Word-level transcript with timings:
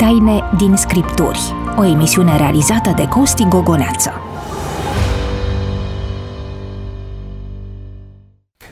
Taine 0.00 0.42
din 0.56 0.76
Scripturi, 0.76 1.38
o 1.76 1.84
emisiune 1.84 2.36
realizată 2.36 2.92
de 2.96 3.08
Costi 3.08 3.44
Gogoneață. 3.44 4.12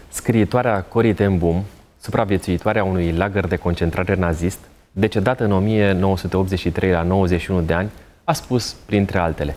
Scriitoarea 0.09 0.83
Corie 0.83 1.15
ten 1.15 1.39
Boom, 1.39 1.63
supraviețuitoarea 2.01 2.85
unui 2.85 3.13
lagăr 3.13 3.47
de 3.47 3.57
concentrare 3.57 4.15
nazist, 4.15 4.59
decedată 4.93 5.45
în 5.45 5.53
1983 5.53 6.91
la 6.91 7.03
91 7.03 7.61
de 7.61 7.73
ani, 7.73 7.91
a 8.25 8.33
spus, 8.33 8.77
printre 8.87 9.19
altele, 9.19 9.57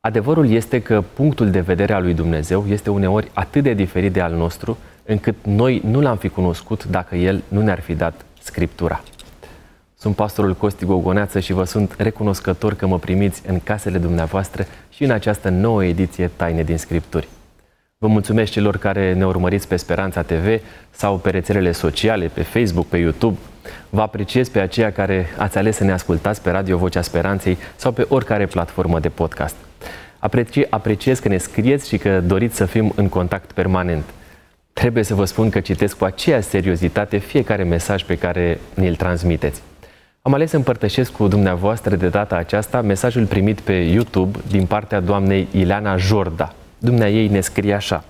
Adevărul 0.00 0.50
este 0.50 0.82
că 0.82 1.04
punctul 1.14 1.50
de 1.50 1.60
vedere 1.60 1.92
al 1.92 2.02
lui 2.02 2.14
Dumnezeu 2.14 2.64
este 2.68 2.90
uneori 2.90 3.30
atât 3.32 3.62
de 3.62 3.74
diferit 3.74 4.12
de 4.12 4.20
al 4.20 4.32
nostru, 4.32 4.78
încât 5.04 5.34
noi 5.42 5.82
nu 5.84 6.00
l-am 6.00 6.16
fi 6.16 6.28
cunoscut 6.28 6.84
dacă 6.84 7.14
El 7.14 7.42
nu 7.48 7.62
ne-ar 7.62 7.80
fi 7.80 7.94
dat 7.94 8.24
Scriptura. 8.40 9.02
Sunt 10.02 10.14
pastorul 10.14 10.54
Costi 10.54 10.84
Gogoneață 10.84 11.40
și 11.40 11.52
vă 11.52 11.64
sunt 11.64 11.94
recunoscător 11.98 12.74
că 12.74 12.86
mă 12.86 12.98
primiți 12.98 13.42
în 13.46 13.60
casele 13.60 13.98
dumneavoastră 13.98 14.66
și 14.90 15.04
în 15.04 15.10
această 15.10 15.48
nouă 15.48 15.84
ediție 15.84 16.30
Taine 16.36 16.62
din 16.62 16.78
Scripturi. 16.78 17.28
Vă 17.98 18.06
mulțumesc 18.06 18.52
celor 18.52 18.76
care 18.76 19.12
ne 19.14 19.26
urmăriți 19.26 19.68
pe 19.68 19.76
Speranța 19.76 20.22
TV 20.22 20.60
sau 20.90 21.16
pe 21.16 21.30
rețelele 21.30 21.72
sociale, 21.72 22.26
pe 22.26 22.42
Facebook, 22.42 22.86
pe 22.86 22.96
YouTube. 22.96 23.38
Vă 23.90 24.00
apreciez 24.00 24.48
pe 24.48 24.58
aceia 24.58 24.92
care 24.92 25.26
ați 25.38 25.58
ales 25.58 25.76
să 25.76 25.84
ne 25.84 25.92
ascultați 25.92 26.42
pe 26.42 26.50
Radio 26.50 26.76
Vocea 26.76 27.02
Speranței 27.02 27.58
sau 27.76 27.92
pe 27.92 28.06
oricare 28.08 28.46
platformă 28.46 29.00
de 29.00 29.08
podcast. 29.08 29.56
Aprecie, 30.18 30.66
apreciez 30.70 31.18
că 31.18 31.28
ne 31.28 31.38
scrieți 31.38 31.88
și 31.88 31.98
că 31.98 32.20
doriți 32.20 32.56
să 32.56 32.64
fim 32.64 32.92
în 32.96 33.08
contact 33.08 33.52
permanent. 33.52 34.04
Trebuie 34.72 35.02
să 35.02 35.14
vă 35.14 35.24
spun 35.24 35.50
că 35.50 35.60
citesc 35.60 35.96
cu 35.98 36.04
aceeași 36.04 36.48
seriozitate 36.48 37.18
fiecare 37.18 37.62
mesaj 37.62 38.02
pe 38.02 38.18
care 38.18 38.58
ne-l 38.74 38.94
transmiteți. 38.94 39.62
Am 40.24 40.32
ales 40.32 40.50
să 40.50 40.56
împărtășesc 40.56 41.12
cu 41.12 41.28
dumneavoastră 41.28 41.96
de 41.96 42.08
data 42.08 42.36
aceasta 42.36 42.80
mesajul 42.80 43.26
primit 43.26 43.60
pe 43.60 43.72
YouTube 43.72 44.38
din 44.48 44.66
partea 44.66 45.00
doamnei 45.00 45.48
Ileana 45.50 45.96
Jorda. 45.96 46.54
Dumnea 46.78 47.10
ei 47.10 47.28
ne 47.28 47.40
scrie 47.40 47.74
așa. 47.74 48.04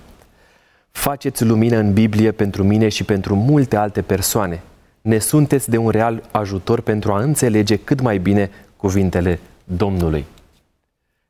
Faceți 0.91 1.45
lumină 1.45 1.77
în 1.77 1.93
Biblie 1.93 2.31
pentru 2.31 2.63
mine 2.63 2.89
și 2.89 3.03
pentru 3.03 3.35
multe 3.35 3.75
alte 3.75 4.01
persoane. 4.01 4.61
Ne 5.01 5.17
sunteți 5.17 5.69
de 5.69 5.77
un 5.77 5.89
real 5.89 6.23
ajutor 6.31 6.81
pentru 6.81 7.13
a 7.13 7.21
înțelege 7.21 7.75
cât 7.75 8.01
mai 8.01 8.17
bine 8.17 8.49
cuvintele 8.77 9.39
Domnului. 9.63 10.25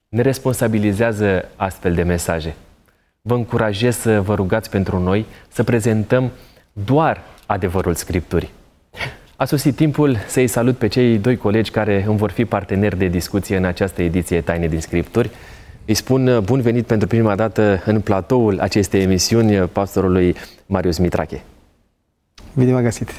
Ne 0.09 0.21
responsabilizează 0.21 1.49
astfel 1.55 1.93
de 1.93 2.03
mesaje. 2.03 2.55
Vă 3.21 3.33
încurajez 3.33 3.95
să 3.95 4.21
vă 4.21 4.35
rugați 4.35 4.69
pentru 4.69 4.99
noi 4.99 5.25
să 5.47 5.63
prezentăm 5.63 6.31
doar 6.73 7.21
adevărul 7.45 7.93
Scripturii. 7.93 8.49
A 9.35 9.45
sosit 9.45 9.75
timpul 9.75 10.17
să-i 10.27 10.47
salut 10.47 10.77
pe 10.77 10.87
cei 10.87 11.17
doi 11.17 11.37
colegi 11.37 11.71
care 11.71 12.03
îmi 12.07 12.17
vor 12.17 12.31
fi 12.31 12.45
parteneri 12.45 12.97
de 12.97 13.07
discuție 13.07 13.57
în 13.57 13.65
această 13.65 14.01
ediție 14.01 14.41
Taine 14.41 14.67
din 14.67 14.79
Scripturi. 14.81 15.29
Îi 15.85 15.93
spun 15.93 16.27
uh, 16.27 16.39
bun 16.39 16.61
venit 16.61 16.85
pentru 16.85 17.07
prima 17.07 17.35
dată 17.35 17.81
în 17.85 18.01
platoul 18.01 18.59
acestei 18.59 19.01
emisiuni 19.01 19.59
uh, 19.59 19.69
pastorului 19.71 20.35
Marius 20.65 20.97
Mitrache. 20.97 21.43
Bine 22.55 22.71
m-a 22.71 22.81
găsit! 22.81 23.09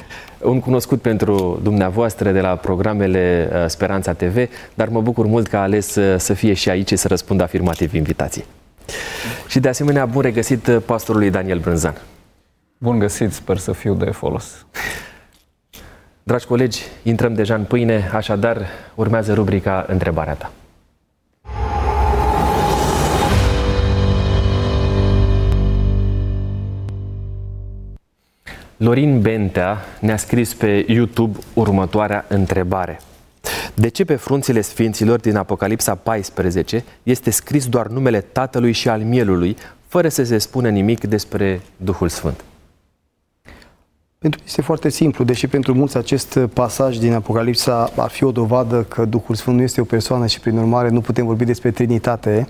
Un 0.41 0.59
cunoscut 0.59 1.01
pentru 1.01 1.59
dumneavoastră 1.63 2.31
de 2.31 2.41
la 2.41 2.55
programele 2.55 3.49
uh, 3.53 3.65
Speranța 3.67 4.13
TV, 4.13 4.49
dar 4.73 4.87
mă 4.87 5.01
bucur 5.01 5.25
mult 5.25 5.47
că 5.47 5.57
a 5.57 5.61
ales 5.61 5.97
să 6.17 6.33
fie 6.33 6.53
și 6.53 6.69
aici 6.69 6.87
și 6.87 6.95
să 6.95 7.07
răspundă 7.07 7.43
afirmativ 7.43 7.93
invitații. 7.93 8.45
Și 9.47 9.59
de 9.59 9.67
asemenea, 9.67 10.05
bun 10.05 10.21
regăsit 10.21 10.69
pastorului 10.85 11.29
Daniel 11.29 11.59
Brânzan. 11.59 12.01
Bun 12.77 12.99
găsit, 12.99 13.33
sper 13.33 13.57
să 13.57 13.71
fiu 13.71 13.93
de 13.93 14.09
folos. 14.09 14.65
Dragi 16.27 16.45
colegi, 16.45 16.81
intrăm 17.03 17.33
deja 17.33 17.55
în 17.55 17.63
pâine, 17.63 18.09
așadar 18.13 18.65
urmează 18.95 19.33
rubrica 19.33 19.85
Întrebarea 19.87 20.33
ta. 20.33 20.51
Lorin 28.77 29.21
Bentea 29.21 29.77
ne-a 29.99 30.17
scris 30.17 30.53
pe 30.53 30.85
YouTube 30.87 31.39
următoarea 31.53 32.25
întrebare. 32.27 32.99
De 33.73 33.87
ce 33.87 34.05
pe 34.05 34.15
frunțile 34.15 34.61
sfinților 34.61 35.19
din 35.19 35.35
Apocalipsa 35.35 35.95
14 35.95 36.83
este 37.03 37.29
scris 37.29 37.67
doar 37.67 37.87
numele 37.87 38.21
Tatălui 38.21 38.71
și 38.71 38.89
al 38.89 39.01
Mielului, 39.01 39.57
fără 39.87 40.07
să 40.07 40.23
se 40.23 40.37
spună 40.37 40.69
nimic 40.69 41.03
despre 41.03 41.61
Duhul 41.77 42.09
Sfânt? 42.09 42.43
Pentru 44.25 44.43
este 44.45 44.61
foarte 44.61 44.89
simplu, 44.89 45.23
deși 45.23 45.47
pentru 45.47 45.73
mulți 45.73 45.97
acest 45.97 46.39
pasaj 46.53 46.97
din 46.97 47.13
Apocalipsa 47.13 47.91
ar 47.95 48.09
fi 48.09 48.23
o 48.23 48.31
dovadă 48.31 48.83
că 48.83 49.05
Duhul 49.05 49.35
Sfânt 49.35 49.55
nu 49.55 49.61
este 49.61 49.81
o 49.81 49.83
persoană 49.83 50.27
și 50.27 50.39
prin 50.39 50.57
urmare 50.57 50.89
nu 50.89 51.01
putem 51.01 51.25
vorbi 51.25 51.45
despre 51.45 51.71
Trinitate, 51.71 52.47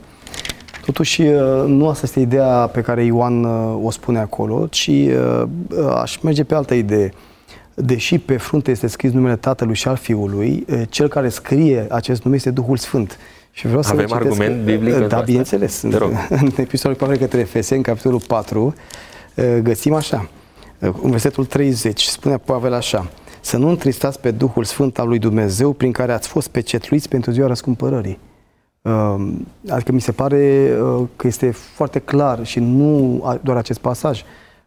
Totuși, 0.85 1.21
uh, 1.21 1.63
nu 1.67 1.87
asta 1.87 2.01
este 2.03 2.19
ideea 2.19 2.69
pe 2.73 2.81
care 2.81 3.03
Ioan 3.03 3.43
uh, 3.43 3.79
o 3.83 3.91
spune 3.91 4.19
acolo, 4.19 4.67
ci 4.67 4.87
uh, 4.87 5.43
aș 6.01 6.17
merge 6.17 6.43
pe 6.43 6.55
altă 6.55 6.73
idee. 6.73 7.13
Deși 7.73 8.19
pe 8.19 8.37
frunte 8.37 8.71
este 8.71 8.87
scris 8.87 9.11
numele 9.11 9.35
Tatălui 9.35 9.75
și 9.75 9.87
al 9.87 9.95
Fiului, 9.95 10.65
cel 10.89 11.07
care 11.07 11.29
scrie 11.29 11.85
acest 11.89 12.23
nume 12.23 12.35
este 12.35 12.51
Duhul 12.51 12.77
Sfânt. 12.77 13.17
Și 13.51 13.67
vreau 13.67 13.81
să 13.81 13.91
Avem 13.91 14.13
argument 14.13 14.63
biblic 14.63 15.07
Da, 15.07 15.19
bineînțeles. 15.19 15.81
În 16.41 16.51
epistolul 16.57 16.97
Pavel 16.97 17.17
către 17.17 17.39
Efeseni, 17.39 17.83
capitolul 17.83 18.21
4, 18.27 18.73
găsim 19.61 19.93
așa. 19.93 20.29
În 20.79 21.09
versetul 21.09 21.45
30 21.45 22.03
spune 22.03 22.37
Pavel 22.37 22.73
așa. 22.73 23.11
Să 23.41 23.57
nu 23.57 23.69
întristați 23.69 24.19
pe 24.19 24.31
Duhul 24.31 24.63
Sfânt 24.63 24.99
al 24.99 25.07
lui 25.07 25.19
Dumnezeu 25.19 25.73
prin 25.73 25.91
care 25.91 26.13
ați 26.13 26.27
fost 26.27 26.47
pecetluiți 26.47 27.09
pentru 27.09 27.31
ziua 27.31 27.47
răscumpărării. 27.47 28.19
Ehm, 28.81 29.47
adică 29.69 29.91
mi 29.91 30.01
se 30.01 30.11
pare 30.11 30.71
uh, 30.81 31.07
că 31.15 31.27
este 31.27 31.51
foarte 31.51 31.99
clar 31.99 32.45
și 32.45 32.59
nu 32.59 33.23
doar 33.43 33.57
acest 33.57 33.79
pasaj. 33.79 34.23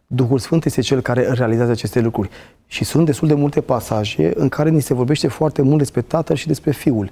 Duhul 0.07 0.39
Sfânt 0.39 0.65
este 0.65 0.81
cel 0.81 1.01
care 1.01 1.33
realizează 1.33 1.71
aceste 1.71 1.99
lucruri. 1.99 2.29
Și 2.67 2.83
sunt 2.83 3.05
destul 3.05 3.27
de 3.27 3.33
multe 3.33 3.61
pasaje 3.61 4.31
în 4.35 4.49
care 4.49 4.69
ni 4.69 4.81
se 4.81 4.93
vorbește 4.93 5.27
foarte 5.27 5.61
mult 5.61 5.77
despre 5.77 6.01
Tatăl 6.01 6.35
și 6.35 6.47
despre 6.47 6.71
Fiul. 6.71 7.11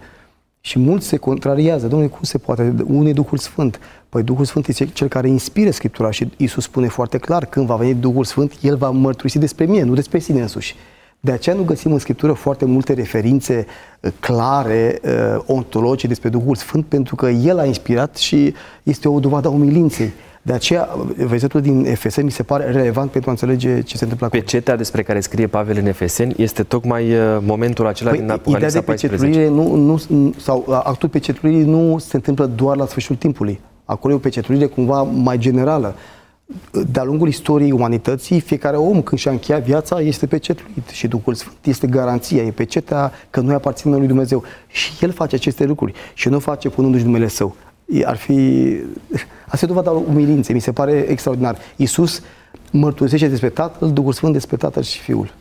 Și 0.62 0.80
mulți 0.80 1.08
se 1.08 1.18
contrariază. 1.18 1.88
Domnule, 1.88 2.10
cum 2.10 2.24
se 2.24 2.38
poate? 2.38 2.76
Unde 2.88 3.10
e 3.10 3.14
Duhul 3.14 3.38
Sfânt? 3.38 3.80
Păi 4.10 4.24
Duhul 4.24 4.46
Sfânt 4.46 4.68
este 4.68 4.86
cel 4.86 5.08
care 5.08 5.28
inspiră 5.28 5.70
Scriptura 5.70 6.12
și 6.12 6.30
Isus 6.38 6.64
spune 6.64 6.88
foarte 6.88 7.18
clar, 7.18 7.46
când 7.46 7.66
va 7.66 7.76
veni 7.76 7.94
Duhul 7.94 8.24
Sfânt, 8.24 8.54
El 8.62 8.78
va 8.78 8.90
mărturisi 8.90 9.40
despre 9.40 9.66
mine, 9.66 9.84
nu 9.84 9.94
despre 9.94 10.20
sine 10.20 10.42
însuși. 10.42 10.76
De 11.20 11.32
aceea 11.32 11.56
nu 11.56 11.64
găsim 11.64 11.92
în 11.92 12.00
Scriptură 12.00 12.34
foarte 12.34 12.66
multe 12.66 12.94
referințe 12.94 13.66
uh, 14.00 14.12
clare, 14.20 15.00
uh, 15.04 15.44
ontologice 15.46 16.08
despre 16.08 16.30
Duhul 16.30 16.56
Sfânt, 16.56 16.86
pentru 16.86 17.16
că 17.16 17.30
El 17.30 17.60
a 17.60 17.66
inspirat 17.66 18.16
și 18.16 18.54
este 18.84 19.08
o 19.08 19.20
dovadă 19.20 19.48
a 19.48 19.52
umilinței. 19.52 20.14
De 20.48 20.54
aceea, 20.54 20.90
versetul 21.18 21.62
din 21.62 21.86
Efeseni 21.86 22.26
mi 22.26 22.32
se 22.32 22.44
pare 22.44 22.72
relevant 22.72 23.12
pentru 23.12 23.30
a 23.30 23.34
înțelege 23.34 23.82
ce 23.82 23.98
se 23.98 24.04
întâmplă 24.04 24.26
acolo. 24.26 24.42
Pecetea 24.42 24.76
despre 24.76 25.04
care 25.04 25.20
scrie 25.20 25.48
Pavel 25.48 25.78
în 25.78 25.86
Efeseni 25.86 26.34
este 26.38 26.64
tocmai 26.64 27.14
uh, 27.14 27.38
momentul 27.42 27.88
acela 27.88 28.10
păi, 28.10 28.20
din 28.20 28.30
Apocalipsa 28.30 28.68
ideea 28.68 28.82
de 28.82 29.08
14. 29.08 29.48
Nu, 29.48 29.76
nu, 30.08 30.34
sau 30.38 30.66
actul 30.84 31.10
pecetuirii 31.10 31.64
nu 31.64 31.98
se 31.98 32.16
întâmplă 32.16 32.46
doar 32.46 32.78
la 32.78 32.86
sfârșitul 32.86 33.16
timpului. 33.16 33.60
Acolo 33.86 34.14
e 34.14 34.16
o 34.16 34.20
pecetuire 34.20 34.66
cumva 34.66 35.02
mai 35.02 35.38
generală 35.38 35.96
de-a 36.92 37.04
lungul 37.04 37.28
istoriei 37.28 37.72
umanității, 37.72 38.40
fiecare 38.40 38.76
om 38.76 39.02
când 39.02 39.20
și-a 39.20 39.32
încheiat 39.32 39.64
viața 39.64 40.00
este 40.00 40.26
pecetluit 40.26 40.88
și 40.88 41.08
Duhul 41.08 41.34
Sfânt 41.34 41.58
este 41.64 41.88
garanția, 41.88 42.44
e 42.44 42.52
pecetea 42.52 43.12
că 43.30 43.40
noi 43.40 43.54
aparținem 43.54 43.98
lui 43.98 44.08
Dumnezeu. 44.08 44.44
Și 44.68 44.92
El 45.02 45.12
face 45.12 45.36
aceste 45.36 45.66
lucruri 45.66 45.94
și 46.14 46.30
nu 46.30 46.40
face 46.40 46.70
punându-și 46.70 47.04
numele 47.04 47.28
Său. 47.28 47.56
Ar 48.06 48.16
fi... 48.16 48.78
Asta 49.48 49.66
e 49.66 49.68
dovada 49.68 49.92
umilinței, 49.92 50.56
mi 50.56 50.62
se 50.62 50.72
pare 50.72 50.92
extraordinar. 50.92 51.58
Iisus 51.76 52.22
mărturisește 52.72 53.28
despre 53.28 53.50
Tatăl, 53.50 53.92
Duhul 53.92 54.14
Sfânt 54.14 54.34
despre 54.34 54.56
Tatăl 54.56 54.84
și 54.84 55.00
Fiul. 55.00 55.34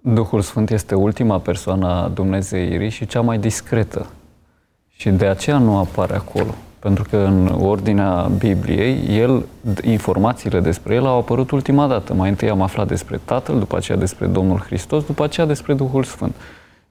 Duhul 0.00 0.40
Sfânt 0.40 0.70
este 0.70 0.94
ultima 0.94 1.38
persoană 1.38 1.86
a 1.86 2.08
Dumnezeirii 2.08 2.90
și 2.90 3.06
cea 3.06 3.20
mai 3.20 3.38
discretă. 3.38 4.06
Și 4.88 5.10
de 5.10 5.26
aceea 5.26 5.58
nu 5.58 5.76
apare 5.76 6.14
acolo. 6.14 6.54
Pentru 6.78 7.04
că 7.10 7.16
în 7.16 7.46
ordinea 7.60 8.30
Bibliei, 8.38 9.18
el, 9.18 9.46
informațiile 9.82 10.60
despre 10.60 10.94
el 10.94 11.06
au 11.06 11.18
apărut 11.18 11.50
ultima 11.50 11.86
dată. 11.86 12.14
Mai 12.14 12.28
întâi 12.28 12.50
am 12.50 12.62
aflat 12.62 12.86
despre 12.86 13.20
Tatăl, 13.24 13.58
după 13.58 13.76
aceea 13.76 13.98
despre 13.98 14.26
Domnul 14.26 14.58
Hristos, 14.58 15.04
după 15.04 15.24
aceea 15.24 15.46
despre 15.46 15.74
Duhul 15.74 16.04
Sfânt. 16.04 16.34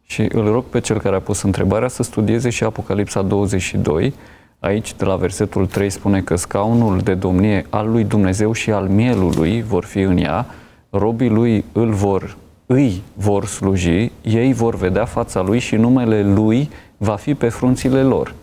Și 0.05 0.29
îl 0.31 0.51
rog 0.51 0.63
pe 0.63 0.79
cel 0.79 0.99
care 0.99 1.15
a 1.15 1.19
pus 1.19 1.41
întrebarea 1.41 1.87
să 1.87 2.03
studieze 2.03 2.49
și 2.49 2.63
Apocalipsa 2.63 3.21
22. 3.21 4.13
Aici, 4.59 4.95
de 4.95 5.05
la 5.05 5.15
versetul 5.15 5.67
3, 5.67 5.89
spune 5.89 6.21
că 6.21 6.35
scaunul 6.35 6.99
de 6.99 7.13
domnie 7.13 7.65
al 7.69 7.91
lui 7.91 8.03
Dumnezeu 8.03 8.51
și 8.51 8.71
al 8.71 8.87
mielului 8.87 9.61
vor 9.61 9.83
fi 9.83 9.99
în 9.99 10.17
ea, 10.17 10.45
robii 10.89 11.29
lui 11.29 11.65
îl 11.71 11.91
vor, 11.91 12.37
îi 12.65 13.01
vor 13.13 13.45
sluji, 13.45 14.11
ei 14.21 14.53
vor 14.53 14.75
vedea 14.75 15.05
fața 15.05 15.41
lui 15.41 15.59
și 15.59 15.75
numele 15.75 16.33
lui 16.33 16.69
va 16.97 17.15
fi 17.15 17.33
pe 17.33 17.49
frunțile 17.49 18.03
lor. 18.03 18.33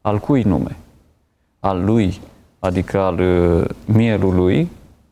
Al 0.00 0.18
cui 0.18 0.42
nume? 0.42 0.76
al 1.66 1.84
lui, 1.84 2.20
adică 2.58 3.00
al 3.00 3.18
uh, 3.18 3.64
mielului, 3.84 4.68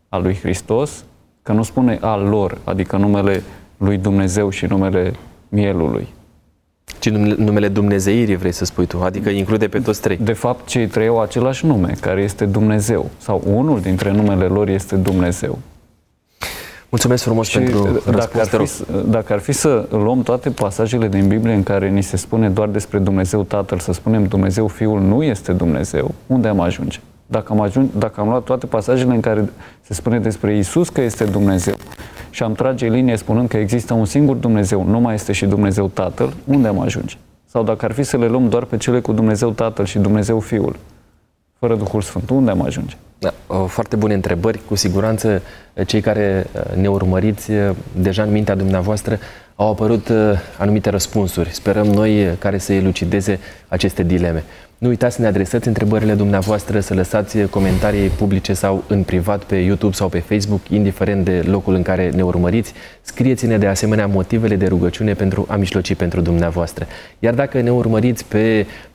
al 0.08 0.22
lui 0.22 0.34
Hristos, 0.34 1.04
că 1.42 1.52
nu 1.52 1.62
spune 1.62 1.98
al 2.00 2.22
lor, 2.22 2.58
adică 2.64 2.96
numele 2.96 3.42
lui 3.76 3.96
Dumnezeu 3.96 4.50
și 4.50 4.66
numele 4.66 5.14
mielului. 5.48 6.08
Ci 6.98 7.08
numele 7.08 7.68
Dumnezeirii 7.68 8.36
vrei 8.36 8.52
să 8.52 8.64
spui 8.64 8.86
tu, 8.86 9.02
adică 9.02 9.28
include 9.28 9.68
pe 9.68 9.78
toți 9.78 10.00
trei. 10.00 10.16
De 10.16 10.32
fapt, 10.32 10.66
cei 10.66 10.86
trei 10.86 11.06
au 11.06 11.20
același 11.20 11.66
nume, 11.66 11.94
care 12.00 12.22
este 12.22 12.44
Dumnezeu. 12.44 13.10
Sau 13.18 13.42
unul 13.46 13.80
dintre 13.80 14.10
numele 14.10 14.44
lor 14.44 14.68
este 14.68 14.96
Dumnezeu. 14.96 15.58
Mulțumesc 16.88 17.22
frumos 17.22 17.48
și 17.48 17.58
pentru 17.58 18.02
dacă 18.10 18.30
răspuns, 18.38 18.80
ar, 18.80 18.96
fi, 19.00 19.10
dacă 19.10 19.32
ar 19.32 19.38
fi 19.38 19.52
să 19.52 19.86
luăm 19.90 20.22
toate 20.22 20.50
pasajele 20.50 21.08
din 21.08 21.28
Biblie 21.28 21.54
în 21.54 21.62
care 21.62 21.88
ni 21.88 22.02
se 22.02 22.16
spune 22.16 22.50
doar 22.50 22.68
despre 22.68 22.98
Dumnezeu 22.98 23.42
Tatăl, 23.42 23.78
să 23.78 23.92
spunem 23.92 24.24
Dumnezeu 24.24 24.68
Fiul 24.68 25.00
nu 25.00 25.22
este 25.22 25.52
Dumnezeu, 25.52 26.14
unde 26.26 26.48
am 26.48 26.60
ajunge? 26.60 27.00
Dacă 27.26 27.52
am, 27.52 27.60
ajung, 27.60 27.88
dacă 27.98 28.20
am 28.20 28.28
luat 28.28 28.42
toate 28.42 28.66
pasajele 28.66 29.14
în 29.14 29.20
care 29.20 29.50
se 29.80 29.94
spune 29.94 30.18
despre 30.18 30.56
Isus 30.56 30.88
că 30.88 31.00
este 31.00 31.24
Dumnezeu 31.24 31.74
și 32.30 32.42
am 32.42 32.52
trage 32.52 32.88
linie 32.88 33.16
spunând 33.16 33.48
că 33.48 33.56
există 33.56 33.94
un 33.94 34.04
singur 34.04 34.36
Dumnezeu, 34.36 34.84
nu 34.84 35.00
mai 35.00 35.14
este 35.14 35.32
și 35.32 35.46
Dumnezeu 35.46 35.88
Tatăl, 35.88 36.32
unde 36.44 36.68
am 36.68 36.80
ajunge? 36.80 37.16
Sau 37.46 37.62
dacă 37.62 37.84
ar 37.84 37.92
fi 37.92 38.02
să 38.02 38.16
le 38.16 38.26
luăm 38.26 38.48
doar 38.48 38.64
pe 38.64 38.76
cele 38.76 39.00
cu 39.00 39.12
Dumnezeu 39.12 39.50
Tatăl 39.50 39.84
și 39.84 39.98
Dumnezeu 39.98 40.40
Fiul, 40.40 40.76
fără 41.58 41.76
Duhul 41.76 42.00
Sfânt, 42.00 42.30
unde 42.30 42.50
am 42.50 42.62
ajunge? 42.62 42.96
Da, 43.18 43.32
foarte 43.66 43.96
bune 43.96 44.14
întrebări. 44.14 44.60
Cu 44.68 44.74
siguranță 44.74 45.42
cei 45.86 46.00
care 46.00 46.46
uh, 46.52 46.76
ne 46.76 46.88
urmăriți 46.88 47.50
uh, 47.50 47.70
deja 48.00 48.22
în 48.22 48.30
mintea 48.30 48.54
dumneavoastră 48.54 49.18
au 49.56 49.70
apărut 49.70 50.08
uh, 50.08 50.16
anumite 50.58 50.90
răspunsuri. 50.90 51.50
Sperăm 51.50 51.86
noi 51.86 52.36
care 52.38 52.58
să 52.58 52.72
elucideze 52.72 53.38
aceste 53.68 54.02
dileme. 54.02 54.44
Nu 54.84 54.90
uitați 54.90 55.14
să 55.14 55.20
ne 55.20 55.26
adresați 55.26 55.68
întrebările 55.68 56.14
dumneavoastră, 56.14 56.80
să 56.80 56.94
lăsați 56.94 57.38
comentarii 57.38 58.08
publice 58.08 58.52
sau 58.52 58.84
în 58.86 59.02
privat 59.02 59.44
pe 59.44 59.56
YouTube 59.56 59.94
sau 59.94 60.08
pe 60.08 60.18
Facebook, 60.18 60.68
indiferent 60.68 61.24
de 61.24 61.42
locul 61.46 61.74
în 61.74 61.82
care 61.82 62.10
ne 62.10 62.22
urmăriți. 62.22 62.72
Scrieți-ne 63.02 63.58
de 63.58 63.66
asemenea 63.66 64.06
motivele 64.06 64.56
de 64.56 64.66
rugăciune 64.66 65.14
pentru 65.14 65.46
a 65.48 65.56
mijloci 65.56 65.94
pentru 65.94 66.20
dumneavoastră. 66.20 66.86
Iar 67.18 67.34
dacă 67.34 67.60
ne 67.60 67.72
urmăriți 67.72 68.24
pe 68.24 68.66
uh, 68.66 68.93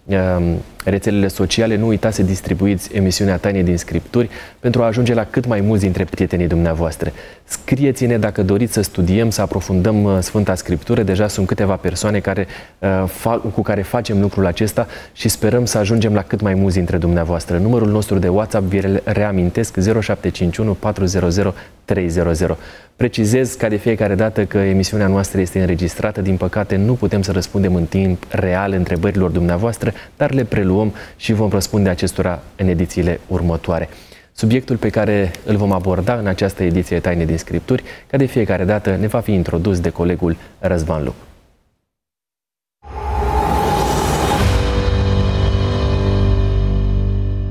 rețelele 0.84 1.28
sociale, 1.28 1.76
nu 1.76 1.88
uitați 1.88 2.16
să 2.16 2.24
distribuiți 2.24 2.96
emisiunea 2.96 3.38
Taine 3.38 3.62
din 3.62 3.78
Scripturi 3.78 4.30
pentru 4.60 4.82
a 4.82 4.86
ajunge 4.86 5.14
la 5.14 5.26
cât 5.26 5.46
mai 5.46 5.62
mulți 5.62 5.84
dintre 5.84 6.04
prietenii 6.04 6.48
dumneavoastră. 6.48 7.12
Scrieți-ne 7.44 8.18
dacă 8.18 8.44
doriți 8.44 8.74
să 8.74 8.82
studiem, 8.82 9.30
să 9.30 9.42
aprofundăm 9.42 10.04
uh, 10.04 10.18
Sfânta 10.22 10.56
Scriptură. 10.56 11.04
Deja 11.04 11.28
sunt 11.28 11.48
câteva 11.48 11.76
persoane 11.76 12.20
care, 12.20 12.48
uh, 12.80 13.40
cu 13.54 13.62
care 13.62 13.82
facem 13.82 14.22
lucrul 14.22 14.46
acesta 14.46 14.88
și 15.14 15.30
sperăm 15.30 15.66
să 15.66 15.78
ajungem 15.78 16.14
la 16.14 16.22
cât 16.22 16.42
mai 16.42 16.54
mulți 16.54 16.76
dintre 16.76 16.98
dumneavoastră. 16.98 17.58
Numărul 17.58 17.90
nostru 17.90 18.18
de 18.18 18.28
WhatsApp, 18.28 18.66
vi 18.66 18.82
reamintesc, 19.04 19.78
0751 20.02 20.74
400 20.74 21.54
300. 21.86 22.58
Precizez 22.96 23.54
ca 23.54 23.68
de 23.68 23.76
fiecare 23.76 24.16
dată 24.16 24.46
că 24.46 24.58
emisiunea 24.58 25.08
noastră 25.08 25.42
este 25.42 25.60
înregistrată. 25.60 26.22
Din 26.22 26.38
păcate, 26.38 26.76
nu 26.76 26.94
putem 26.94 27.22
să 27.22 27.32
răspundem 27.32 27.76
în 27.76 27.86
timp 27.86 28.24
real 28.30 28.72
întrebărilor 28.72 29.30
dumneavoastră, 29.30 29.94
dar 30.18 30.34
le 30.34 30.44
preluăm 30.44 30.94
și 31.16 31.34
vom 31.34 31.50
răspunde 31.50 31.90
acestora 31.90 32.40
în 32.56 32.68
edițiile 32.68 33.20
următoare. 33.28 33.90
Subiectul 34.32 34.78
pe 34.78 34.90
care 34.90 35.32
îl 35.46 35.56
vom 35.56 35.72
aborda 35.72 36.14
în 36.14 36.28
această 36.28 36.64
ediție 36.64 37.00
Taine 37.00 37.26
din 37.26 37.38
Scripturi, 37.38 37.84
ca 38.08 38.18
de 38.18 38.26
fiecare 38.26 38.64
dată, 38.64 38.96
ne 38.96 39.08
va 39.08 39.20
fi 39.20 39.34
introdus 39.34 39.80
de 39.80 39.90
colegul 39.90 40.36
Răzvan 40.60 41.04
Lup. 41.04 41.16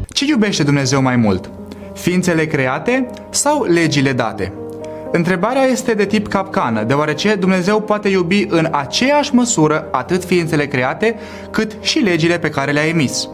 Ce 0.09 0.25
iubește 0.25 0.63
Dumnezeu 0.63 1.03
mai 1.03 1.17
mult? 1.17 1.51
Ființele 1.95 2.47
create 2.47 3.07
sau 3.31 3.65
legile 3.65 4.13
date? 4.13 4.53
Întrebarea 5.13 5.63
este 5.63 5.95
de 5.95 6.05
tip 6.05 6.29
capcană, 6.29 6.83
deoarece 6.83 7.35
Dumnezeu 7.35 7.81
poate 7.81 8.09
iubi 8.09 8.47
în 8.49 8.69
aceeași 8.71 9.35
măsură 9.35 9.89
atât 9.91 10.25
ființele 10.25 10.67
create, 10.67 11.19
cât 11.51 11.77
și 11.81 11.99
legile 11.99 12.39
pe 12.39 12.49
care 12.49 12.73
le-a 12.73 12.87
emis. 12.87 13.29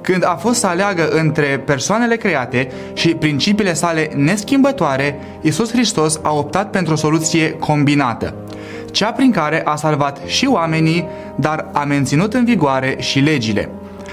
Când 0.00 0.24
a 0.24 0.36
fost 0.40 0.58
să 0.58 0.66
aleagă 0.66 1.08
între 1.08 1.62
persoanele 1.64 2.16
create 2.16 2.68
și 2.92 3.08
principiile 3.14 3.74
sale 3.74 4.10
neschimbătoare, 4.16 5.18
Isus 5.40 5.70
Hristos 5.70 6.20
a 6.22 6.32
optat 6.32 6.70
pentru 6.70 6.92
o 6.92 6.96
soluție 6.96 7.50
combinată, 7.50 8.34
cea 8.90 9.12
prin 9.12 9.30
care 9.30 9.62
a 9.64 9.76
salvat 9.76 10.18
și 10.26 10.46
oamenii, 10.46 11.08
dar 11.34 11.68
a 11.72 11.84
menținut 11.84 12.34
în 12.34 12.44
vigoare 12.44 12.96
și 12.98 13.18
legile. 13.18 13.68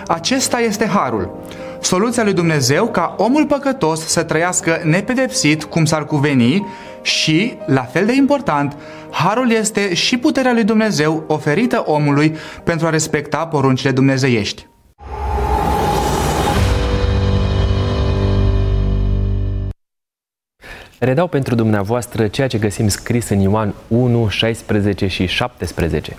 Acesta 0.07 0.60
este 0.60 0.86
harul. 0.86 1.38
Soluția 1.80 2.24
lui 2.24 2.34
Dumnezeu 2.34 2.88
ca 2.88 3.16
omul 3.18 3.46
păcătos 3.46 4.06
să 4.06 4.24
trăiască 4.24 4.81
nepedepsit 4.84 5.64
cum 5.64 5.86
s-ar 5.86 6.06
cuveni 6.06 6.68
și, 7.01 7.53
la 7.65 7.81
fel 7.81 8.06
de 8.06 8.13
important, 8.13 8.77
harul 9.12 9.51
este 9.51 9.94
și 9.94 10.18
puterea 10.18 10.53
lui 10.53 10.63
Dumnezeu 10.63 11.24
oferită 11.27 11.83
omului 11.86 12.36
pentru 12.63 12.88
a 12.88 12.89
respecta 12.89 13.48
poruncile 13.48 13.92
dumnezeiești. 13.92 14.69
Redau 21.03 21.27
pentru 21.27 21.56
dumneavoastră 21.56 22.27
ceea 22.27 22.48
ce 22.48 22.57
găsim 22.57 22.88
scris 22.88 23.30
în 23.30 23.39
Ioan 23.39 23.74
1, 23.88 24.27
16 24.27 25.07
și 25.07 25.25
17. 25.25 26.18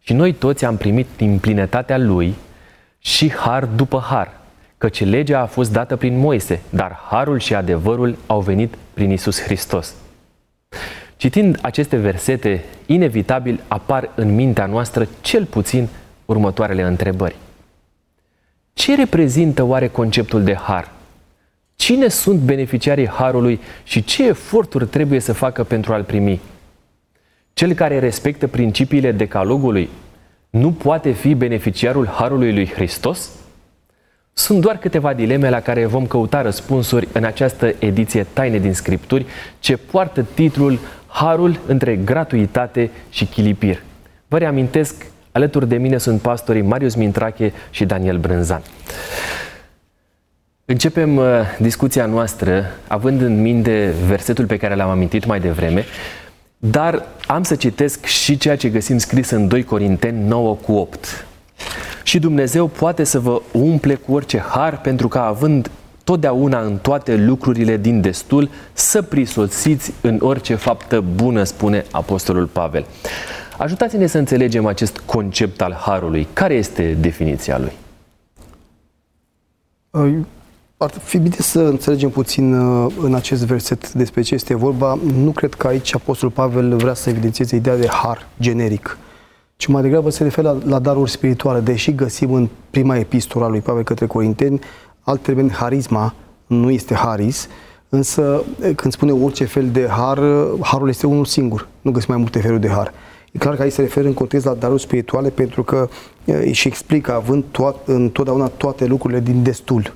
Și 0.00 0.12
noi 0.12 0.32
toți 0.32 0.64
am 0.64 0.76
primit 0.76 1.06
din 1.16 1.38
plinătatea 1.38 1.98
Lui 1.98 2.34
și 2.98 3.32
har 3.32 3.64
după 3.64 4.04
har, 4.08 4.40
căci 4.78 5.04
legea 5.04 5.40
a 5.40 5.46
fost 5.46 5.72
dată 5.72 5.96
prin 5.96 6.18
Moise, 6.18 6.60
dar 6.70 7.00
harul 7.10 7.38
și 7.38 7.54
adevărul 7.54 8.16
au 8.26 8.40
venit 8.40 8.74
prin 8.94 9.10
Isus 9.10 9.42
Hristos. 9.42 9.94
Citind 11.18 11.58
aceste 11.62 11.96
versete, 11.96 12.64
inevitabil 12.86 13.60
apar 13.68 14.10
în 14.14 14.34
mintea 14.34 14.66
noastră 14.66 15.08
cel 15.20 15.44
puțin 15.44 15.88
următoarele 16.24 16.82
întrebări. 16.82 17.36
Ce 18.72 18.94
reprezintă 18.94 19.62
oare 19.62 19.88
conceptul 19.88 20.42
de 20.42 20.54
har? 20.54 20.92
Cine 21.76 22.08
sunt 22.08 22.40
beneficiarii 22.40 23.08
harului 23.08 23.60
și 23.84 24.04
ce 24.04 24.26
eforturi 24.26 24.86
trebuie 24.86 25.20
să 25.20 25.32
facă 25.32 25.64
pentru 25.64 25.92
a-l 25.92 26.04
primi? 26.04 26.40
Cel 27.52 27.72
care 27.72 27.98
respectă 27.98 28.46
principiile 28.46 29.12
decalogului 29.12 29.88
nu 30.50 30.72
poate 30.72 31.10
fi 31.10 31.34
beneficiarul 31.34 32.06
harului 32.06 32.52
lui 32.52 32.66
Hristos? 32.66 33.30
Sunt 34.38 34.60
doar 34.60 34.78
câteva 34.78 35.14
dileme 35.14 35.50
la 35.50 35.60
care 35.60 35.86
vom 35.86 36.06
căuta 36.06 36.42
răspunsuri 36.42 37.08
în 37.12 37.24
această 37.24 37.74
ediție 37.78 38.26
Taine 38.32 38.58
din 38.58 38.74
Scripturi, 38.74 39.26
ce 39.58 39.76
poartă 39.76 40.26
titlul 40.34 40.78
Harul 41.06 41.60
între 41.66 41.96
gratuitate 41.96 42.90
și 43.10 43.24
chilipir. 43.24 43.82
Vă 44.28 44.38
reamintesc, 44.38 45.06
alături 45.32 45.68
de 45.68 45.76
mine 45.76 45.98
sunt 45.98 46.20
pastorii 46.20 46.62
Marius 46.62 46.94
Mintrache 46.94 47.52
și 47.70 47.84
Daniel 47.84 48.18
Brânzan. 48.18 48.62
Începem 50.64 51.16
uh, 51.16 51.24
discuția 51.58 52.06
noastră 52.06 52.64
având 52.86 53.20
în 53.20 53.40
minte 53.40 53.94
versetul 54.06 54.46
pe 54.46 54.56
care 54.56 54.74
l-am 54.74 54.90
amintit 54.90 55.24
mai 55.24 55.40
devreme, 55.40 55.84
dar 56.58 57.06
am 57.26 57.42
să 57.42 57.54
citesc 57.54 58.04
și 58.04 58.36
ceea 58.36 58.56
ce 58.56 58.68
găsim 58.68 58.98
scris 58.98 59.30
în 59.30 59.48
2 59.48 59.64
Corinteni 59.64 60.26
9 60.26 60.54
cu 60.54 60.72
8. 60.72 61.26
Și 62.08 62.18
Dumnezeu 62.18 62.66
poate 62.66 63.04
să 63.04 63.18
vă 63.18 63.42
umple 63.52 63.94
cu 63.94 64.12
orice 64.12 64.38
har 64.38 64.80
pentru 64.80 65.08
că 65.08 65.18
având 65.18 65.70
totdeauna 66.04 66.60
în 66.60 66.76
toate 66.76 67.16
lucrurile 67.16 67.76
din 67.76 68.00
destul 68.00 68.50
să 68.72 69.02
prisoțiți 69.02 69.92
în 70.00 70.18
orice 70.20 70.54
faptă 70.54 71.04
bună, 71.14 71.42
spune 71.42 71.84
Apostolul 71.90 72.46
Pavel. 72.46 72.86
Ajutați-ne 73.58 74.06
să 74.06 74.18
înțelegem 74.18 74.66
acest 74.66 74.98
concept 74.98 75.60
al 75.60 75.72
harului. 75.72 76.26
Care 76.32 76.54
este 76.54 76.96
definiția 77.00 77.58
lui? 77.58 77.72
Ar 80.76 80.90
fi 80.90 81.18
bine 81.18 81.36
să 81.38 81.60
înțelegem 81.60 82.10
puțin 82.10 82.52
uh, 82.52 82.92
în 83.00 83.14
acest 83.14 83.44
verset 83.44 83.92
despre 83.92 84.22
ce 84.22 84.34
este 84.34 84.54
vorba. 84.54 84.98
Nu 85.14 85.30
cred 85.30 85.54
că 85.54 85.66
aici 85.66 85.94
Apostolul 85.94 86.34
Pavel 86.34 86.76
vrea 86.76 86.94
să 86.94 87.10
evidențieze 87.10 87.56
ideea 87.56 87.76
de 87.76 87.88
har 87.88 88.26
generic, 88.40 88.98
ci 89.58 89.66
mai 89.66 89.82
degrabă 89.82 90.10
se 90.10 90.22
referă 90.22 90.48
la, 90.48 90.70
la 90.70 90.78
daruri 90.78 91.10
spirituale, 91.10 91.60
deși 91.60 91.94
găsim 91.94 92.32
în 92.32 92.48
prima 92.70 92.96
epistola 92.96 93.48
lui 93.48 93.60
Pavel 93.60 93.82
către 93.82 94.06
Corinteni 94.06 94.60
alt 95.00 95.22
termen 95.22 95.50
harisma, 95.50 96.14
nu 96.46 96.70
este 96.70 96.94
haris, 96.94 97.48
însă 97.88 98.42
când 98.76 98.92
spune 98.92 99.12
orice 99.12 99.44
fel 99.44 99.68
de 99.70 99.86
har, 99.88 100.18
harul 100.60 100.88
este 100.88 101.06
unul 101.06 101.24
singur, 101.24 101.68
nu 101.80 101.90
găsim 101.90 102.12
mai 102.12 102.20
multe 102.20 102.40
feluri 102.40 102.60
de 102.60 102.68
har. 102.68 102.92
E 103.32 103.38
clar 103.38 103.56
că 103.56 103.62
aici 103.62 103.72
se 103.72 103.80
referă 103.80 104.06
în 104.06 104.14
context 104.14 104.44
la 104.44 104.54
daruri 104.54 104.80
spirituale 104.80 105.30
pentru 105.30 105.62
că 105.62 105.88
și 106.50 106.68
explică 106.68 107.14
având 107.14 107.44
toat, 107.50 107.76
întotdeauna 107.84 108.46
toate 108.46 108.86
lucrurile 108.86 109.20
din 109.20 109.42
destul. 109.42 109.94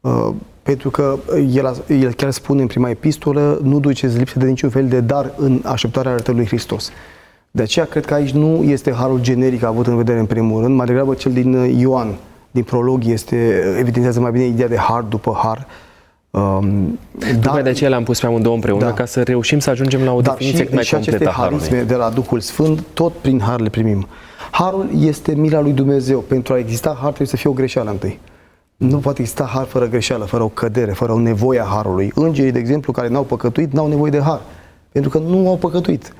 Uh, 0.00 0.28
pentru 0.62 0.90
că 0.90 1.18
el, 1.52 1.84
el 1.88 2.12
chiar 2.12 2.30
spune 2.30 2.60
în 2.60 2.66
prima 2.66 2.90
epistolă, 2.90 3.58
nu 3.62 3.80
duceți 3.80 4.18
lipsă 4.18 4.38
de 4.38 4.46
niciun 4.46 4.70
fel 4.70 4.88
de 4.88 5.00
dar 5.00 5.32
în 5.36 5.62
așteptarea 5.64 6.10
arătării 6.10 6.38
lui 6.40 6.48
Hristos. 6.48 6.90
De 7.56 7.62
aceea 7.62 7.84
cred 7.84 8.04
că 8.04 8.14
aici 8.14 8.30
nu 8.30 8.62
este 8.62 8.92
harul 8.92 9.20
generic 9.20 9.62
avut 9.62 9.86
în 9.86 9.96
vedere 9.96 10.18
în 10.18 10.26
primul 10.26 10.62
rând, 10.62 10.76
mai 10.76 10.86
degrabă 10.86 11.14
cel 11.14 11.32
din 11.32 11.52
Ioan, 11.78 12.14
din 12.50 12.62
prolog, 12.62 13.02
este, 13.06 13.36
evidențiază 13.78 14.20
mai 14.20 14.30
bine 14.30 14.44
ideea 14.44 14.68
de 14.68 14.76
har 14.76 15.02
după 15.02 15.38
har. 15.42 15.66
Um, 16.30 16.98
dar, 17.40 17.62
de 17.62 17.68
aceea 17.68 17.90
le-am 17.90 18.02
pus 18.02 18.20
pe 18.20 18.26
amândouă 18.26 18.54
împreună, 18.54 18.84
da, 18.84 18.92
ca 18.92 19.04
să 19.04 19.22
reușim 19.22 19.58
să 19.58 19.70
ajungem 19.70 20.02
la 20.02 20.12
o 20.12 20.20
definiție 20.20 20.64
cât 20.64 20.74
mai 20.74 20.84
și 20.84 20.92
completă 20.92 21.16
aceste 21.16 21.40
harisme 21.40 21.82
de 21.82 21.94
la 21.94 22.08
Duhul 22.08 22.40
Sfânt, 22.40 22.84
tot 22.94 23.12
prin 23.12 23.40
har 23.40 23.60
le 23.60 23.68
primim. 23.68 24.06
Harul 24.50 24.88
este 25.00 25.34
mila 25.34 25.60
lui 25.60 25.72
Dumnezeu. 25.72 26.18
Pentru 26.18 26.52
a 26.52 26.58
exista 26.58 26.90
har 26.90 27.06
trebuie 27.06 27.28
să 27.28 27.36
fie 27.36 27.50
o 27.50 27.52
greșeală 27.52 27.90
întâi. 27.90 28.20
Nu 28.76 28.96
poate 28.96 29.20
exista 29.20 29.44
har 29.44 29.64
fără 29.64 29.86
greșeală, 29.86 30.24
fără 30.24 30.42
o 30.42 30.48
cădere, 30.48 30.92
fără 30.92 31.12
o 31.12 31.18
nevoie 31.18 31.60
a 31.60 31.64
harului. 31.64 32.12
Îngerii, 32.14 32.52
de 32.52 32.58
exemplu, 32.58 32.92
care 32.92 33.08
n-au 33.08 33.22
păcătuit, 33.22 33.72
n-au 33.72 33.88
nevoie 33.88 34.10
de 34.10 34.20
har. 34.20 34.40
Pentru 34.92 35.10
că 35.10 35.18
nu 35.18 35.48
au 35.48 35.56
păcătuit. 35.56 36.12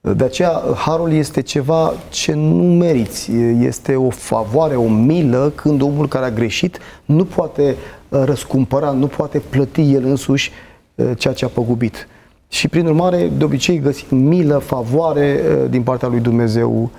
De 0.00 0.24
aceea, 0.24 0.62
harul 0.74 1.12
este 1.12 1.40
ceva 1.40 1.92
ce 2.08 2.32
nu 2.32 2.62
meriți. 2.62 3.32
Este 3.60 3.96
o 3.96 4.10
favoare, 4.10 4.76
o 4.76 4.88
milă 4.88 5.52
când 5.54 5.82
omul 5.82 6.08
care 6.08 6.24
a 6.24 6.30
greșit 6.30 6.78
nu 7.04 7.24
poate 7.24 7.76
uh, 8.08 8.22
răscumpăra, 8.24 8.90
nu 8.90 9.06
poate 9.06 9.38
plăti 9.38 9.92
el 9.92 10.04
însuși 10.04 10.50
uh, 10.94 11.10
ceea 11.18 11.34
ce 11.34 11.44
a 11.44 11.48
păgubit. 11.48 12.08
Și 12.48 12.68
prin 12.68 12.86
urmare, 12.86 13.30
de 13.36 13.44
obicei 13.44 13.78
găsim 13.78 14.16
milă, 14.16 14.58
favoare 14.58 15.40
uh, 15.40 15.70
din 15.70 15.82
partea 15.82 16.08
lui 16.08 16.20
Dumnezeu. 16.20 16.90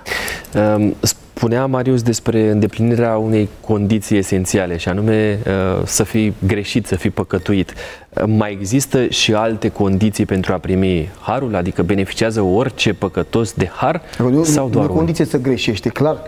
Um, 0.76 0.94
spunea 1.00 1.66
Marius 1.66 2.02
despre 2.02 2.50
îndeplinirea 2.50 3.16
unei 3.16 3.48
condiții 3.60 4.16
esențiale 4.16 4.76
și 4.76 4.88
anume 4.88 5.38
uh, 5.46 5.82
să 5.84 6.04
fii 6.04 6.34
greșit, 6.46 6.86
să 6.86 6.96
fii 6.96 7.10
păcătuit. 7.10 7.74
Uh, 8.08 8.24
mai 8.26 8.52
există 8.52 9.06
și 9.06 9.34
alte 9.34 9.68
condiții 9.68 10.26
pentru 10.26 10.52
a 10.52 10.58
primi 10.58 11.10
harul? 11.20 11.54
Adică 11.54 11.82
beneficiază 11.82 12.40
orice 12.40 12.92
păcătos 12.94 13.52
de 13.52 13.70
har? 13.74 14.02
Nu, 14.18 14.44
sau 14.44 14.68
doar 14.68 14.86
nu 14.86 14.92
condiție 14.92 15.24
să 15.24 15.38
greșești, 15.38 15.90
clar 15.90 16.22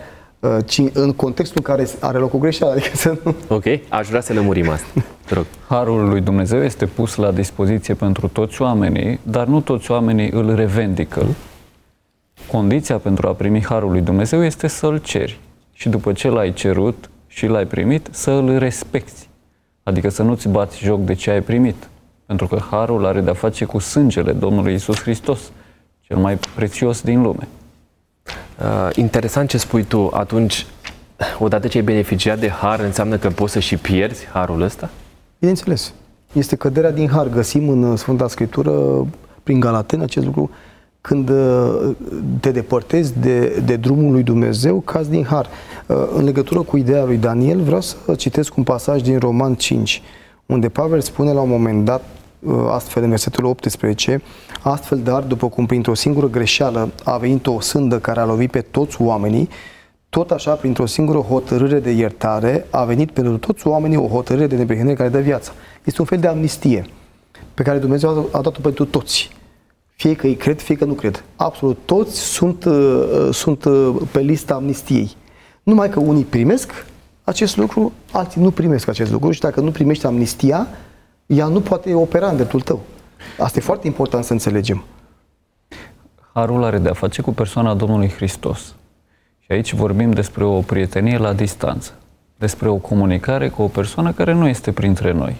ci 0.65 0.81
în 0.93 1.13
contextul 1.13 1.61
în 1.65 1.75
care 1.75 1.89
are 1.99 2.17
loc 2.17 2.33
o 2.33 2.37
greșeală. 2.37 2.71
Adică 2.71 2.95
să 2.95 3.17
nu... 3.23 3.35
Ok, 3.47 3.63
aș 3.89 4.07
vrea 4.07 4.21
să 4.21 4.33
lămurim 4.33 4.69
asta. 4.69 4.87
Te 5.25 5.33
rog. 5.33 5.45
Harul 5.67 6.09
lui 6.09 6.21
Dumnezeu 6.21 6.63
este 6.63 6.85
pus 6.85 7.15
la 7.15 7.31
dispoziție 7.31 7.93
pentru 7.93 8.27
toți 8.27 8.61
oamenii, 8.61 9.19
dar 9.23 9.47
nu 9.47 9.61
toți 9.61 9.91
oamenii 9.91 10.29
îl 10.29 10.55
revendică. 10.55 11.25
Condiția 12.51 12.97
pentru 12.97 13.27
a 13.27 13.31
primi 13.31 13.63
Harul 13.63 13.91
lui 13.91 14.01
Dumnezeu 14.01 14.43
este 14.43 14.67
să-l 14.67 14.97
ceri. 14.97 15.39
Și 15.73 15.89
după 15.89 16.11
ce 16.11 16.29
l-ai 16.29 16.53
cerut 16.53 17.09
și 17.27 17.47
l-ai 17.47 17.65
primit, 17.65 18.07
să 18.11 18.31
îl 18.31 18.57
respecti. 18.57 19.27
Adică 19.83 20.09
să 20.09 20.23
nu-ți 20.23 20.47
bați 20.47 20.83
joc 20.83 20.99
de 20.99 21.13
ce 21.13 21.29
ai 21.29 21.41
primit. 21.41 21.87
Pentru 22.25 22.47
că 22.47 22.61
Harul 22.69 23.05
are 23.05 23.21
de-a 23.21 23.33
face 23.33 23.65
cu 23.65 23.79
sângele 23.79 24.31
Domnului 24.31 24.73
Isus 24.73 25.01
Hristos, 25.01 25.39
cel 26.01 26.17
mai 26.17 26.37
prețios 26.55 27.01
din 27.01 27.21
lume. 27.21 27.47
Uh, 28.63 28.89
interesant 28.95 29.49
ce 29.49 29.57
spui 29.57 29.83
tu. 29.83 30.09
Atunci, 30.13 30.65
odată 31.39 31.67
ce 31.67 31.77
ai 31.77 31.83
beneficiat 31.83 32.39
de 32.39 32.49
har, 32.49 32.79
înseamnă 32.79 33.17
că 33.17 33.29
poți 33.29 33.51
să 33.53 33.59
și 33.59 33.77
pierzi 33.77 34.25
harul 34.25 34.61
ăsta? 34.61 34.89
Bineînțeles. 35.39 35.93
Este 36.33 36.55
căderea 36.55 36.91
din 36.91 37.09
har. 37.09 37.27
Găsim 37.29 37.69
în 37.69 37.83
uh, 37.83 37.97
Sfânta 37.97 38.27
Scriptură, 38.27 39.05
prin 39.43 39.59
Galaten, 39.59 40.01
acest 40.01 40.25
lucru, 40.25 40.49
când 41.01 41.29
uh, 41.29 41.91
te 42.39 42.51
depărtezi 42.51 43.19
de, 43.19 43.61
de 43.65 43.75
drumul 43.75 44.11
lui 44.11 44.23
Dumnezeu, 44.23 44.79
cazi 44.79 45.09
din 45.09 45.25
har. 45.25 45.47
Uh, 45.87 45.97
în 46.15 46.23
legătură 46.23 46.61
cu 46.61 46.77
ideea 46.77 47.03
lui 47.03 47.17
Daniel, 47.17 47.61
vreau 47.61 47.81
să 47.81 47.95
citesc 48.17 48.57
un 48.57 48.63
pasaj 48.63 49.01
din 49.01 49.19
Roman 49.19 49.55
5, 49.55 50.01
unde 50.45 50.69
Pavel 50.69 51.01
spune 51.01 51.31
la 51.31 51.41
un 51.41 51.49
moment 51.49 51.85
dat, 51.85 52.03
astfel 52.69 53.03
în 53.03 53.09
versetul 53.09 53.45
18, 53.45 54.21
astfel 54.61 54.99
dar, 54.99 55.23
după 55.23 55.49
cum 55.49 55.65
printr-o 55.65 55.93
singură 55.93 56.27
greșeală 56.27 56.91
a 57.03 57.17
venit 57.17 57.47
o 57.47 57.59
sândă 57.59 57.99
care 57.99 58.19
a 58.19 58.25
lovit 58.25 58.51
pe 58.51 58.61
toți 58.61 59.01
oamenii, 59.01 59.49
tot 60.09 60.31
așa, 60.31 60.53
printr-o 60.53 60.85
singură 60.85 61.17
hotărâre 61.17 61.79
de 61.79 61.91
iertare, 61.91 62.65
a 62.69 62.83
venit 62.83 63.11
pentru 63.11 63.37
toți 63.37 63.67
oamenii 63.67 63.97
o 63.97 64.07
hotărâre 64.07 64.47
de 64.47 64.55
neprihănire 64.55 64.95
care 64.95 65.09
dă 65.09 65.19
viață. 65.19 65.51
Este 65.83 66.01
un 66.01 66.07
fel 66.07 66.19
de 66.19 66.27
amnistie 66.27 66.85
pe 67.53 67.63
care 67.63 67.77
Dumnezeu 67.77 68.29
a 68.31 68.41
dat-o 68.41 68.59
pentru 68.61 68.85
toți. 68.85 69.29
Fie 69.95 70.15
că 70.15 70.27
îi 70.27 70.35
cred, 70.35 70.61
fie 70.61 70.75
că 70.75 70.85
nu 70.85 70.93
cred. 70.93 71.23
Absolut 71.35 71.77
toți 71.85 72.19
sunt, 72.19 72.65
uh, 72.65 73.29
sunt 73.31 73.63
uh, 73.63 73.95
pe 74.11 74.19
lista 74.19 74.53
amnistiei. 74.53 75.15
Numai 75.63 75.89
că 75.89 75.99
unii 75.99 76.23
primesc 76.23 76.85
acest 77.23 77.57
lucru, 77.57 77.91
alții 78.11 78.41
nu 78.41 78.51
primesc 78.51 78.87
acest 78.87 79.11
lucru 79.11 79.31
și 79.31 79.39
dacă 79.39 79.59
nu 79.59 79.71
primești 79.71 80.05
amnistia, 80.05 80.67
ea 81.35 81.47
nu 81.47 81.61
poate 81.61 81.93
opera 81.93 82.27
în 82.27 82.35
dreptul 82.35 82.61
tău. 82.61 82.81
Asta 83.39 83.59
e 83.59 83.61
foarte 83.61 83.87
important 83.87 84.23
să 84.23 84.31
înțelegem. 84.31 84.83
Harul 86.33 86.63
are 86.63 86.77
de-a 86.77 86.93
face 86.93 87.21
cu 87.21 87.31
persoana 87.31 87.73
Domnului 87.73 88.09
Hristos. 88.09 88.75
Și 89.39 89.51
aici 89.51 89.73
vorbim 89.73 90.11
despre 90.11 90.43
o 90.43 90.59
prietenie 90.59 91.17
la 91.17 91.33
distanță, 91.33 91.91
despre 92.37 92.69
o 92.69 92.75
comunicare 92.75 93.49
cu 93.49 93.61
o 93.61 93.67
persoană 93.67 94.11
care 94.11 94.33
nu 94.33 94.47
este 94.47 94.71
printre 94.71 95.11
noi, 95.11 95.35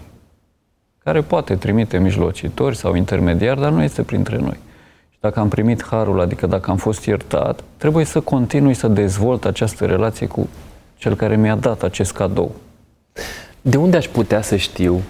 care 1.03 1.21
poate 1.21 1.55
trimite 1.55 1.97
mijlocitori 1.97 2.75
sau 2.75 2.95
intermediari, 2.95 3.59
dar 3.59 3.71
nu 3.71 3.83
este 3.83 4.01
printre 4.01 4.38
noi. 4.38 4.59
Și 5.09 5.17
dacă 5.19 5.39
am 5.39 5.47
primit 5.47 5.85
harul, 5.85 6.21
adică 6.21 6.47
dacă 6.47 6.71
am 6.71 6.77
fost 6.77 7.05
iertat, 7.05 7.63
trebuie 7.77 8.05
să 8.05 8.21
continui 8.21 8.73
să 8.73 8.88
dezvolt 8.88 9.45
această 9.45 9.85
relație 9.85 10.27
cu 10.27 10.47
cel 10.95 11.15
care 11.15 11.35
mi-a 11.35 11.55
dat 11.55 11.83
acest 11.83 12.12
cadou. 12.12 12.51
De 13.62 13.77
unde 13.77 13.97
aș 13.97 14.07
putea 14.07 14.41
să 14.41 14.55
știu 14.55 15.01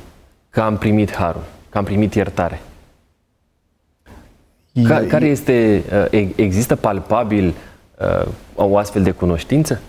că 0.53 0.61
am 0.61 0.77
primit 0.77 1.13
harul, 1.13 1.43
că 1.69 1.77
am 1.77 1.83
primit 1.83 2.13
iertare? 2.13 2.61
Ca, 4.83 4.99
care 5.07 5.25
este, 5.25 5.83
uh, 6.11 6.29
există 6.35 6.75
palpabil 6.75 7.53
uh, 7.99 8.31
o 8.55 8.77
astfel 8.77 9.03
de 9.03 9.11
cunoștință? 9.11 9.81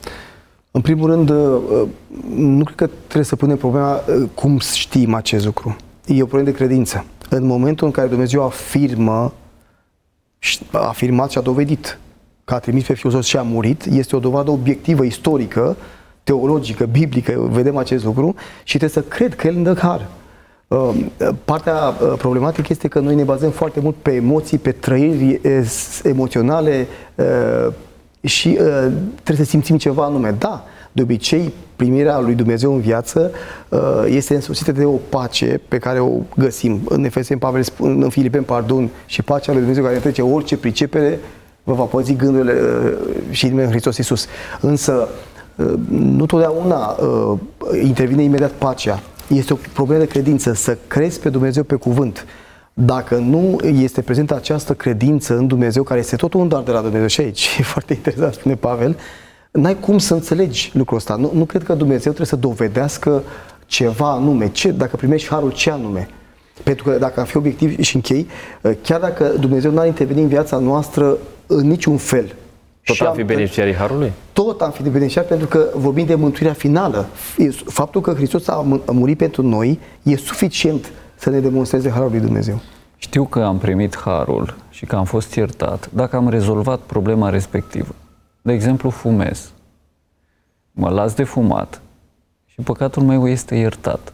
În 0.70 0.80
primul 0.80 1.10
rând, 1.10 1.28
uh, 1.28 1.88
nu 2.36 2.64
cred 2.64 2.76
că 2.76 2.86
trebuie 2.86 3.24
să 3.24 3.36
punem 3.36 3.56
problema 3.56 4.00
cum 4.34 4.58
știm 4.58 5.14
acest 5.14 5.44
lucru. 5.44 5.76
E 6.06 6.22
o 6.22 6.26
problemă 6.26 6.50
de 6.50 6.56
credință. 6.56 7.04
În 7.30 7.46
momentul 7.46 7.86
în 7.86 7.92
care 7.92 8.08
Dumnezeu 8.08 8.44
afirmă, 8.44 9.32
a 10.70 10.78
afirmat 10.78 11.30
și 11.30 11.38
a 11.38 11.40
dovedit 11.40 11.98
că 12.44 12.54
a 12.54 12.58
trimis 12.58 12.86
pe 12.86 12.94
Fiul 12.94 13.12
Său 13.12 13.20
și 13.20 13.36
a 13.36 13.42
murit, 13.42 13.84
este 13.84 14.16
o 14.16 14.18
dovadă 14.18 14.50
obiectivă, 14.50 15.04
istorică, 15.04 15.76
teologică, 16.22 16.86
biblică, 16.86 17.48
vedem 17.50 17.76
acest 17.76 18.04
lucru 18.04 18.34
și 18.62 18.78
trebuie 18.78 19.02
să 19.02 19.08
cred 19.08 19.34
că 19.34 19.46
El 19.46 19.54
îmi 19.54 19.64
dă 19.64 19.74
har. 19.74 20.08
Um, 20.68 21.10
partea 21.44 21.74
uh, 21.74 22.14
problematică 22.18 22.66
este 22.70 22.88
că 22.88 22.98
noi 22.98 23.14
ne 23.14 23.22
bazăm 23.22 23.50
foarte 23.50 23.80
mult 23.80 23.94
pe 23.94 24.12
emoții, 24.12 24.58
pe 24.58 24.72
trăiri 24.72 25.40
emoționale 26.02 26.86
uh, 27.14 27.72
și 28.20 28.48
uh, 28.48 28.92
trebuie 29.22 29.46
să 29.46 29.50
simțim 29.50 29.76
ceva 29.76 30.04
anume. 30.04 30.34
Da, 30.38 30.64
de 30.92 31.02
obicei, 31.02 31.52
primirea 31.76 32.20
lui 32.20 32.34
Dumnezeu 32.34 32.74
în 32.74 32.80
viață 32.80 33.30
este 34.06 34.34
însuțită 34.34 34.72
de 34.72 34.84
o 34.84 34.98
pace 35.08 35.60
pe 35.68 35.78
care 35.78 36.00
o 36.00 36.10
găsim. 36.36 36.80
În 36.88 37.04
Efeseni, 37.04 37.40
Pavel 37.40 37.62
spune, 37.62 38.04
în 38.04 38.10
Filipeni, 38.10 38.44
pardon, 38.44 38.90
și 39.06 39.22
pacea 39.22 39.50
lui 39.52 39.60
Dumnezeu 39.60 39.84
care 39.84 39.96
trece 39.96 40.22
orice 40.22 40.56
pricepere, 40.56 41.18
vă 41.64 41.72
va 41.72 41.84
păzi 41.84 42.16
gândurile 42.16 42.54
și 43.30 43.44
inimile 43.44 43.66
în 43.66 43.70
Hristos 43.70 43.96
Iisus. 43.96 44.26
Însă, 44.60 45.08
nu 45.88 46.26
totdeauna 46.26 46.96
intervine 47.82 48.22
imediat 48.22 48.50
pacea 48.50 49.02
este 49.28 49.52
o 49.52 49.56
problemă 49.72 50.00
de 50.00 50.08
credință, 50.08 50.52
să 50.52 50.78
crezi 50.86 51.20
pe 51.20 51.28
Dumnezeu 51.28 51.62
pe 51.62 51.74
cuvânt. 51.74 52.26
Dacă 52.74 53.16
nu 53.16 53.58
este 53.64 54.02
prezentă 54.02 54.34
această 54.34 54.74
credință 54.74 55.36
în 55.36 55.46
Dumnezeu, 55.46 55.82
care 55.82 56.00
este 56.00 56.16
tot 56.16 56.34
un 56.34 56.48
dar 56.48 56.62
de 56.62 56.70
la 56.70 56.80
Dumnezeu 56.80 57.06
și 57.06 57.20
aici, 57.20 57.56
e 57.58 57.62
foarte 57.62 57.92
interesant, 57.92 58.34
spune 58.34 58.54
Pavel, 58.54 58.96
n-ai 59.50 59.78
cum 59.80 59.98
să 59.98 60.14
înțelegi 60.14 60.70
lucrul 60.74 60.96
ăsta. 60.96 61.14
Nu, 61.14 61.30
nu 61.34 61.44
cred 61.44 61.62
că 61.62 61.74
Dumnezeu 61.74 62.12
trebuie 62.12 62.26
să 62.26 62.36
dovedească 62.36 63.22
ceva 63.66 64.10
anume. 64.10 64.48
Ce, 64.48 64.70
dacă 64.70 64.96
primești 64.96 65.28
harul, 65.28 65.52
ce 65.52 65.70
anume? 65.70 66.08
Pentru 66.62 66.84
că 66.84 66.98
dacă 66.98 67.20
am 67.20 67.26
fi 67.26 67.36
obiectiv 67.36 67.80
și 67.80 67.94
închei, 67.94 68.26
chiar 68.82 69.00
dacă 69.00 69.32
Dumnezeu 69.40 69.72
n-ar 69.72 69.86
interveni 69.86 70.20
în 70.20 70.28
viața 70.28 70.58
noastră 70.58 71.16
în 71.46 71.66
niciun 71.66 71.96
fel, 71.96 72.34
tot 72.84 73.00
am 73.00 73.14
fi 73.14 73.22
beneficiarii 73.22 73.74
Harului? 73.74 74.12
Tot 74.32 74.60
am 74.60 74.70
fi 74.70 74.82
de 74.82 74.88
beneficiari 74.88 75.26
pentru 75.26 75.46
că 75.46 75.68
vorbim 75.74 76.06
de 76.06 76.14
mântuirea 76.14 76.52
finală. 76.52 77.06
Faptul 77.64 78.00
că 78.00 78.12
Hristos 78.12 78.48
a 78.48 78.80
murit 78.92 79.18
pentru 79.18 79.42
noi 79.42 79.78
e 80.02 80.16
suficient 80.16 80.92
să 81.14 81.30
ne 81.30 81.40
demonstreze 81.40 81.90
Harul 81.90 82.10
lui 82.10 82.20
Dumnezeu. 82.20 82.60
Știu 82.96 83.24
că 83.24 83.42
am 83.42 83.58
primit 83.58 83.96
Harul 83.98 84.54
și 84.70 84.86
că 84.86 84.96
am 84.96 85.04
fost 85.04 85.34
iertat 85.34 85.90
dacă 85.92 86.16
am 86.16 86.28
rezolvat 86.28 86.78
problema 86.78 87.28
respectivă. 87.28 87.94
De 88.42 88.52
exemplu, 88.52 88.90
fumez. 88.90 89.52
Mă 90.70 90.90
las 90.90 91.14
de 91.14 91.24
fumat 91.24 91.80
și 92.46 92.60
păcatul 92.60 93.02
meu 93.02 93.28
este 93.28 93.54
iertat. 93.54 94.12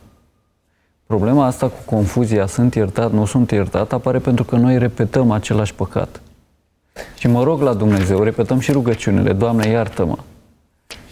Problema 1.07 1.47
asta 1.47 1.67
cu 1.67 1.95
confuzia 1.95 2.47
sunt 2.47 2.75
iertat, 2.75 3.12
nu 3.12 3.25
sunt 3.25 3.50
iertat, 3.50 3.93
apare 3.93 4.19
pentru 4.19 4.45
că 4.45 4.57
noi 4.57 4.79
repetăm 4.79 5.31
același 5.31 5.75
păcat. 5.75 6.21
Și 7.19 7.28
mă 7.28 7.42
rog 7.42 7.61
la 7.61 7.75
Dumnezeu, 7.75 8.23
repetăm 8.23 8.59
și 8.59 8.73
rugăciunile, 8.73 9.33
Doamne, 9.33 9.69
iartă-mă. 9.69 10.16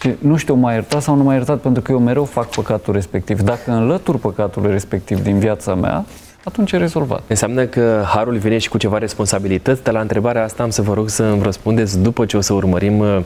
Și 0.01 0.15
nu 0.19 0.37
știu, 0.37 0.55
m-a 0.55 0.73
iertat 0.73 1.03
sau 1.03 1.15
nu 1.17 1.23
m-a 1.23 1.35
iertat, 1.35 1.59
pentru 1.59 1.83
că 1.83 1.93
eu 1.93 1.99
mereu 1.99 2.25
fac 2.25 2.49
păcatul 2.49 2.95
respectiv. 2.95 3.41
Dacă 3.41 3.71
înlătur 3.71 4.19
păcatul 4.19 4.67
respectiv 4.71 5.23
din 5.23 5.39
viața 5.39 5.75
mea, 5.75 6.05
atunci 6.45 6.73
e 6.73 6.77
rezolvat. 6.77 7.23
Înseamnă 7.27 7.65
că 7.65 8.03
harul 8.07 8.37
vine 8.37 8.59
și 8.59 8.69
cu 8.69 8.79
ceva 8.79 8.99
responsabilități, 8.99 9.83
dar 9.83 9.95
la 9.95 10.01
întrebarea 10.01 10.45
asta 10.45 10.63
am 10.63 10.71
să 10.71 10.83
vă 10.83 10.95
rog 10.95 11.09
să 11.09 11.23
îmi 11.23 11.43
răspundeți 11.43 12.03
după 12.03 12.25
ce 12.25 12.37
o 12.37 12.41
să 12.41 12.53
urmărim 12.53 12.99
uh, 12.99 13.19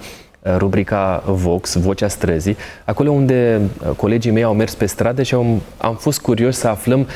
rubrica 0.57 1.23
Vox, 1.27 1.77
Vocea 1.77 2.09
Străzii, 2.09 2.57
acolo 2.85 3.11
unde 3.11 3.61
uh, 3.61 3.91
colegii 3.97 4.31
mei 4.31 4.43
au 4.43 4.55
mers 4.55 4.75
pe 4.75 4.87
stradă 4.87 5.23
și 5.23 5.35
am, 5.35 5.61
am 5.77 5.95
fost 5.95 6.21
curios 6.21 6.59
să 6.59 6.69
aflăm 6.69 7.07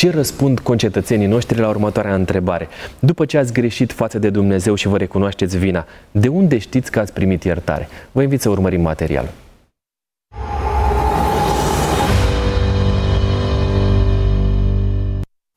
Ce 0.00 0.10
răspund 0.10 0.58
concetățenii 0.58 1.26
noștri 1.26 1.58
la 1.58 1.68
următoarea 1.68 2.14
întrebare? 2.14 2.68
După 2.98 3.24
ce 3.24 3.38
ați 3.38 3.52
greșit 3.52 3.92
față 3.92 4.18
de 4.18 4.30
Dumnezeu 4.30 4.74
și 4.74 4.88
vă 4.88 4.96
recunoașteți 4.96 5.58
vina, 5.58 5.86
de 6.10 6.28
unde 6.28 6.58
știți 6.58 6.90
că 6.90 6.98
ați 6.98 7.12
primit 7.12 7.44
iertare? 7.44 7.88
Vă 8.12 8.22
invit 8.22 8.40
să 8.40 8.48
urmărim 8.48 8.80
materialul. 8.80 9.30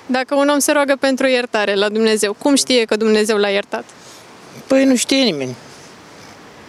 Dacă 0.05 0.35
un 0.35 0.47
om 0.47 0.59
se 0.59 0.71
roagă 0.71 0.95
pentru 0.99 1.27
iertare 1.27 1.75
la 1.75 1.89
Dumnezeu, 1.89 2.33
cum 2.33 2.55
știe 2.55 2.85
că 2.85 2.95
Dumnezeu 2.95 3.37
l-a 3.37 3.49
iertat? 3.49 3.83
Păi 4.67 4.85
nu 4.85 4.95
știe 4.95 5.23
nimeni. 5.23 5.55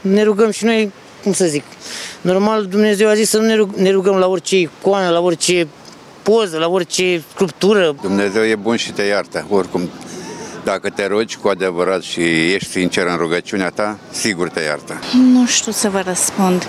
Ne 0.00 0.22
rugăm 0.22 0.50
și 0.50 0.64
noi, 0.64 0.92
cum 1.22 1.32
să 1.32 1.44
zic, 1.44 1.64
normal 2.20 2.66
Dumnezeu 2.66 3.08
a 3.08 3.14
zis 3.14 3.28
să 3.28 3.38
nu 3.38 3.70
ne 3.76 3.90
rugăm 3.90 4.16
la 4.16 4.26
orice 4.26 4.58
icoană, 4.58 5.08
la 5.08 5.20
orice 5.20 5.68
poză, 6.22 6.58
la 6.58 6.68
orice 6.68 7.22
sculptură. 7.34 7.94
Dumnezeu 8.02 8.44
e 8.44 8.54
bun 8.54 8.76
și 8.76 8.92
te 8.92 9.02
iartă, 9.02 9.46
oricum. 9.50 9.90
Dacă 10.64 10.90
te 10.90 11.06
rogi 11.06 11.36
cu 11.36 11.48
adevărat 11.48 12.02
și 12.02 12.52
ești 12.52 12.70
sincer 12.70 13.06
în 13.06 13.16
rugăciunea 13.16 13.70
ta, 13.70 13.98
sigur 14.10 14.48
te 14.48 14.60
iartă. 14.60 14.98
Nu 15.32 15.46
știu 15.46 15.72
să 15.72 15.88
vă 15.88 16.02
răspund 16.06 16.66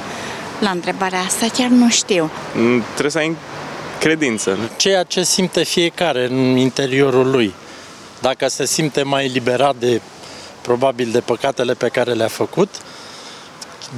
la 0.60 0.70
întrebarea 0.70 1.20
asta, 1.20 1.46
chiar 1.54 1.70
nu 1.70 1.90
știu. 1.90 2.32
Mm, 2.56 2.84
trebuie 2.92 3.12
să 3.12 3.18
ai 3.18 3.36
credință. 4.00 4.58
Ceea 4.78 5.04
ce 5.04 5.24
simte 5.24 5.64
fiecare 5.64 6.28
în 6.30 6.58
interiorul 6.58 7.32
lui. 7.32 7.54
Dacă 8.22 8.48
se 8.48 8.66
simte 8.66 9.04
mai 9.04 9.26
eliberat 9.26 9.76
de, 9.76 10.02
probabil, 10.62 11.10
de 11.12 11.20
păcatele 11.20 11.74
pe 11.74 11.88
care 11.88 12.14
le-a 12.14 12.28
făcut, 12.28 12.70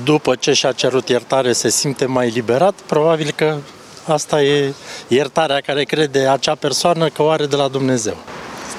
după 0.04 0.36
ce 0.36 0.54
și-a 0.54 0.72
cerut 0.72 1.10
iertare 1.10 1.54
se 1.54 1.70
simte 1.70 2.06
mai 2.06 2.28
eliberat, 2.28 2.74
probabil 2.86 3.34
că 3.36 3.58
asta 4.08 4.42
e 4.42 4.74
iertarea 5.08 5.60
care 5.60 5.84
crede 5.84 6.28
acea 6.28 6.56
persoană 6.56 7.08
că 7.08 7.24
o 7.24 7.30
are 7.30 7.46
de 7.46 7.56
la 7.56 7.68
Dumnezeu. 7.68 8.18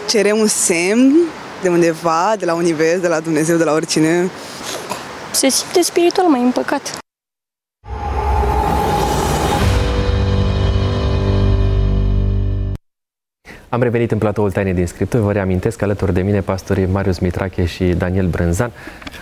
Cerem 0.08 0.38
un 0.38 0.46
semn 0.46 1.14
de 1.62 1.68
undeva, 1.68 2.34
de 2.38 2.44
la 2.44 2.54
univers, 2.54 3.00
de 3.00 3.08
la 3.08 3.20
Dumnezeu, 3.20 3.56
de 3.56 3.64
la 3.64 3.72
oricine. 3.72 4.30
Se 5.30 5.48
simte 5.48 5.82
spiritual 5.82 6.26
mai 6.26 6.40
împăcat. 6.40 6.98
Am 13.68 13.82
revenit 13.82 14.10
în 14.10 14.18
platoul 14.18 14.50
Taine 14.50 14.72
din 14.72 14.86
Scripturi. 14.86 15.22
Vă 15.22 15.32
reamintesc 15.32 15.82
alături 15.82 16.12
de 16.12 16.22
mine 16.22 16.40
pastorii 16.40 16.86
Marius 16.86 17.18
Mitrache 17.18 17.64
și 17.64 17.84
Daniel 17.84 18.26
Brânzan. 18.26 18.70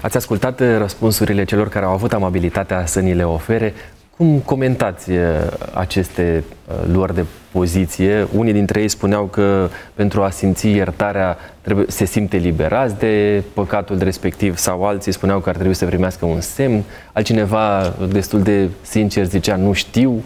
Ați 0.03 0.17
ascultat 0.17 0.61
răspunsurile 0.79 1.45
celor 1.45 1.69
care 1.69 1.85
au 1.85 1.93
avut 1.93 2.13
amabilitatea 2.13 2.87
să 2.87 3.01
ni 3.01 3.15
le 3.15 3.25
ofere. 3.25 3.75
Cum 4.23 4.39
comentați 4.39 5.11
uh, 5.11 5.19
aceste 5.75 6.45
uh, 6.69 6.93
luări 6.93 7.15
de 7.15 7.25
poziție? 7.53 8.29
Unii 8.37 8.53
dintre 8.53 8.81
ei 8.81 8.89
spuneau 8.89 9.25
că 9.25 9.69
pentru 9.95 10.23
a 10.23 10.31
simți 10.31 10.69
iertarea 10.69 11.37
trebuie, 11.61 11.87
se 11.89 12.05
simte 12.05 12.37
liberați 12.37 12.99
de 12.99 13.43
păcatul 13.55 13.99
respectiv 13.99 14.57
sau 14.57 14.85
alții 14.85 15.13
spuneau 15.13 15.41
că 15.41 15.49
ar 15.49 15.55
trebui 15.55 15.75
să 15.75 15.87
primească 15.87 16.25
un 16.25 16.41
semn. 16.41 16.83
Altcineva 17.13 17.95
destul 18.13 18.43
de 18.43 18.69
sincer 18.83 19.25
zicea 19.25 19.57
nu 19.57 19.73
știu. 19.73 20.23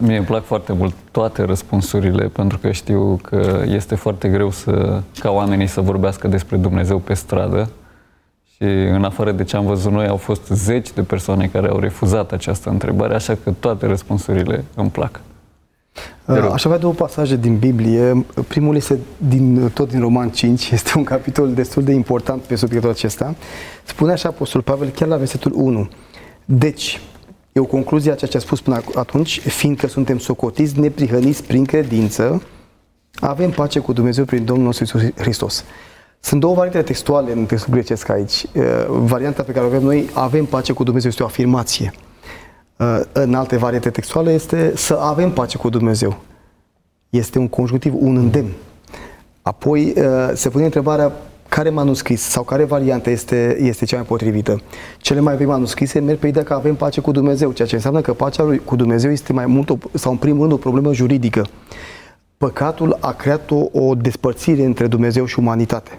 Mie 0.00 0.16
îmi 0.16 0.26
plac 0.26 0.44
foarte 0.44 0.72
mult 0.72 0.94
toate 1.10 1.42
răspunsurile 1.42 2.26
pentru 2.26 2.58
că 2.58 2.70
știu 2.70 3.20
că 3.22 3.62
este 3.66 3.94
foarte 3.94 4.28
greu 4.28 4.50
să, 4.50 5.02
ca 5.18 5.30
oamenii 5.30 5.66
să 5.66 5.80
vorbească 5.80 6.28
despre 6.28 6.56
Dumnezeu 6.56 6.98
pe 6.98 7.14
stradă 7.14 7.70
și 8.56 8.64
în 8.92 9.04
afară 9.04 9.32
de 9.32 9.44
ce 9.44 9.56
am 9.56 9.66
văzut 9.66 9.92
noi 9.92 10.06
au 10.06 10.16
fost 10.16 10.46
zeci 10.46 10.92
de 10.92 11.02
persoane 11.02 11.46
care 11.46 11.68
au 11.68 11.78
refuzat 11.78 12.32
această 12.32 12.70
întrebare, 12.70 13.14
așa 13.14 13.36
că 13.44 13.52
toate 13.58 13.86
răspunsurile 13.86 14.64
îmi 14.74 14.90
plac. 14.90 15.20
Aș 16.52 16.64
avea 16.64 16.78
două 16.78 16.92
pasaje 16.92 17.36
din 17.36 17.58
Biblie. 17.58 18.26
Primul 18.48 18.76
este 18.76 18.98
din, 19.16 19.70
tot 19.74 19.88
din 19.88 20.00
Roman 20.00 20.30
5, 20.30 20.70
este 20.76 20.92
un 20.96 21.04
capitol 21.04 21.54
destul 21.54 21.82
de 21.82 21.92
important 21.92 22.42
pe 22.42 22.56
subiectul 22.56 22.90
acesta. 22.90 23.34
Spune 23.84 24.12
așa 24.12 24.28
Apostol 24.28 24.62
Pavel 24.62 24.88
chiar 24.88 25.08
la 25.08 25.16
versetul 25.16 25.52
1. 25.54 25.88
Deci, 26.44 27.00
E 27.56 27.60
o 27.60 27.64
concluzie 27.64 28.12
a 28.12 28.14
ceea 28.14 28.30
ce 28.30 28.36
a 28.36 28.40
spus 28.40 28.60
până 28.60 28.82
atunci, 28.94 29.40
fiindcă 29.40 29.86
suntem 29.86 30.18
socotiți, 30.18 30.80
neprihăniți 30.80 31.44
prin 31.44 31.64
credință, 31.64 32.42
avem 33.14 33.50
pace 33.50 33.78
cu 33.78 33.92
Dumnezeu 33.92 34.24
prin 34.24 34.44
Domnul 34.44 34.64
nostru 34.64 34.84
Iisus 34.84 35.20
Hristos. 35.20 35.64
Sunt 36.26 36.40
două 36.40 36.54
variante 36.54 36.82
textuale 36.82 37.32
în 37.32 37.44
textul 37.44 37.72
grecesc 37.72 38.08
aici. 38.08 38.46
Varianta 38.88 39.42
pe 39.42 39.52
care 39.52 39.64
o 39.64 39.68
avem 39.68 39.82
noi, 39.82 40.08
avem 40.12 40.44
pace 40.44 40.72
cu 40.72 40.84
Dumnezeu, 40.84 41.10
este 41.10 41.22
o 41.22 41.26
afirmație. 41.26 41.92
În 43.12 43.34
alte 43.34 43.56
variante 43.56 43.90
textuale 43.90 44.32
este 44.32 44.72
să 44.76 44.98
avem 45.00 45.30
pace 45.30 45.56
cu 45.56 45.68
Dumnezeu. 45.68 46.16
Este 47.10 47.38
un 47.38 47.48
conjunctiv, 47.48 47.94
un 47.96 48.16
îndemn. 48.16 48.50
Apoi 49.42 49.94
se 50.34 50.48
pune 50.48 50.64
întrebarea 50.64 51.12
care 51.48 51.70
manuscris 51.70 52.22
sau 52.22 52.42
care 52.42 52.64
variantă 52.64 53.10
este, 53.10 53.56
este 53.60 53.84
cea 53.84 53.96
mai 53.96 54.06
potrivită. 54.06 54.60
Cele 54.98 55.20
mai 55.20 55.36
vechi 55.36 55.48
manuscrise 55.48 56.00
merg 56.00 56.18
pe 56.18 56.26
ideea 56.26 56.44
că 56.44 56.54
avem 56.54 56.74
pace 56.74 57.00
cu 57.00 57.10
Dumnezeu, 57.10 57.52
ceea 57.52 57.68
ce 57.68 57.74
înseamnă 57.74 58.00
că 58.00 58.12
pacea 58.12 58.42
lui 58.42 58.58
cu 58.64 58.76
Dumnezeu 58.76 59.10
este 59.10 59.32
mai 59.32 59.46
mult, 59.46 59.70
o, 59.70 59.76
sau 59.92 60.12
în 60.12 60.18
primul 60.18 60.40
rând, 60.40 60.52
o 60.52 60.56
problemă 60.56 60.92
juridică. 60.92 61.46
Păcatul 62.38 62.96
a 63.00 63.12
creat 63.12 63.50
o, 63.50 63.68
o 63.72 63.94
despărțire 63.94 64.64
între 64.64 64.86
Dumnezeu 64.86 65.24
și 65.24 65.38
umanitate. 65.38 65.98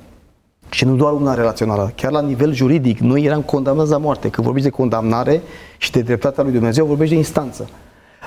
Și 0.70 0.86
nu 0.86 0.96
doar 0.96 1.14
una 1.14 1.34
relațională, 1.34 1.92
chiar 1.96 2.12
la 2.12 2.22
nivel 2.22 2.54
juridic, 2.54 3.00
noi 3.00 3.24
eram 3.24 3.42
condamnați 3.42 3.90
la 3.90 3.98
moarte. 3.98 4.30
Când 4.30 4.46
vorbești 4.46 4.70
de 4.70 4.76
condamnare 4.76 5.42
și 5.78 5.92
de 5.92 6.02
dreptatea 6.02 6.44
lui 6.44 6.52
Dumnezeu, 6.52 6.86
vorbești 6.86 7.14
de 7.14 7.20
instanță. 7.20 7.70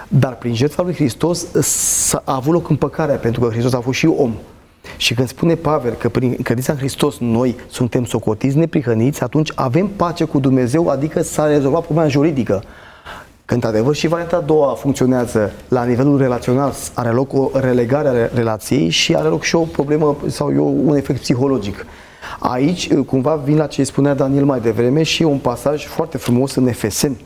Dar 0.08 0.36
prin 0.36 0.54
jertfa 0.54 0.82
lui 0.82 0.94
Hristos 0.94 1.46
a 2.24 2.34
avut 2.34 2.52
loc 2.52 2.68
împăcarea, 2.68 3.16
pentru 3.16 3.40
că 3.40 3.50
Hristos 3.50 3.72
a 3.72 3.80
fost 3.80 3.98
și 3.98 4.06
om. 4.06 4.34
Și 4.96 5.14
când 5.14 5.28
spune 5.28 5.54
Pavel 5.54 5.92
că 5.92 6.08
prin 6.08 6.36
credința 6.42 6.72
în 6.72 6.78
Hristos 6.78 7.18
noi 7.18 7.56
suntem 7.68 8.04
socotiți, 8.04 8.56
neprihăniți, 8.56 9.22
atunci 9.22 9.52
avem 9.54 9.86
pace 9.86 10.24
cu 10.24 10.38
Dumnezeu, 10.38 10.88
adică 10.88 11.22
s-a 11.22 11.46
rezolvat 11.46 11.84
problema 11.84 12.08
juridică. 12.08 12.62
Când 13.44 13.64
adevăr 13.64 13.94
și 13.94 14.08
varianta 14.08 14.36
a 14.36 14.40
doua 14.40 14.74
funcționează 14.74 15.52
la 15.68 15.84
nivelul 15.84 16.18
relațional, 16.18 16.72
are 16.94 17.10
loc 17.10 17.32
o 17.32 17.50
relegare 17.52 18.08
a 18.08 18.34
relației 18.34 18.88
și 18.88 19.14
are 19.14 19.28
loc 19.28 19.42
și 19.42 19.54
o 19.54 19.60
problemă 19.60 20.16
sau 20.26 20.52
eu, 20.52 20.80
un 20.84 20.96
efect 20.96 21.20
psihologic. 21.20 21.86
Aici, 22.38 22.94
cumva, 22.94 23.34
vin 23.34 23.56
la 23.56 23.66
ce 23.66 23.84
spunea 23.84 24.14
Daniel 24.14 24.44
mai 24.44 24.60
devreme 24.60 25.02
și 25.02 25.22
un 25.22 25.38
pasaj 25.38 25.86
foarte 25.86 26.18
frumos 26.18 26.54
în 26.54 26.66
Efeseni, 26.66 27.24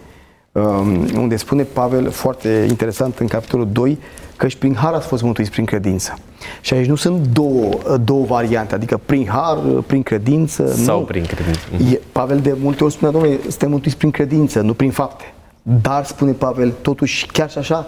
um, 0.53 1.07
unde 1.17 1.37
spune 1.37 1.63
Pavel 1.63 2.11
foarte 2.11 2.67
interesant 2.69 3.19
în 3.19 3.27
capitolul 3.27 3.69
2, 3.73 3.99
că 4.37 4.49
și 4.49 4.59
prin 4.59 4.75
har 4.75 4.93
ați 4.93 5.07
fost 5.07 5.23
mântuiți 5.23 5.51
prin 5.51 5.65
credință. 5.65 6.19
Și 6.61 6.75
aici 6.75 6.87
nu 6.87 6.95
sunt 6.95 7.27
două, 7.27 7.69
două 8.05 8.25
variante, 8.25 8.75
adică 8.75 9.01
prin 9.05 9.27
har, 9.27 9.59
prin 9.87 10.03
credință. 10.03 10.73
Sau 10.73 10.99
nu. 10.99 11.05
prin 11.05 11.25
credință. 11.25 11.95
E, 11.95 12.01
Pavel 12.13 12.41
de 12.41 12.57
multe 12.61 12.85
ori 12.85 12.93
spune, 12.93 13.11
domnule, 13.11 13.39
suntem 13.41 13.71
mântuiți 13.71 13.97
prin 13.97 14.11
credință, 14.11 14.61
nu 14.61 14.75
prin 14.75 14.91
fapte. 14.91 15.33
Dar, 15.63 16.05
spune 16.05 16.33
Pavel, 16.33 16.73
totuși, 16.83 17.27
chiar 17.27 17.51
și 17.51 17.59
așa, 17.59 17.87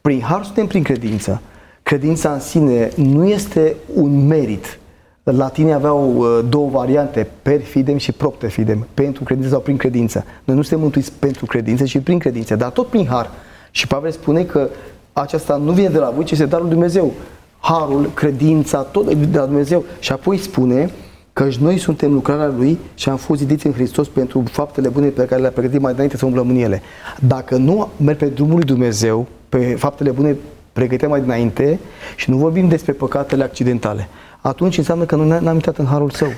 prin 0.00 0.20
har 0.20 0.44
suntem 0.44 0.66
prin 0.66 0.82
credință. 0.82 1.40
Credința 1.82 2.32
în 2.32 2.40
sine 2.40 2.90
nu 2.96 3.28
este 3.28 3.76
un 3.94 4.26
merit. 4.26 4.78
Latinii 5.24 5.72
aveau 5.72 6.16
uh, 6.16 6.44
două 6.48 6.68
variante, 6.70 7.26
per 7.42 7.60
fidem 7.60 7.96
și 7.96 8.12
propter 8.12 8.50
fidem, 8.50 8.86
pentru 8.94 9.24
credință 9.24 9.50
sau 9.50 9.60
prin 9.60 9.76
credință. 9.76 10.24
Noi 10.44 10.56
nu 10.56 10.62
suntem 10.62 10.80
mântuiți 10.80 11.12
pentru 11.12 11.46
credință, 11.46 11.84
ci 11.84 11.98
prin 11.98 12.18
credință, 12.18 12.56
dar 12.56 12.70
tot 12.70 12.86
prin 12.86 13.06
har. 13.06 13.30
Și 13.70 13.86
Pavel 13.86 14.10
spune 14.10 14.42
că 14.42 14.68
aceasta 15.12 15.56
nu 15.56 15.72
vine 15.72 15.88
de 15.88 15.98
la 15.98 16.12
voi, 16.14 16.24
ci 16.24 16.30
este 16.30 16.44
darul 16.44 16.64
lui 16.64 16.74
Dumnezeu. 16.74 17.12
Harul, 17.58 18.10
credința, 18.14 18.78
tot 18.82 19.14
de 19.14 19.38
la 19.38 19.44
Dumnezeu. 19.44 19.84
Și 19.98 20.12
apoi 20.12 20.38
spune 20.38 20.90
că 21.32 21.48
noi 21.60 21.78
suntem 21.78 22.12
lucrarea 22.12 22.52
Lui 22.56 22.78
și 22.94 23.08
am 23.08 23.16
fost 23.16 23.40
zidiți 23.40 23.66
în 23.66 23.72
Hristos 23.72 24.08
pentru 24.08 24.42
faptele 24.50 24.88
bune 24.88 25.08
pe 25.08 25.24
care 25.24 25.40
le-a 25.40 25.50
pregătit 25.50 25.80
mai 25.80 25.92
înainte 25.92 26.16
să 26.16 26.26
umblăm 26.26 26.48
în 26.48 26.56
ele. 26.56 26.82
Dacă 27.20 27.56
nu 27.56 27.88
merg 27.96 28.18
pe 28.18 28.26
drumul 28.26 28.54
lui 28.54 28.64
Dumnezeu, 28.64 29.26
pe 29.48 29.58
faptele 29.58 30.10
bune 30.10 30.36
pregătite 30.72 31.06
mai 31.06 31.20
dinainte 31.20 31.78
și 32.16 32.30
nu 32.30 32.36
vorbim 32.36 32.68
despre 32.68 32.92
păcatele 32.92 33.44
accidentale, 33.44 34.08
atunci 34.46 34.78
înseamnă 34.78 35.04
că 35.04 35.16
nu 35.16 35.24
ne-am 35.24 35.54
intrat 35.54 35.76
în 35.76 35.86
harul 35.86 36.10
său. 36.10 36.28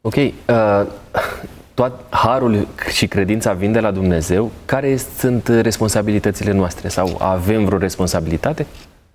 Ok. 0.00 0.14
Uh, 0.14 0.32
tot 1.74 1.92
harul 2.10 2.66
și 2.90 3.06
credința 3.06 3.52
vin 3.52 3.72
de 3.72 3.80
la 3.80 3.90
Dumnezeu. 3.90 4.50
Care 4.64 4.96
sunt 4.96 5.48
responsabilitățile 5.48 6.52
noastre? 6.52 6.88
Sau 6.88 7.16
avem 7.18 7.64
vreo 7.64 7.78
responsabilitate? 7.78 8.66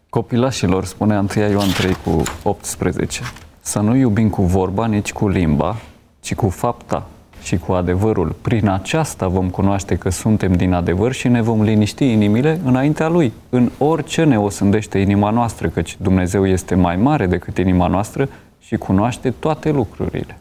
Copilașilor, 0.10 0.86
spune 0.86 1.18
1 1.36 1.50
Ioan 1.50 1.70
3 1.70 1.96
cu 2.04 2.24
18, 2.44 3.22
să 3.62 3.80
nu 3.80 3.96
iubim 3.96 4.30
cu 4.30 4.42
vorba, 4.42 4.86
nici 4.86 5.14
cu 5.14 5.28
limba, 5.28 5.76
ci 6.20 6.36
cu 6.36 6.50
fapta 6.50 7.08
și 7.46 7.58
cu 7.58 7.72
adevărul. 7.72 8.36
Prin 8.42 8.70
aceasta 8.70 9.28
vom 9.28 9.50
cunoaște 9.50 9.96
că 9.96 10.10
suntem 10.10 10.54
din 10.54 10.74
adevăr 10.74 11.12
și 11.12 11.28
ne 11.28 11.42
vom 11.42 11.62
liniști 11.62 12.12
inimile 12.12 12.60
înaintea 12.66 13.08
Lui. 13.08 13.34
În 13.50 13.72
orice 13.78 14.24
ne 14.24 14.40
osândește 14.40 14.98
inima 14.98 15.30
noastră, 15.30 15.68
căci 15.68 15.98
Dumnezeu 16.00 16.48
este 16.48 16.76
mai 16.76 16.96
mare 16.96 17.26
decât 17.26 17.58
inima 17.58 17.88
noastră 17.88 18.30
și 18.60 18.76
cunoaște 18.76 19.34
toate 19.40 19.72
lucrurile. 19.72 20.38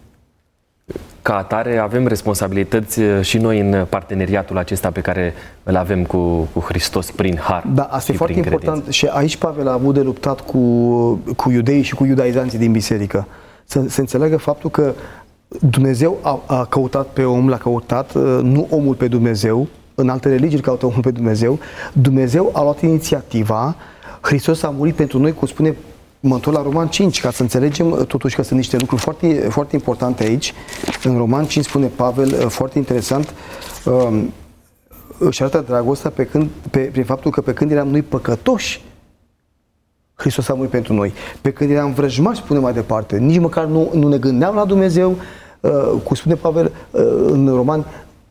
ca 1.22 1.36
atare 1.36 1.78
avem 1.78 2.06
responsabilități 2.06 3.00
uh, 3.00 3.20
și 3.20 3.38
noi 3.38 3.60
în 3.60 3.86
parteneriatul 3.88 4.58
acesta 4.58 4.90
pe 4.90 5.00
care 5.00 5.34
îl 5.62 5.76
avem 5.76 6.04
cu, 6.04 6.48
cu 6.52 6.60
Hristos 6.60 7.10
prin 7.10 7.38
har. 7.38 7.64
Da, 7.74 7.82
asta 7.82 8.12
e 8.12 8.16
foarte 8.16 8.36
important 8.36 8.64
credință. 8.64 8.90
și 8.90 9.06
aici 9.06 9.36
Pavel 9.36 9.68
a 9.68 9.72
avut 9.72 9.94
de 9.94 10.00
luptat 10.00 10.40
cu, 10.40 10.58
cu 11.36 11.50
iudeii 11.50 11.82
și 11.82 11.94
cu 11.94 12.04
iudaizanții 12.04 12.58
din 12.58 12.72
biserică. 12.72 13.26
Să 13.64 13.84
se 13.88 14.00
înțeleagă 14.00 14.36
faptul 14.36 14.70
că 14.70 14.94
Dumnezeu 15.48 16.18
a, 16.22 16.42
a 16.46 16.64
căutat 16.64 17.06
pe 17.06 17.24
om, 17.24 17.48
l-a 17.48 17.56
căutat, 17.56 18.14
uh, 18.14 18.38
nu 18.42 18.66
omul 18.70 18.94
pe 18.94 19.08
Dumnezeu, 19.08 19.68
în 19.94 20.08
alte 20.08 20.28
religii 20.28 20.56
îl 20.56 20.62
caută 20.62 20.86
omul 20.86 21.00
pe 21.00 21.10
Dumnezeu. 21.10 21.58
Dumnezeu 21.92 22.50
a 22.52 22.62
luat 22.62 22.82
inițiativa, 22.82 23.76
Hristos 24.20 24.62
a 24.62 24.68
murit 24.68 24.94
pentru 24.94 25.18
noi, 25.18 25.32
cum 25.32 25.46
spune 25.46 25.76
mă 26.20 26.34
întorc 26.34 26.56
la 26.56 26.62
Roman 26.62 26.88
5, 26.88 27.20
ca 27.20 27.30
să 27.30 27.42
înțelegem 27.42 27.90
uh, 27.90 28.06
totuși 28.06 28.34
că 28.36 28.42
sunt 28.42 28.58
niște 28.58 28.76
lucruri 28.76 29.02
foarte, 29.02 29.46
foarte 29.50 29.76
importante 29.76 30.24
aici. 30.24 30.52
În 31.02 31.16
Roman 31.16 31.44
5 31.44 31.64
spune 31.64 31.86
Pavel, 31.86 32.32
uh, 32.32 32.46
foarte 32.46 32.78
interesant, 32.78 33.34
um, 33.84 34.32
își 35.18 35.42
arată 35.42 35.64
dragostea 35.66 36.10
pe 36.10 36.24
când, 36.24 36.48
pe, 36.70 36.78
prin 36.78 37.04
faptul 37.04 37.30
că 37.30 37.40
pe 37.40 37.52
când 37.52 37.70
eram 37.70 37.88
noi 37.88 38.02
păcătoși, 38.02 38.82
Hristos 40.24 40.48
a 40.48 40.54
murit 40.54 40.70
pentru 40.70 40.92
noi. 40.92 41.12
Pe 41.40 41.50
când 41.50 41.70
eram 41.70 41.92
vrăjmași, 41.92 42.40
spune 42.40 42.58
mai 42.58 42.72
departe, 42.72 43.18
nici 43.18 43.38
măcar 43.38 43.64
nu, 43.64 43.90
nu 43.94 44.08
ne 44.08 44.18
gândeam 44.18 44.54
la 44.54 44.64
Dumnezeu, 44.64 45.16
uh, 45.60 45.70
cum 46.02 46.16
spune 46.16 46.34
Pavel 46.34 46.72
uh, 46.90 47.02
în 47.26 47.48
Roman, 47.54 47.86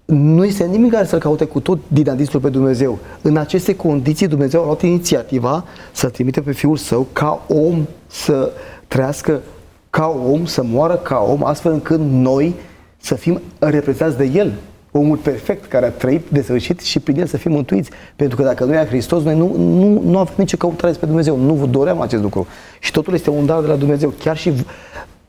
nu 0.05 0.45
este 0.45 0.63
nimic 0.65 0.91
care 0.91 1.05
să-L 1.05 1.19
caute 1.19 1.45
cu 1.45 1.59
tot 1.59 1.79
dinamismul 1.87 2.41
pe 2.41 2.49
Dumnezeu. 2.49 2.99
În 3.21 3.37
aceste 3.37 3.75
condiții 3.75 4.27
Dumnezeu 4.27 4.61
a 4.61 4.65
luat 4.65 4.81
inițiativa 4.81 5.63
să 5.91 6.09
trimite 6.09 6.41
pe 6.41 6.51
Fiul 6.51 6.77
Său 6.77 7.07
ca 7.13 7.45
om 7.47 7.85
să 8.07 8.51
trăiască 8.87 9.41
ca 9.89 10.21
om, 10.31 10.45
să 10.45 10.63
moară 10.63 10.95
ca 10.95 11.25
om, 11.29 11.45
astfel 11.45 11.71
încât 11.71 11.99
noi 11.99 12.55
să 12.97 13.15
fim 13.15 13.41
reprezentați 13.59 14.17
de 14.17 14.37
El, 14.39 14.53
omul 14.95 15.17
perfect 15.17 15.65
care 15.65 15.85
a 15.85 15.89
trăit 15.89 16.29
desăvârșit 16.29 16.79
și 16.79 16.99
prin 16.99 17.19
el 17.19 17.25
să 17.25 17.37
fim 17.37 17.51
mântuiți. 17.51 17.89
Pentru 18.15 18.37
că 18.37 18.43
dacă 18.43 18.63
nu 18.63 18.73
era 18.73 18.85
Hristos, 18.85 19.23
noi 19.23 19.35
nu, 19.35 19.55
nu, 19.57 20.01
nu 20.05 20.17
avem 20.17 20.33
nicio 20.37 20.57
căutare 20.57 20.93
pe 20.99 21.05
Dumnezeu. 21.05 21.37
Nu 21.37 21.53
vă 21.53 21.65
doream 21.65 22.01
acest 22.01 22.21
lucru. 22.21 22.47
Și 22.79 22.91
totul 22.91 23.13
este 23.13 23.29
un 23.29 23.45
dar 23.45 23.61
de 23.61 23.67
la 23.67 23.75
Dumnezeu. 23.75 24.13
Chiar 24.19 24.37
și 24.37 24.53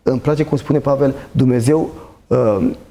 îmi 0.03 0.21
place 0.21 0.45
cum 0.45 0.57
spune 0.57 0.79
Pavel, 0.79 1.15
Dumnezeu 1.31 1.91
uh, 2.27 2.37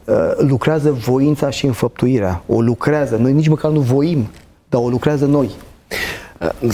uh, 0.06 0.16
lucrează 0.38 0.92
voința 0.92 1.50
și 1.50 1.66
înfăptuirea. 1.66 2.44
O 2.48 2.62
lucrează. 2.62 3.16
Noi 3.16 3.34
nici 3.34 3.48
măcar 3.48 3.72
nu 3.72 3.80
voim, 3.80 4.30
dar 4.70 4.82
o 4.82 4.90
lucrează 4.90 5.26
noi. 5.26 5.50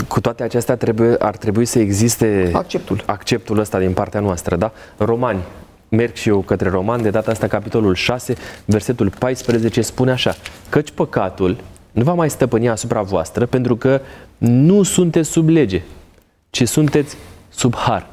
Cu 0.08 0.20
toate 0.20 0.42
acestea 0.42 0.76
trebuie, 0.76 1.16
ar 1.18 1.36
trebui 1.36 1.64
să 1.64 1.78
existe 1.78 2.50
acceptul. 2.52 3.02
acceptul 3.06 3.58
ăsta 3.58 3.78
din 3.78 3.92
partea 3.92 4.20
noastră, 4.20 4.56
da? 4.56 4.72
Romani, 4.96 5.40
merg 5.90 6.14
și 6.14 6.28
eu 6.28 6.40
către 6.40 6.68
Roman, 6.68 7.02
de 7.02 7.10
data 7.10 7.30
asta 7.30 7.46
capitolul 7.46 7.94
6, 7.94 8.34
versetul 8.64 9.10
14 9.18 9.80
spune 9.80 10.10
așa, 10.10 10.34
căci 10.68 10.90
păcatul 10.90 11.56
nu 11.92 12.02
va 12.02 12.14
mai 12.14 12.30
stăpâni 12.30 12.68
asupra 12.68 13.02
voastră 13.02 13.46
pentru 13.46 13.76
că 13.76 14.00
nu 14.38 14.82
sunteți 14.82 15.30
sub 15.30 15.48
lege, 15.48 15.82
ci 16.50 16.68
sunteți 16.68 17.16
sub 17.48 17.74
har. 17.74 18.06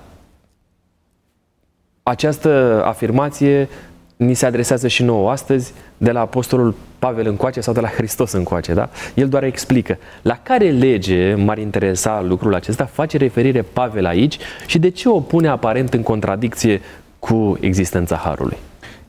Această 2.03 2.81
afirmație 2.85 3.69
ni 4.17 4.33
se 4.33 4.45
adresează 4.45 4.87
și 4.87 5.03
nouă 5.03 5.31
astăzi 5.31 5.73
de 5.97 6.11
la 6.11 6.19
Apostolul 6.19 6.75
Pavel 6.99 7.27
încoace 7.27 7.61
sau 7.61 7.73
de 7.73 7.79
la 7.79 7.87
Hristos 7.87 8.31
încoace, 8.31 8.73
da? 8.73 8.89
El 9.13 9.29
doar 9.29 9.43
explică. 9.43 9.97
La 10.21 10.39
care 10.43 10.69
lege 10.69 11.33
m-ar 11.35 11.57
interesa 11.57 12.21
lucrul 12.21 12.55
acesta? 12.55 12.85
Face 12.85 13.17
referire 13.17 13.61
Pavel 13.61 14.05
aici 14.05 14.37
și 14.65 14.79
de 14.79 14.89
ce 14.89 15.09
o 15.09 15.19
pune 15.19 15.47
aparent 15.47 15.93
în 15.93 16.03
contradicție 16.03 16.81
cu 17.19 17.57
existența 17.59 18.15
Harului? 18.15 18.57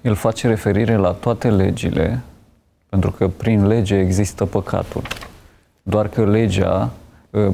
El 0.01 0.15
face 0.15 0.49
referire 0.49 0.97
la 0.97 1.11
toate 1.11 1.51
legile, 1.51 2.21
pentru 2.89 3.11
că 3.11 3.29
prin 3.29 3.67
lege 3.67 3.97
există 3.99 4.45
păcatul. 4.45 5.03
Doar 5.83 6.09
că 6.09 6.25
legea, 6.25 6.91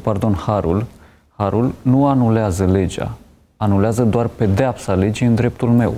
pardon, 0.03 0.35
Harul, 0.35 0.87
Harul 1.37 1.75
nu 1.83 2.07
anulează 2.07 2.64
legea, 2.64 3.17
anulează 3.57 4.03
doar 4.05 4.27
pedeapsa 4.27 4.95
legii 4.95 5.27
în 5.27 5.35
dreptul 5.35 5.69
meu, 5.71 5.95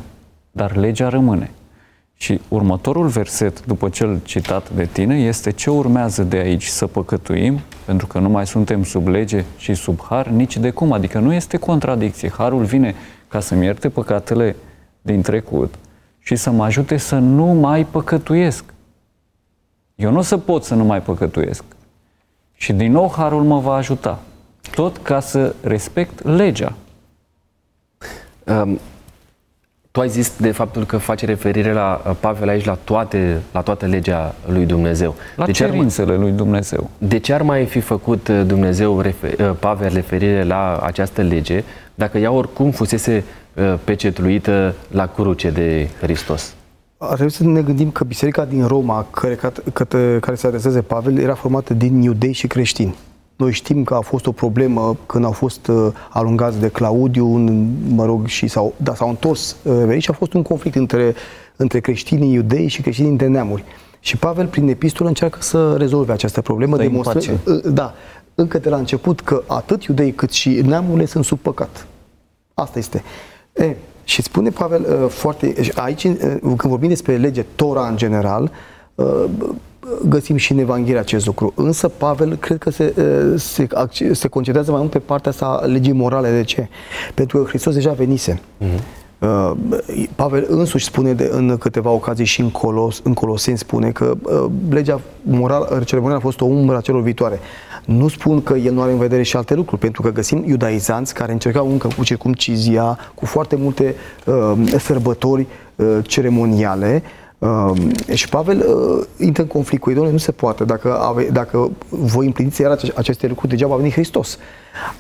dar 0.50 0.76
legea 0.76 1.08
rămâne. 1.08 1.50
Și 2.18 2.40
următorul 2.48 3.06
verset, 3.06 3.66
după 3.66 3.88
cel 3.88 4.20
citat 4.24 4.70
de 4.70 4.84
tine, 4.84 5.18
este 5.18 5.50
ce 5.50 5.70
urmează 5.70 6.22
de 6.22 6.36
aici 6.36 6.64
să 6.66 6.86
păcătuim, 6.86 7.60
pentru 7.84 8.06
că 8.06 8.18
nu 8.18 8.28
mai 8.28 8.46
suntem 8.46 8.82
sub 8.82 9.08
lege 9.08 9.44
și 9.56 9.74
sub 9.74 10.00
har, 10.08 10.26
nici 10.26 10.56
de 10.56 10.70
cum. 10.70 10.92
Adică 10.92 11.18
nu 11.18 11.32
este 11.32 11.56
contradicție. 11.56 12.30
Harul 12.36 12.64
vine 12.64 12.94
ca 13.36 13.42
să-mi 13.42 13.64
ierte 13.64 13.88
păcatele 13.88 14.56
din 15.02 15.22
trecut 15.22 15.74
și 16.18 16.36
să 16.36 16.50
mă 16.50 16.64
ajute 16.64 16.96
să 16.96 17.18
nu 17.18 17.44
mai 17.44 17.86
păcătuiesc. 17.86 18.64
Eu 19.94 20.10
nu 20.10 20.18
o 20.18 20.22
să 20.22 20.38
pot 20.38 20.64
să 20.64 20.74
nu 20.74 20.84
mai 20.84 21.02
păcătuiesc. 21.02 21.64
Și 22.52 22.72
din 22.72 22.92
nou 22.92 23.12
Harul 23.16 23.42
mă 23.42 23.58
va 23.58 23.74
ajuta. 23.74 24.18
Tot 24.74 24.96
ca 24.96 25.20
să 25.20 25.54
respect 25.60 26.24
legea. 26.24 26.74
Um, 28.44 28.78
tu 29.96 30.02
ai 30.02 30.08
zis 30.08 30.32
de 30.36 30.50
faptul 30.50 30.84
că 30.84 30.96
face 30.96 31.26
referire 31.26 31.72
la 31.72 32.02
uh, 32.06 32.16
Pavel 32.20 32.48
aici 32.48 32.64
la 32.64 32.78
toate, 32.84 33.40
la 33.52 33.60
toată 33.60 33.86
legea 33.86 34.34
lui 34.46 34.64
Dumnezeu. 34.64 35.14
La 35.36 35.44
de 35.44 35.52
cerințele 35.52 36.12
ar, 36.12 36.18
lui 36.18 36.30
Dumnezeu. 36.30 36.90
De 36.98 37.18
ce 37.18 37.32
ar 37.32 37.42
mai 37.42 37.64
fi 37.64 37.80
făcut 37.80 38.28
uh, 38.28 38.42
Dumnezeu, 38.46 39.00
refer, 39.00 39.38
uh, 39.38 39.56
Pavel, 39.58 39.92
referire 39.92 40.44
la 40.44 40.76
această 40.82 41.22
lege, 41.22 41.64
dacă 41.94 42.18
ea 42.18 42.30
oricum 42.30 42.70
fusese 42.70 43.24
pecetluită 43.84 44.74
la 44.90 45.06
cruce 45.06 45.50
de 45.50 45.88
Hristos? 46.00 46.54
Ar 46.98 47.14
trebui 47.14 47.32
să 47.32 47.44
ne 47.44 47.60
gândim 47.60 47.90
că 47.90 48.04
biserica 48.04 48.44
din 48.44 48.66
Roma, 48.66 49.06
care, 49.10 49.34
care 50.20 50.34
se 50.34 50.46
adresează 50.46 50.82
Pavel, 50.82 51.18
era 51.18 51.34
formată 51.34 51.74
din 51.74 52.02
iudei 52.02 52.32
și 52.32 52.46
creștini. 52.46 52.94
Noi 53.36 53.52
știm 53.52 53.84
că 53.84 53.94
a 53.94 54.00
fost 54.00 54.26
o 54.26 54.32
problemă 54.32 54.96
când 55.06 55.24
au 55.24 55.32
fost 55.32 55.66
uh, 55.66 55.92
alungați 56.10 56.60
de 56.60 56.68
Claudiu, 56.68 57.34
în, 57.34 57.74
mă 57.88 58.04
rog, 58.04 58.26
și 58.26 58.46
s-au, 58.46 58.74
da, 58.76 58.94
s-au 58.94 59.08
întors 59.08 59.56
uh, 59.62 59.96
și 59.98 60.10
a 60.10 60.12
fost 60.12 60.32
un 60.32 60.42
conflict 60.42 60.76
între, 60.76 61.14
între 61.56 61.80
creștinii 61.80 62.32
iudei 62.32 62.68
și 62.68 62.82
creștinii 62.82 63.16
de 63.16 63.26
neamuri. 63.26 63.64
Și 64.00 64.16
Pavel, 64.16 64.46
prin 64.46 64.68
epistolă, 64.68 65.08
încearcă 65.08 65.38
să 65.40 65.74
rezolve 65.78 66.12
această 66.12 66.40
problemă, 66.40 66.76
demonstrând, 66.76 67.38
uh, 67.46 67.72
da, 67.72 67.94
încă 68.34 68.58
de 68.58 68.68
la 68.68 68.76
început 68.76 69.20
că 69.20 69.42
atât 69.46 69.82
iudei 69.84 70.12
cât 70.12 70.30
și 70.30 70.48
neamurile 70.48 71.06
sunt 71.06 71.24
sub 71.24 71.38
păcat. 71.38 71.86
Asta 72.54 72.78
este. 72.78 73.02
E, 73.52 73.76
și 74.04 74.22
spune 74.22 74.50
Pavel 74.50 74.86
uh, 75.02 75.08
foarte, 75.08 75.54
aici, 75.74 76.04
uh, 76.04 76.16
când 76.40 76.58
vorbim 76.58 76.88
despre 76.88 77.16
lege 77.16 77.44
Tora 77.54 77.88
în 77.88 77.96
general, 77.96 78.42
uh, 78.42 78.50
găsim 80.08 80.36
și 80.36 80.52
în 80.52 80.58
Evanghelie 80.58 81.00
acest 81.00 81.26
lucru. 81.26 81.52
Însă 81.56 81.88
Pavel 81.88 82.36
cred 82.36 82.58
că 82.58 82.70
se, 82.70 82.94
se, 83.36 83.66
se 84.12 84.28
concentrează 84.28 84.70
mai 84.70 84.80
mult 84.80 84.92
pe 84.92 84.98
partea 84.98 85.30
asta 85.30 85.62
legii 85.64 85.92
morale. 85.92 86.30
De 86.30 86.42
ce? 86.42 86.68
Pentru 87.14 87.38
că 87.38 87.48
Hristos 87.48 87.74
deja 87.74 87.92
venise. 87.92 88.40
Uh-huh. 88.60 88.80
Pavel 90.14 90.46
însuși 90.48 90.84
spune 90.84 91.12
de, 91.12 91.30
în 91.32 91.56
câteva 91.58 91.90
ocazii 91.90 92.24
și 92.24 92.40
în, 92.40 92.50
Colos, 92.50 93.00
în 93.04 93.14
Coloseni 93.14 93.58
spune 93.58 93.90
că 93.90 94.14
uh, 94.22 94.46
legea 94.70 95.00
morală, 95.22 95.82
ceremonială 95.84 96.20
a 96.20 96.24
fost 96.24 96.40
o 96.40 96.44
umbră 96.44 96.76
a 96.76 96.80
celor 96.80 97.02
viitoare. 97.02 97.40
Nu 97.84 98.08
spun 98.08 98.42
că 98.42 98.54
el 98.54 98.72
nu 98.72 98.82
are 98.82 98.92
în 98.92 98.98
vedere 98.98 99.22
și 99.22 99.36
alte 99.36 99.54
lucruri, 99.54 99.80
pentru 99.80 100.02
că 100.02 100.12
găsim 100.12 100.44
iudaizanți 100.46 101.14
care 101.14 101.32
încercau 101.32 101.70
încă 101.70 101.88
cu 101.96 102.04
circumcizia, 102.04 102.98
cu 103.14 103.26
foarte 103.26 103.56
multe 103.56 103.94
uh, 104.24 104.52
sărbători 104.78 105.46
uh, 105.76 105.98
ceremoniale, 106.02 107.02
Uh, 107.02 107.25
și 108.14 108.28
Pavel 108.28 108.58
uh, 108.58 109.06
intră 109.18 109.42
în 109.42 109.48
conflict 109.48 109.82
cu 109.82 109.90
ei, 109.90 109.96
nu 109.96 110.16
se 110.16 110.32
poate. 110.32 110.64
Dacă, 110.64 110.98
ave, 110.98 111.28
dacă 111.32 111.70
voi 111.88 112.26
împliniți 112.26 112.60
iar 112.60 112.78
aceste 112.94 113.26
lucruri, 113.26 113.50
degeaba 113.50 113.74
a 113.74 113.76
venit 113.76 113.92
Hristos. 113.92 114.38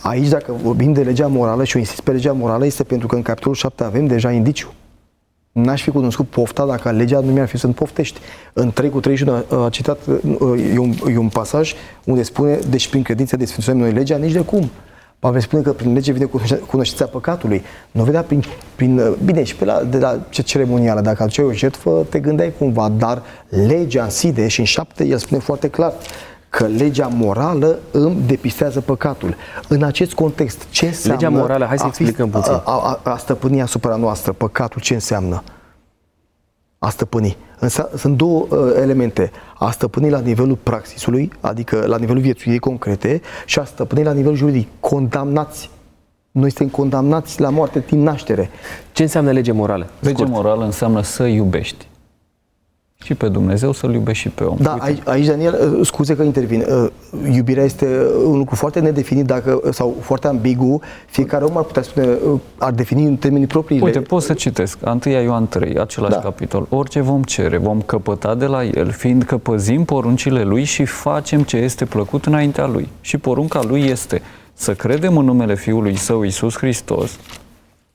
Aici, 0.00 0.28
dacă 0.28 0.54
vorbim 0.62 0.92
de 0.92 1.02
legea 1.02 1.26
morală 1.26 1.64
și 1.64 1.76
o 1.76 1.78
insist 1.78 2.00
pe 2.00 2.10
legea 2.10 2.32
morală, 2.32 2.66
este 2.66 2.82
pentru 2.82 3.06
că 3.06 3.14
în 3.14 3.22
capitolul 3.22 3.56
7 3.56 3.84
avem 3.84 4.06
deja 4.06 4.30
indiciu. 4.30 4.72
N-aș 5.52 5.82
fi 5.82 5.90
cunoscut 5.90 6.28
pofta 6.28 6.66
dacă 6.66 6.90
legea 6.90 7.20
nu 7.20 7.32
mi-ar 7.32 7.48
fi 7.48 7.56
să 7.56 7.68
poftești. 7.68 8.20
În 8.52 8.70
3 8.70 8.90
cu 8.90 9.00
31 9.00 9.64
a 9.64 9.68
citat, 9.68 9.98
uh, 10.38 10.74
e 10.74 10.78
un, 10.78 10.94
e 11.12 11.18
un 11.18 11.28
pasaj 11.28 11.74
unde 12.04 12.22
spune, 12.22 12.58
deci 12.70 12.88
prin 12.88 13.02
credință 13.02 13.36
desfințăm 13.36 13.76
noi 13.76 13.92
legea, 13.92 14.16
nici 14.16 14.32
de 14.32 14.40
cum. 14.40 14.70
Pavel 15.18 15.40
spune 15.40 15.62
că 15.62 15.72
prin 15.72 15.92
lege 15.92 16.12
vine 16.12 16.28
cunoștința 16.66 17.04
păcatului. 17.04 17.62
Nu 17.90 18.02
vedea 18.02 18.22
prin, 18.22 18.44
prin 18.74 18.98
uh, 18.98 19.12
bine, 19.24 19.44
și 19.44 19.56
pe 19.56 19.64
la, 19.64 19.82
de 19.82 19.98
la 19.98 20.18
ce 20.28 20.42
ceremonială, 20.42 21.00
dacă 21.00 21.22
aduceai 21.22 21.46
o 21.46 21.52
jertfă, 21.52 22.06
te 22.08 22.18
gândeai 22.18 22.52
cumva, 22.58 22.88
dar 22.88 23.22
legea 23.48 24.02
în 24.02 24.10
sine 24.10 24.48
și 24.48 24.60
în 24.60 24.66
șapte, 24.66 25.04
el 25.04 25.18
spune 25.18 25.40
foarte 25.40 25.68
clar, 25.68 25.92
că 26.48 26.66
legea 26.66 27.06
morală 27.06 27.78
îmi 27.90 28.22
depistează 28.26 28.80
păcatul. 28.80 29.36
În 29.68 29.82
acest 29.82 30.12
context, 30.12 30.66
ce 30.70 30.86
înseamnă 30.86 31.20
legea 31.20 31.40
morală, 31.40 31.64
hai 31.64 31.78
să 31.78 31.84
explicăm 31.86 32.30
puțin. 32.30 32.52
A, 32.52 32.62
a, 32.64 33.00
a, 33.02 33.10
a 33.10 33.16
stăpâni 33.16 33.62
asupra 33.62 33.96
noastră, 33.96 34.32
păcatul, 34.32 34.80
ce 34.80 34.94
înseamnă? 34.94 35.42
A 36.78 36.88
stăpâni. 36.88 37.36
Însă 37.58 37.90
sunt 37.96 38.16
două 38.16 38.46
uh, 38.50 38.58
elemente. 38.76 39.30
A 39.58 39.70
stăpâni 39.70 40.10
la 40.10 40.18
nivelul 40.18 40.58
praxisului, 40.62 41.32
adică 41.40 41.84
la 41.86 41.98
nivelul 41.98 42.22
viețuirii 42.22 42.60
concrete, 42.60 43.20
și 43.46 43.58
a 43.58 43.64
stăpâni 43.64 44.04
la 44.04 44.12
nivelul 44.12 44.36
juridic. 44.36 44.68
Condamnați. 44.80 45.70
Noi 46.30 46.50
suntem 46.50 46.68
condamnați 46.68 47.40
la 47.40 47.48
moarte 47.48 47.84
din 47.88 48.02
naștere. 48.02 48.50
Ce 48.92 49.02
înseamnă 49.02 49.30
lege 49.30 49.52
morală? 49.52 49.86
Lege 50.00 50.24
morală 50.24 50.64
înseamnă 50.64 51.02
să 51.02 51.24
iubești. 51.24 51.85
Și 53.04 53.14
pe 53.14 53.28
Dumnezeu, 53.28 53.72
să-L 53.72 53.92
iubești 53.92 54.22
și 54.22 54.28
pe 54.28 54.44
om. 54.44 54.56
Da, 54.60 54.76
aici, 54.78 54.98
aici, 55.04 55.26
Daniel, 55.26 55.76
uh, 55.78 55.86
scuze 55.86 56.16
că 56.16 56.22
intervin. 56.22 56.64
Uh, 56.68 56.90
Iubirea 57.34 57.64
este 57.64 57.86
un 58.26 58.38
lucru 58.38 58.54
foarte 58.54 58.80
nedefinit 58.80 59.24
dacă, 59.24 59.60
sau 59.70 59.96
foarte 60.00 60.26
ambigu. 60.26 60.80
Fiecare 61.06 61.44
om 61.44 61.56
ar 61.56 61.62
putea 61.62 61.82
spune, 61.82 62.06
uh, 62.06 62.40
ar 62.58 62.72
defini 62.72 63.04
în 63.04 63.16
termenii 63.16 63.46
proprii. 63.46 63.80
Uite, 63.80 64.00
pot 64.00 64.22
să 64.22 64.32
citesc. 64.32 64.78
1 65.04 65.12
Ioan 65.12 65.48
3, 65.48 65.78
același 65.78 66.14
da. 66.14 66.20
capitol. 66.20 66.66
Orice 66.68 67.00
vom 67.00 67.22
cere, 67.22 67.56
vom 67.56 67.80
căpăta 67.80 68.34
de 68.34 68.46
la 68.46 68.64
El, 68.64 68.90
fiindcă 68.90 69.36
păzim 69.36 69.84
poruncile 69.84 70.42
Lui 70.42 70.64
și 70.64 70.84
facem 70.84 71.42
ce 71.42 71.56
este 71.56 71.84
plăcut 71.84 72.26
înaintea 72.26 72.66
Lui. 72.66 72.88
Și 73.00 73.18
porunca 73.18 73.62
Lui 73.62 73.82
este 73.82 74.22
să 74.52 74.74
credem 74.74 75.16
în 75.16 75.24
numele 75.24 75.54
Fiului 75.54 75.96
Său, 75.96 76.22
Iisus 76.22 76.56
Hristos, 76.56 77.18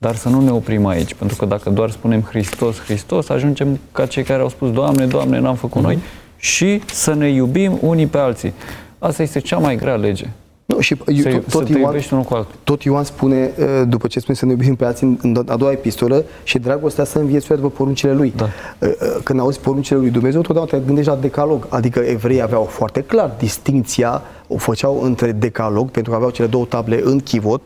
dar 0.02 0.16
să 0.16 0.28
nu 0.28 0.40
ne 0.40 0.50
oprim 0.50 0.86
aici, 0.86 1.14
pentru 1.14 1.36
că 1.36 1.44
dacă 1.44 1.70
doar 1.70 1.90
spunem 1.90 2.20
Hristos, 2.20 2.80
Hristos, 2.80 3.28
ajungem 3.28 3.78
ca 3.92 4.06
cei 4.06 4.22
care 4.22 4.42
au 4.42 4.48
spus 4.48 4.72
Doamne, 4.72 5.06
Doamne, 5.06 5.38
n-am 5.38 5.54
făcut 5.54 5.80
mm-hmm. 5.80 5.84
noi 5.84 5.98
și 6.36 6.82
să 6.92 7.14
ne 7.14 7.28
iubim 7.28 7.78
unii 7.80 8.06
pe 8.06 8.18
alții. 8.18 8.52
Asta 8.98 9.22
este 9.22 9.38
cea 9.38 9.58
mai 9.58 9.76
grea 9.76 9.94
lege. 9.94 10.26
Nu, 10.64 10.80
și 10.80 10.96
să, 10.96 11.28
tot, 11.28 11.50
tot, 11.50 11.66
să 11.66 11.78
Ioan, 11.78 12.02
unul 12.10 12.24
cu 12.24 12.34
altul. 12.34 12.54
tot 12.64 12.82
Ioan 12.82 13.04
spune, 13.04 13.50
uh, 13.58 13.82
după 13.88 14.06
ce 14.06 14.20
spune 14.20 14.36
să 14.36 14.44
ne 14.44 14.50
iubim 14.50 14.74
pe 14.74 14.84
alții 14.84 15.18
în 15.22 15.44
a 15.46 15.56
doua 15.56 15.70
epistolă, 15.70 16.24
și 16.42 16.58
dragostea 16.58 17.04
să 17.04 17.18
înviețuie 17.18 17.56
după 17.56 17.70
poruncile 17.70 18.12
lui. 18.12 18.32
Da. 18.36 18.44
Uh, 18.44 18.88
uh, 18.88 19.16
când 19.24 19.40
auzi 19.40 19.60
poruncile 19.60 19.98
lui 19.98 20.10
Dumnezeu, 20.10 20.40
totdeauna 20.40 20.70
te 20.70 20.78
gândești 20.86 21.10
la 21.10 21.16
decalog. 21.16 21.66
Adică 21.68 21.98
evreii 21.98 22.42
aveau 22.42 22.64
foarte 22.64 23.00
clar 23.02 23.30
distinția, 23.38 24.22
o 24.46 24.56
făceau 24.56 25.02
între 25.02 25.32
decalog, 25.32 25.90
pentru 25.90 26.10
că 26.10 26.16
aveau 26.16 26.32
cele 26.32 26.48
două 26.48 26.64
table 26.64 27.00
în 27.04 27.20
chivot, 27.20 27.62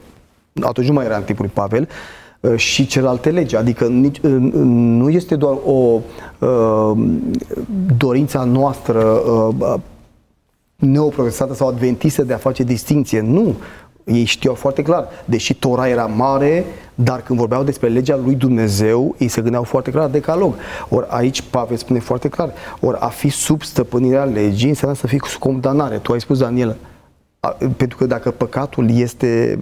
atunci 0.61 0.87
nu 0.87 0.93
mai 0.93 1.05
era 1.05 1.17
în 1.17 1.23
timpul 1.23 1.45
lui 1.45 1.55
Pavel, 1.55 1.89
și 2.55 2.87
celelalte 2.87 3.31
legi. 3.31 3.57
Adică 3.57 3.85
nici, 3.87 4.21
nu 4.21 5.11
este 5.11 5.37
doar 5.37 5.57
o 5.65 6.01
uh, 6.39 6.93
dorința 7.97 8.45
noastră 8.45 9.03
uh, 9.03 9.75
neoprotestată 10.77 11.55
sau 11.55 11.69
adventistă 11.69 12.23
de 12.23 12.33
a 12.33 12.37
face 12.37 12.63
distinție. 12.63 13.21
Nu. 13.21 13.55
Ei 14.05 14.25
știau 14.25 14.55
foarte 14.55 14.83
clar. 14.83 15.09
Deși 15.25 15.55
Tora 15.55 15.89
era 15.89 16.07
mare, 16.07 16.65
dar 16.95 17.23
când 17.23 17.39
vorbeau 17.39 17.63
despre 17.63 17.89
legea 17.89 18.21
lui 18.25 18.35
Dumnezeu, 18.35 19.15
ei 19.19 19.29
se 19.29 19.41
gândeau 19.41 19.63
foarte 19.63 19.91
clar 19.91 20.09
decalog. 20.09 20.55
Ori 20.89 21.07
aici 21.09 21.43
Pavel 21.43 21.77
spune 21.77 21.99
foarte 21.99 22.29
clar. 22.29 22.53
Ori 22.81 22.97
a 23.01 23.09
fi 23.09 23.29
sub 23.29 23.63
stăpânirea 23.63 24.25
legii 24.25 24.69
înseamnă 24.69 24.97
să 24.97 25.07
fii 25.07 25.21
sub 25.25 25.41
condamnare. 25.41 25.97
Tu 25.97 26.13
ai 26.13 26.21
spus, 26.21 26.39
Daniel, 26.39 26.77
pentru 27.77 27.97
că 27.97 28.07
dacă 28.07 28.31
păcatul 28.31 28.91
este, 28.91 29.59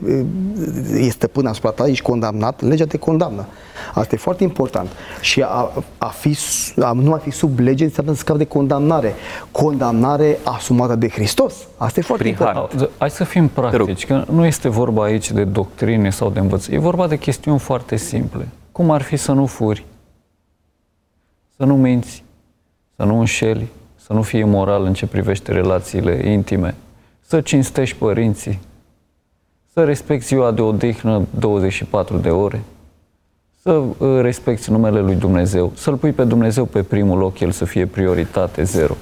este 0.95 1.27
până 1.27 1.49
asupra 1.49 1.71
ta, 1.71 1.87
ești 1.87 2.05
condamnat, 2.05 2.63
legea 2.63 2.85
te 2.85 2.97
condamnă. 2.97 3.47
Asta 3.95 4.15
e 4.15 4.19
foarte 4.19 4.43
important. 4.43 4.89
Și 5.21 5.43
a, 5.43 5.71
a 5.99 6.07
fi, 6.07 6.37
a 6.81 6.93
nu 6.93 7.13
a 7.13 7.17
fi 7.17 7.31
sub 7.31 7.59
lege 7.59 7.85
înseamnă 7.85 8.13
să 8.13 8.19
scapi 8.19 8.39
de 8.39 8.45
condamnare. 8.45 9.15
Condamnare 9.51 10.39
asumată 10.43 10.95
de 10.95 11.09
Hristos. 11.09 11.55
Asta 11.77 12.01
e 12.01 12.03
foarte 12.03 12.23
Prin 12.23 12.37
important. 12.39 12.81
Har. 12.81 12.91
Hai 12.99 13.11
să 13.11 13.25
fim 13.25 13.49
practici, 13.49 14.07
că 14.07 14.25
nu 14.31 14.45
este 14.45 14.69
vorba 14.69 15.03
aici 15.03 15.31
de 15.31 15.45
doctrine 15.45 16.11
sau 16.11 16.31
de 16.31 16.39
învățări. 16.39 16.75
E 16.75 16.79
vorba 16.79 17.07
de 17.07 17.19
chestiuni 17.19 17.59
foarte 17.59 17.97
simple. 17.97 18.49
Cum 18.73 18.91
ar 18.91 19.03
fi 19.03 19.17
să 19.17 19.33
nu 19.33 19.47
furi, 19.47 19.87
să 21.57 21.65
nu 21.65 21.77
minți, 21.77 22.25
să 22.97 23.05
nu 23.05 23.19
înșeli, 23.19 23.69
să 23.97 24.13
nu 24.13 24.23
fii 24.23 24.45
moral 24.45 24.85
în 24.85 24.95
ce 24.95 25.07
privește 25.07 25.53
relațiile 25.53 26.31
intime, 26.31 26.75
să 27.27 27.41
cinstești 27.41 27.97
părinții, 27.97 28.61
să 29.73 29.85
respecti 29.85 30.27
ziua 30.27 30.51
de 30.51 30.61
odihnă 30.61 31.27
24 31.39 32.17
de 32.17 32.29
ore, 32.29 32.63
să 33.63 33.71
uh, 33.71 34.21
respecti 34.21 34.71
numele 34.71 35.01
lui 35.01 35.15
Dumnezeu, 35.15 35.73
să-L 35.75 35.97
pui 35.97 36.13
pe 36.13 36.25
Dumnezeu 36.25 36.65
pe 36.65 36.83
primul 36.83 37.19
loc, 37.19 37.41
El 37.41 37.51
să 37.51 37.65
fie 37.65 37.87
prioritate 37.87 38.63
zero. 38.63 38.97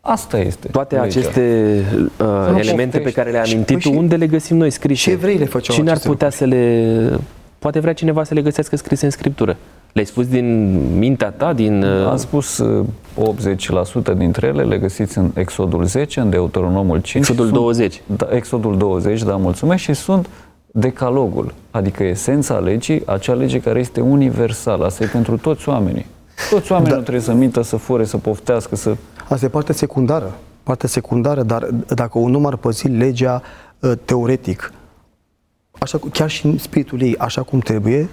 Asta 0.00 0.38
este. 0.38 0.68
Toate 0.68 0.94
legea. 0.94 1.06
aceste 1.06 1.84
uh, 2.18 2.58
elemente 2.58 2.98
pe 2.98 3.12
care 3.12 3.30
le-ai 3.30 3.42
amintit, 3.42 3.82
păi 3.82 3.96
unde 3.96 4.16
le 4.16 4.26
găsim 4.26 4.56
noi 4.56 4.70
scrise? 4.70 5.00
Și 5.00 5.10
evreile 5.10 5.44
făceau 5.44 5.76
Cine 5.76 5.90
ar 5.90 5.98
putea 5.98 6.26
lucruri? 6.26 6.34
să 6.34 6.44
le... 6.44 7.18
Poate 7.58 7.80
vrea 7.80 7.92
cineva 7.92 8.24
să 8.24 8.34
le 8.34 8.42
găsească 8.42 8.76
scrise 8.76 9.04
în 9.04 9.10
Scriptură. 9.10 9.56
Le-ai 9.92 10.06
spus 10.06 10.26
din 10.26 10.76
mintea 10.98 11.30
ta? 11.30 11.52
Din, 11.52 11.82
uh... 11.82 12.06
Am 12.06 12.16
spus 12.16 12.62
80% 12.62 14.16
dintre 14.16 14.46
ele 14.46 14.62
le 14.62 14.78
găsiți 14.78 15.18
în 15.18 15.30
Exodul 15.34 15.84
10, 15.84 16.20
în 16.20 16.30
Deuteronomul 16.30 17.00
5. 17.00 17.28
Exodul 17.28 17.44
sunt, 17.44 17.56
20. 17.56 18.02
Da, 18.06 18.28
Exodul 18.30 18.76
20, 18.76 19.22
da, 19.22 19.36
mulțumesc, 19.36 19.82
și 19.82 19.92
sunt 19.92 20.28
decalogul, 20.70 21.54
adică 21.70 22.04
esența 22.04 22.58
legii, 22.58 23.02
acea 23.06 23.32
lege 23.32 23.60
care 23.60 23.78
este 23.78 24.00
universală, 24.00 24.84
asta 24.84 25.04
e 25.04 25.06
pentru 25.06 25.36
toți 25.36 25.68
oamenii. 25.68 26.06
Toți 26.50 26.72
oamenii 26.72 26.92
da. 26.92 26.98
nu 26.98 27.02
trebuie 27.02 27.24
să 27.24 27.32
mintă, 27.32 27.62
să 27.62 27.76
fure, 27.76 28.04
să 28.04 28.16
poftească, 28.16 28.76
să... 28.76 28.96
Asta 29.28 29.46
e 29.46 29.48
partea 29.48 29.74
secundară, 29.74 30.34
partea 30.62 30.88
secundară, 30.88 31.42
dar 31.42 31.68
dacă 31.94 32.18
un 32.18 32.34
om 32.34 32.46
ar 32.46 32.56
păzi 32.56 32.88
legea 32.88 33.42
uh, 33.78 33.92
teoretic, 34.04 34.72
așa, 35.78 35.98
chiar 36.12 36.30
și 36.30 36.46
în 36.46 36.58
spiritul 36.58 37.02
ei, 37.02 37.16
așa 37.16 37.42
cum 37.42 37.58
trebuie, 37.58 38.08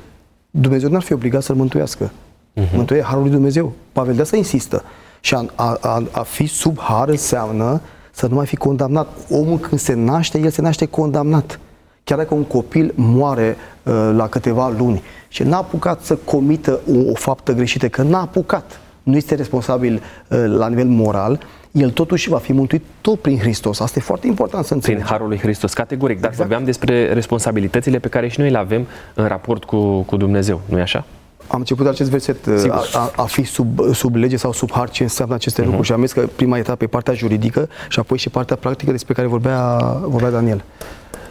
Dumnezeu 0.60 0.90
n-ar 0.90 1.02
fi 1.02 1.14
obligat 1.14 1.44
să-l 1.44 1.56
mântuiască. 1.56 2.12
Uh-huh. 2.12 2.72
Mântuie 2.74 3.02
harul 3.02 3.22
lui 3.22 3.32
Dumnezeu. 3.32 3.74
Pavel 3.92 4.16
de 4.16 4.22
asta 4.22 4.36
insistă. 4.36 4.84
Și 5.20 5.36
a, 5.36 5.46
a, 5.56 5.78
a, 5.82 6.04
a 6.12 6.22
fi 6.22 6.46
sub 6.46 6.80
har 6.80 7.10
înseamnă 7.10 7.82
să 8.12 8.28
nu 8.28 8.36
mai 8.36 8.46
fi 8.46 8.56
condamnat. 8.56 9.08
Omul 9.30 9.58
când 9.58 9.80
se 9.80 9.94
naște, 9.94 10.40
el 10.40 10.50
se 10.50 10.62
naște 10.62 10.86
condamnat. 10.86 11.60
Chiar 12.04 12.18
dacă 12.18 12.34
un 12.34 12.44
copil 12.44 12.94
moare 12.96 13.56
uh, 13.84 14.12
la 14.16 14.28
câteva 14.28 14.74
luni 14.78 15.02
și 15.28 15.44
n-a 15.44 15.58
apucat 15.58 16.04
să 16.04 16.16
comită 16.16 16.80
o, 16.92 17.12
o 17.12 17.14
faptă 17.14 17.54
greșită, 17.54 17.90
că 17.90 18.02
n-a 18.02 18.22
apucat, 18.22 18.80
nu 19.06 19.16
este 19.16 19.36
responsabil 19.36 19.94
uh, 20.28 20.44
la 20.48 20.68
nivel 20.68 20.88
moral, 20.88 21.40
el 21.72 21.90
totuși 21.90 22.30
va 22.30 22.38
fi 22.38 22.52
mântuit 22.52 22.84
tot 23.02 23.20
prin 23.20 23.38
Hristos. 23.38 23.80
Asta 23.80 24.00
e 24.00 24.02
foarte 24.02 24.28
important 24.28 24.66
să 24.66 24.74
înțelegem. 24.74 25.04
Prin 25.04 25.16
Harul 25.16 25.28
lui 25.28 25.40
Hristos, 25.40 25.74
categoric. 25.74 26.20
Dar 26.20 26.30
exact. 26.30 26.48
vorbeam 26.48 26.66
despre 26.66 27.14
responsabilitățile 27.14 28.00
pe 28.00 28.08
care 28.08 28.28
și 28.28 28.40
noi 28.40 28.50
le 28.50 28.58
avem 28.58 28.88
în 29.14 29.28
raport 29.28 29.64
cu, 29.64 30.02
cu 30.02 30.18
Dumnezeu, 30.18 30.62
nu-i 30.66 30.82
așa? 30.82 31.06
Am 31.48 31.60
început 31.60 31.88
acest 31.88 32.10
verset, 32.10 32.48
a, 32.70 32.84
a, 32.94 33.12
a 33.16 33.24
fi 33.24 33.44
sub, 33.44 33.94
sub 33.94 34.16
lege 34.16 34.38
sau 34.38 34.52
sub 34.52 34.72
har, 34.72 34.90
ce 34.90 35.04
înseamnă 35.04 35.36
aceste 35.36 35.62
uh-huh. 35.62 35.66
lucruri. 35.66 35.88
Și 35.88 35.94
am 35.94 36.02
zis 36.02 36.12
că 36.12 36.28
prima 36.36 36.58
etapă 36.58 36.84
e 36.84 36.88
partea 36.88 37.14
juridică 37.14 37.70
și 37.90 38.00
apoi 38.00 38.18
și 38.18 38.30
partea 38.30 38.56
practică 38.56 38.92
despre 38.92 39.14
care 39.14 39.28
vorbea, 39.28 39.78
vorbea 40.02 40.32
Daniel. 40.32 40.64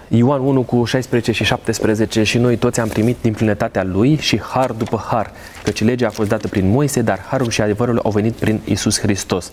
Ioan 0.09 0.41
1 0.41 0.63
cu 0.63 0.85
16 0.85 1.33
și 1.33 1.45
17 1.45 2.23
și 2.23 2.39
noi 2.39 2.57
toți 2.57 2.81
am 2.81 2.89
primit 2.89 3.17
din 3.21 3.33
plinătatea 3.33 3.83
lui 3.85 4.17
și 4.17 4.41
har 4.41 4.71
după 4.71 5.05
har, 5.07 5.31
căci 5.63 5.85
legea 5.85 6.07
a 6.07 6.11
fost 6.11 6.29
dată 6.29 6.49
prin 6.49 6.71
Moise, 6.71 7.03
dar 7.03 7.19
harul 7.29 7.51
și 7.51 7.61
adevărul 7.61 8.01
au 8.03 8.11
venit 8.11 8.33
prin 8.33 8.61
Isus 8.65 9.01
Hristos. 9.01 9.53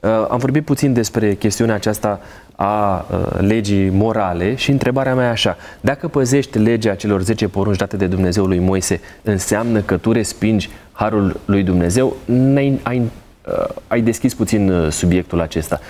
Uh, 0.00 0.10
am 0.30 0.38
vorbit 0.38 0.64
puțin 0.64 0.92
despre 0.92 1.34
chestiunea 1.34 1.74
aceasta 1.74 2.20
a 2.56 3.06
uh, 3.10 3.40
legii 3.40 3.88
morale 3.88 4.54
și 4.54 4.70
întrebarea 4.70 5.14
mea 5.14 5.26
e 5.26 5.30
așa. 5.30 5.56
Dacă 5.80 6.08
păzești 6.08 6.58
legea 6.58 6.94
celor 6.94 7.22
10 7.22 7.48
porunci 7.48 7.76
date 7.76 7.96
de 7.96 8.06
Dumnezeu 8.06 8.44
lui 8.44 8.58
Moise, 8.58 9.00
înseamnă 9.22 9.80
că 9.80 9.96
tu 9.96 10.12
respingi 10.12 10.70
harul 10.92 11.40
lui 11.44 11.62
Dumnezeu? 11.62 12.16
Ai, 12.54 12.80
ai, 12.82 13.02
uh, 13.46 13.68
ai 13.86 14.00
deschis 14.00 14.34
puțin 14.34 14.88
subiectul 14.90 15.40
acesta. 15.40 15.80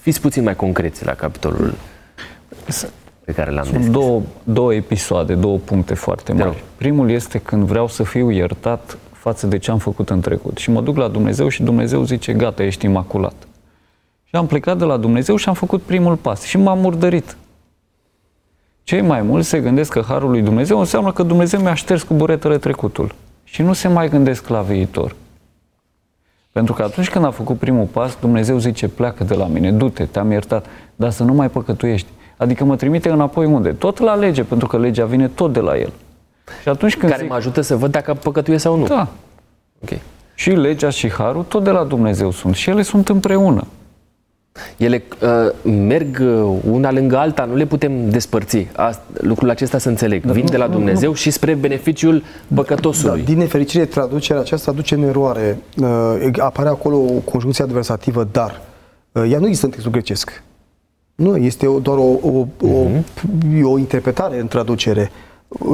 Fiți 0.00 0.20
puțin 0.20 0.42
mai 0.42 0.56
concreți 0.56 1.04
la 1.04 1.14
capitolul 1.14 1.74
pe 3.30 3.36
care 3.36 3.50
l-am 3.50 3.64
Sunt 3.64 3.86
două, 3.86 4.22
două 4.44 4.74
episoade, 4.74 5.34
două 5.34 5.58
puncte 5.58 5.94
foarte 5.94 6.32
mari. 6.32 6.62
Primul 6.76 7.10
este 7.10 7.38
când 7.38 7.62
vreau 7.62 7.88
să 7.88 8.02
fiu 8.02 8.30
iertat 8.30 8.98
față 9.12 9.46
de 9.46 9.58
ce 9.58 9.70
am 9.70 9.78
făcut 9.78 10.10
în 10.10 10.20
trecut. 10.20 10.56
Și 10.56 10.70
mă 10.70 10.80
duc 10.80 10.96
la 10.96 11.08
Dumnezeu 11.08 11.48
și 11.48 11.62
Dumnezeu 11.62 12.02
zice, 12.02 12.32
gata, 12.32 12.62
ești 12.62 12.84
imaculat. 12.84 13.34
Și 14.24 14.36
am 14.36 14.46
plecat 14.46 14.78
de 14.78 14.84
la 14.84 14.96
Dumnezeu 14.96 15.36
și 15.36 15.48
am 15.48 15.54
făcut 15.54 15.82
primul 15.82 16.16
pas 16.16 16.42
și 16.42 16.58
m-am 16.58 16.78
murdărit. 16.78 17.36
Cei 18.82 19.00
mai 19.00 19.22
mulți 19.22 19.48
se 19.48 19.60
gândesc 19.60 19.92
că 19.92 20.04
Harul 20.06 20.30
lui 20.30 20.42
Dumnezeu 20.42 20.78
înseamnă 20.78 21.12
că 21.12 21.22
Dumnezeu 21.22 21.60
mi-a 21.60 21.74
șters 21.74 22.02
cu 22.02 22.14
buretele 22.14 22.58
trecutul. 22.58 23.14
Și 23.44 23.62
nu 23.62 23.72
se 23.72 23.88
mai 23.88 24.08
gândesc 24.08 24.48
la 24.48 24.60
viitor. 24.60 25.14
Pentru 26.52 26.74
că 26.74 26.82
atunci 26.82 27.10
când 27.10 27.24
a 27.24 27.30
făcut 27.30 27.58
primul 27.58 27.86
pas, 27.86 28.16
Dumnezeu 28.20 28.58
zice, 28.58 28.88
pleacă 28.88 29.24
de 29.24 29.34
la 29.34 29.46
mine, 29.46 29.72
du-te, 29.72 30.04
te-am 30.04 30.30
iertat, 30.30 30.66
dar 30.96 31.10
să 31.10 31.24
nu 31.24 31.32
mai 31.32 31.50
păcătuiești. 31.50 32.08
Adică 32.40 32.64
mă 32.64 32.76
trimite 32.76 33.10
înapoi 33.10 33.46
unde? 33.46 33.72
Tot 33.72 33.98
la 33.98 34.14
lege, 34.14 34.42
pentru 34.42 34.66
că 34.66 34.78
legea 34.78 35.04
vine 35.04 35.28
tot 35.28 35.52
de 35.52 35.60
la 35.60 35.78
el. 35.78 35.92
Și 36.62 36.68
atunci 36.68 36.96
când 36.96 37.10
Care 37.10 37.22
zic... 37.22 37.30
mă 37.30 37.36
ajută 37.36 37.60
să 37.60 37.76
văd 37.76 37.90
dacă 37.90 38.14
păcătuie 38.14 38.58
sau 38.58 38.76
nu. 38.76 38.86
Da. 38.86 39.08
Ok. 39.82 39.98
Și 40.34 40.50
legea 40.50 40.90
și 40.90 41.10
harul 41.10 41.42
tot 41.42 41.64
de 41.64 41.70
la 41.70 41.84
Dumnezeu 41.84 42.30
sunt 42.30 42.54
și 42.54 42.70
ele 42.70 42.82
sunt 42.82 43.08
împreună. 43.08 43.66
Ele 44.76 45.02
uh, 45.22 45.72
merg 45.86 46.18
uh, 46.20 46.58
una 46.70 46.92
lângă 46.92 47.16
alta, 47.16 47.44
nu 47.44 47.54
le 47.54 47.66
putem 47.66 48.10
despărți. 48.10 48.66
Asta, 48.76 49.02
lucrul 49.12 49.50
acesta 49.50 49.78
să 49.78 49.88
înțeleg. 49.88 50.24
Da, 50.24 50.32
Vin 50.32 50.44
nu, 50.44 50.50
de 50.50 50.56
la 50.56 50.66
Dumnezeu 50.66 51.08
nu, 51.08 51.14
nu. 51.14 51.14
și 51.14 51.30
spre 51.30 51.54
beneficiul 51.54 52.22
păcătosului. 52.54 53.18
Da, 53.18 53.24
din 53.24 53.38
nefericire, 53.38 53.84
traducerea 53.84 54.40
aceasta 54.40 54.72
duce 54.72 54.94
în 54.94 55.02
eroare. 55.02 55.58
Uh, 55.76 56.30
apare 56.38 56.68
acolo 56.68 56.96
o 56.96 57.30
conjuncție 57.30 57.64
adversativă, 57.64 58.28
dar. 58.32 58.60
Uh, 59.12 59.30
ea 59.30 59.38
nu 59.38 59.44
există 59.44 59.66
în 59.66 59.72
textul 59.72 59.92
grecesc. 59.92 60.42
Nu, 61.20 61.36
este 61.36 61.66
doar 61.82 61.98
o, 61.98 62.02
o, 62.02 62.16
uh-huh. 62.30 62.62
o, 62.62 62.66
mhm. 62.66 63.64
o 63.64 63.78
interpretare 63.78 64.40
în 64.40 64.46
traducere. 64.46 65.10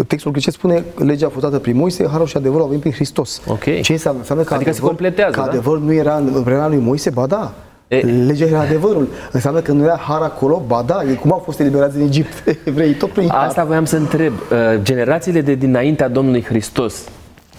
Textul 0.06 0.36
ce 0.36 0.50
spune 0.50 0.84
legea 0.98 1.26
a 1.26 1.28
fost 1.28 1.44
dată 1.44 1.58
prin 1.58 1.76
Moise, 1.76 2.06
harul 2.10 2.26
și 2.26 2.36
adevărul 2.36 2.60
au 2.60 2.66
venit 2.66 2.82
prin 2.82 2.94
Hristos. 2.94 3.42
Ok. 3.46 3.80
Ce 3.82 3.92
înseamnă? 3.92 4.20
Înseamnă 4.20 4.44
că 4.44 4.54
Adică 4.54 4.70
se 4.70 4.76
adevăr, 4.76 4.94
completează, 4.94 5.30
Că 5.32 5.40
da? 5.40 5.46
adevărul 5.46 5.80
nu 5.80 5.92
era 5.92 6.16
în 6.16 6.42
vremea 6.42 6.68
lui 6.68 6.78
Moise, 6.78 7.10
ba 7.10 7.26
da. 7.26 7.54
E- 7.88 7.96
Legea 8.26 8.44
era 8.44 8.60
adevărul. 8.60 9.08
Înseamnă 9.32 9.60
că 9.60 9.72
nu 9.72 9.84
era 9.84 9.96
har 9.96 10.22
acolo, 10.22 10.62
ba 10.66 10.82
da. 10.86 11.02
Ei 11.08 11.14
cum 11.14 11.32
au 11.32 11.38
fost 11.38 11.60
eliberați 11.60 11.96
din 11.96 12.06
Egipt? 12.06 12.44
Evrei, 12.64 12.92
tot 12.92 13.10
prin 13.10 13.28
har. 13.28 13.46
Asta 13.46 13.64
voiam 13.64 13.84
să 13.84 13.96
întreb. 13.96 14.32
Uh, 14.32 14.82
Generațiile 14.82 15.40
de 15.40 15.54
dinaintea 15.54 16.08
Domnului 16.08 16.42
Hristos 16.42 17.04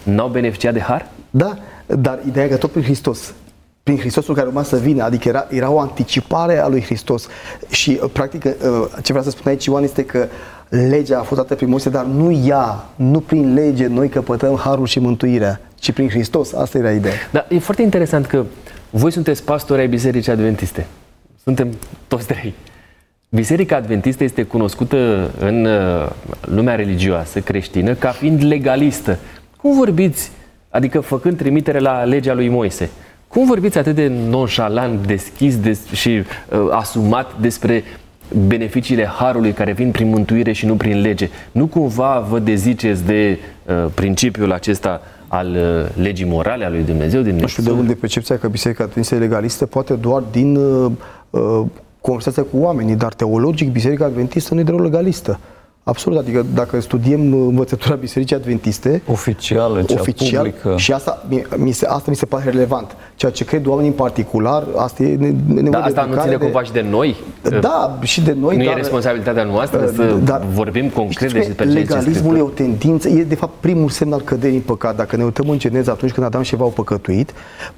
n-au 0.02 0.28
beneficiat 0.28 0.72
de 0.72 0.80
har? 0.80 1.10
Da, 1.30 1.58
dar 1.86 2.18
ideea 2.26 2.44
e 2.44 2.48
că 2.48 2.56
tot 2.56 2.70
prin 2.70 2.82
Hristos. 2.82 3.34
Prin 3.88 4.00
Hristosul 4.00 4.34
care 4.34 4.46
urma 4.46 4.62
să 4.62 4.76
vină, 4.76 5.02
adică 5.02 5.28
era, 5.28 5.46
era 5.50 5.70
o 5.70 5.78
anticipare 5.80 6.58
a 6.58 6.68
lui 6.68 6.82
Hristos. 6.82 7.26
Și, 7.68 7.98
uh, 8.02 8.10
practic, 8.12 8.44
uh, 8.44 8.52
ce 9.02 9.12
vreau 9.12 9.22
să 9.22 9.30
spun 9.30 9.50
aici, 9.50 9.64
Ioan, 9.64 9.82
este 9.82 10.04
că 10.04 10.26
legea 10.68 11.18
a 11.18 11.22
fost 11.22 11.40
dată 11.40 11.54
prin 11.54 11.68
Moise, 11.68 11.90
dar 11.90 12.04
nu 12.04 12.30
ea, 12.46 12.86
nu 12.96 13.20
prin 13.20 13.54
lege 13.54 13.86
noi 13.86 14.08
căpătăm 14.08 14.56
harul 14.56 14.86
și 14.86 14.98
mântuirea, 14.98 15.60
ci 15.74 15.92
prin 15.92 16.08
Hristos. 16.08 16.52
Asta 16.52 16.78
era 16.78 16.90
ideea. 16.90 17.14
Dar 17.30 17.46
e 17.48 17.58
foarte 17.58 17.82
interesant 17.82 18.26
că 18.26 18.44
voi 18.90 19.12
sunteți 19.12 19.42
pastori 19.44 19.80
ai 19.80 19.88
Bisericii 19.88 20.32
Adventiste. 20.32 20.86
Suntem 21.42 21.68
toți 22.08 22.26
trei. 22.26 22.54
Biserica 23.28 23.76
Adventistă 23.76 24.24
este 24.24 24.42
cunoscută 24.42 25.30
în 25.38 25.64
uh, 25.64 26.10
lumea 26.40 26.74
religioasă 26.74 27.40
creștină 27.40 27.94
ca 27.94 28.10
fiind 28.10 28.42
legalistă. 28.44 29.18
Cum 29.56 29.76
vorbiți, 29.76 30.30
adică 30.70 31.00
făcând 31.00 31.36
trimitere 31.36 31.78
la 31.78 32.02
legea 32.02 32.34
lui 32.34 32.48
Moise, 32.48 32.90
cum 33.28 33.46
vorbiți 33.46 33.78
atât 33.78 33.94
de 33.94 34.12
nonșalant, 34.28 35.06
deschis 35.06 35.58
des- 35.58 35.86
și 35.92 36.08
uh, 36.08 36.58
asumat 36.70 37.40
despre 37.40 37.84
beneficiile 38.46 39.04
harului 39.04 39.52
care 39.52 39.72
vin 39.72 39.90
prin 39.90 40.08
mântuire 40.08 40.52
și 40.52 40.66
nu 40.66 40.74
prin 40.74 41.00
lege? 41.00 41.28
Nu 41.52 41.66
cumva 41.66 42.26
vă 42.30 42.38
deziceți 42.38 43.04
de 43.04 43.38
uh, 43.66 43.86
principiul 43.94 44.52
acesta 44.52 45.00
al 45.28 45.46
uh, 45.48 46.02
legii 46.02 46.26
morale 46.26 46.64
a 46.64 46.68
lui 46.68 46.82
Dumnezeu 46.82 47.22
din 47.22 47.36
Nu 47.36 47.46
știu 47.46 47.62
de 47.62 47.70
unde 47.70 47.94
percepția 47.94 48.38
că 48.38 48.48
Biserica 48.48 48.82
Adventistă 48.84 49.14
e 49.14 49.18
legalistă, 49.18 49.66
poate 49.66 49.94
doar 49.94 50.22
din 50.30 50.56
uh, 50.56 50.90
uh, 51.30 51.62
conversația 52.00 52.42
cu 52.42 52.56
oamenii, 52.58 52.94
dar 52.94 53.12
teologic 53.14 53.72
Biserica 53.72 54.04
Adventistă 54.04 54.54
nu 54.54 54.60
e 54.60 54.62
deloc 54.62 54.82
legalistă. 54.82 55.38
Absolut, 55.88 56.18
adică 56.18 56.46
dacă 56.54 56.80
studiem 56.80 57.32
uh, 57.34 57.46
învățătura 57.48 57.94
Bisericii 57.94 58.36
Adventiste, 58.36 59.02
Oficială, 59.10 59.82
cea 59.82 60.00
oficial, 60.00 60.44
publică. 60.44 60.74
și 60.76 60.92
asta 60.92 61.24
mi, 61.28 61.46
mi 61.56 61.72
se, 61.72 61.86
asta 61.86 62.10
mi 62.10 62.16
se 62.16 62.26
pare 62.26 62.50
relevant. 62.50 62.96
Ceea 63.16 63.32
ce 63.32 63.44
cred 63.44 63.66
oamenii 63.66 63.90
în 63.90 63.96
particular, 63.96 64.64
asta 64.76 65.02
e 65.02 65.16
ne, 65.16 65.26
nevoie 65.46 65.70
Dar 65.70 65.80
de 65.80 65.86
asta 65.88 66.00
nu 66.02 66.06
educare, 66.06 66.20
ține 66.28 66.36
de- 66.36 66.44
cumva 66.44 66.62
și 66.62 66.72
de 66.72 66.86
noi? 66.90 67.16
Da, 67.60 67.98
și 68.02 68.20
de 68.22 68.36
noi, 68.40 68.56
nu 68.56 68.64
dar- 68.64 68.72
e 68.72 68.76
responsabilitatea 68.76 69.44
noastră 69.44 69.80
Uh, 69.84 69.90
să 69.96 70.02
dar- 70.24 70.42
vorbim 70.52 70.88
concret 70.88 71.28
Știți 71.30 71.46
despre 71.46 71.64
că 71.64 71.70
ceea 71.70 71.84
ce 71.84 71.88
legalismul 71.88 72.34
e 72.34 72.38
Scriptura. 72.38 72.44
o 72.44 72.48
tendință, 72.68 73.08
e 73.08 73.22
de 73.24 73.34
fapt 73.34 73.52
primul 73.60 73.88
semn 73.88 74.12
al 74.12 74.20
căderii 74.20 74.56
în 74.56 74.62
păcat. 74.62 74.96
Dacă 74.96 75.16
ne 75.16 75.24
uităm 75.24 75.48
în 75.48 75.58
Geneza 75.58 75.92
atunci 75.92 76.12
când 76.12 76.26
Adam 76.26 76.42
și 76.42 76.54
Eva 76.54 76.64
au 76.64 76.70
păcătuit, 76.70 77.32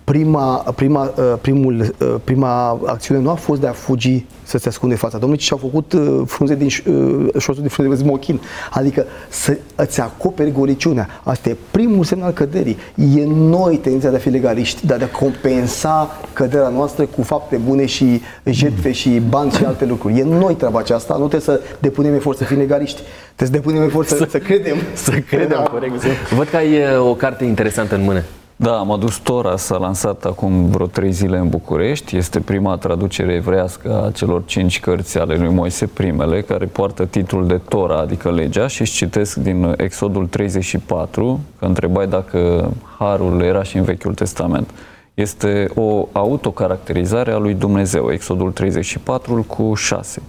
prima, 0.05 0.57
prima, 0.75 1.03
uh, 1.17 1.35
primul, 1.41 1.95
uh, 2.01 2.15
prima 2.25 2.69
acțiune 2.87 3.21
nu 3.21 3.31
a 3.31 3.35
fost 3.35 3.61
de 3.61 3.67
a 3.67 3.73
fugi 3.73 4.25
să 4.43 4.59
se 4.59 4.69
ascunde 4.69 4.95
fața 4.95 5.19
Domnului, 5.19 5.43
ci 5.43 5.47
și-au 5.47 5.59
făcut 5.59 5.93
uh, 5.93 6.21
frunze 6.27 6.55
din 6.55 6.69
ș- 6.69 6.85
uh, 6.87 7.27
șosul 7.39 7.63
de 7.63 7.69
frunze 7.69 7.91
de 7.93 7.97
smochin. 8.01 8.41
Adică 8.71 9.07
să 9.29 9.57
îți 9.75 10.01
acoperi 10.01 10.53
goliciunea. 10.53 11.09
Asta 11.23 11.49
e 11.49 11.57
primul 11.71 12.05
semn 12.05 12.23
al 12.23 12.33
căderii. 12.33 12.77
E 12.95 13.23
în 13.23 13.49
noi 13.49 13.77
tendința 13.77 14.11
de 14.11 14.17
a 14.17 14.19
fi 14.19 14.29
legaliști, 14.29 14.87
de 14.87 14.95
a 14.95 15.09
compensa 15.09 16.21
căderea 16.33 16.69
noastră 16.69 17.05
cu 17.05 17.23
fapte 17.23 17.57
bune 17.57 17.87
și 17.87 18.23
jertfe 18.45 18.93
și 18.93 19.23
bani 19.29 19.51
și 19.51 19.65
alte 19.65 19.85
lucruri. 19.85 20.19
E 20.19 20.23
în 20.23 20.29
noi 20.29 20.55
treaba 20.55 20.79
aceasta, 20.79 21.17
nu 21.19 21.29
trebuie 21.29 21.57
să 21.57 21.61
depunem 21.79 22.15
efort 22.15 22.39
să 22.39 22.45
fim 22.45 22.59
legaliști. 22.59 23.01
Trebuie 23.35 23.61
să 23.61 23.67
depunem 23.67 23.89
efort 23.89 24.09
să, 24.09 24.27
să 24.31 24.39
credem. 24.39 24.77
Să 24.95 25.11
credem, 25.11 25.69
corect. 25.71 26.05
Văd 26.35 26.49
că 26.49 26.57
ai 26.57 26.73
uh, 26.73 27.09
o 27.09 27.15
carte 27.15 27.45
interesantă 27.45 27.95
în 27.95 28.03
mână. 28.03 28.23
Da, 28.63 28.79
am 28.79 28.91
adus 28.91 29.19
Tora, 29.19 29.57
s-a 29.57 29.77
lansat 29.77 30.25
acum 30.25 30.67
vreo 30.67 30.87
trei 30.87 31.13
zile 31.13 31.39
în 31.39 31.49
București. 31.49 32.17
Este 32.17 32.41
prima 32.41 32.77
traducere 32.77 33.33
evrească 33.33 34.05
a 34.05 34.11
celor 34.11 34.45
cinci 34.45 34.81
cărți 34.81 35.19
ale 35.19 35.37
lui 35.37 35.49
Moise, 35.49 35.87
primele, 35.87 36.43
care 36.43 36.67
poartă 36.67 37.07
titlul 37.07 37.47
de 37.47 37.61
Tora, 37.69 37.99
adică 37.99 38.31
legea, 38.31 38.67
și 38.67 38.81
își 38.81 38.93
citesc 38.93 39.37
din 39.37 39.75
Exodul 39.77 40.27
34, 40.27 41.41
că 41.59 41.65
întrebai 41.65 42.07
dacă 42.07 42.71
harul 42.99 43.43
era 43.43 43.63
și 43.63 43.77
în 43.77 43.83
Vechiul 43.83 44.15
Testament. 44.15 44.71
Este 45.15 45.71
o 45.75 46.09
autocaracterizare 46.13 47.33
a 47.33 47.39
lui 47.39 47.55
Dumnezeu, 47.55 48.13
Exodul 48.13 48.53
34 48.53 49.45
cu 49.47 49.75
6. 49.75 50.23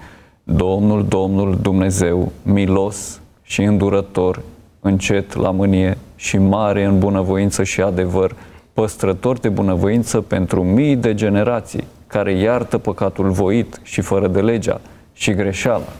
Domnul, 0.43 1.05
Domnul 1.07 1.57
Dumnezeu, 1.61 2.31
milos 2.43 3.19
și 3.41 3.61
îndurător, 3.61 4.41
încet 4.79 5.35
la 5.35 5.51
mânie 5.51 5.97
și 6.21 6.37
mare 6.37 6.83
în 6.83 6.99
bunăvoință 6.99 7.63
și 7.63 7.81
adevăr, 7.81 8.35
păstrător 8.73 9.37
de 9.37 9.49
bunăvoință 9.49 10.21
pentru 10.21 10.63
mii 10.63 10.95
de 10.95 11.13
generații, 11.13 11.87
care 12.07 12.33
iartă 12.33 12.77
păcatul 12.77 13.29
voit 13.29 13.79
și 13.83 14.01
fără 14.01 14.27
de 14.27 14.41
legea 14.41 14.81
și 15.13 15.33
greșeala. 15.33 15.93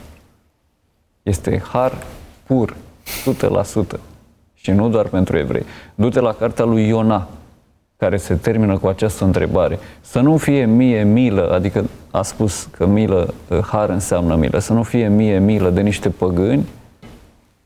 Este 1.23 1.62
har 1.71 1.97
pur, 2.43 2.75
100%. 3.95 3.99
Și 4.53 4.71
nu 4.71 4.89
doar 4.89 5.07
pentru 5.07 5.38
evrei. 5.38 5.65
Du-te 5.95 6.19
la 6.19 6.34
cartea 6.34 6.65
lui 6.65 6.88
Iona, 6.88 7.27
care 7.97 8.17
se 8.17 8.34
termină 8.34 8.77
cu 8.77 8.88
această 8.88 9.23
întrebare. 9.23 9.79
Să 10.01 10.19
nu 10.19 10.38
fie 10.38 10.65
mie 10.65 11.03
milă, 11.03 11.51
adică 11.51 11.86
a 12.12 12.21
spus 12.21 12.67
că 12.71 12.86
milă, 12.86 13.34
har 13.67 13.89
înseamnă 13.89 14.36
milă, 14.36 14.60
să 14.60 14.73
nu 14.73 14.84
fie 14.84 15.07
mie 15.07 15.39
milă 15.39 15.69
de 15.69 15.81
niște 15.81 16.10
păgâni 16.10 16.65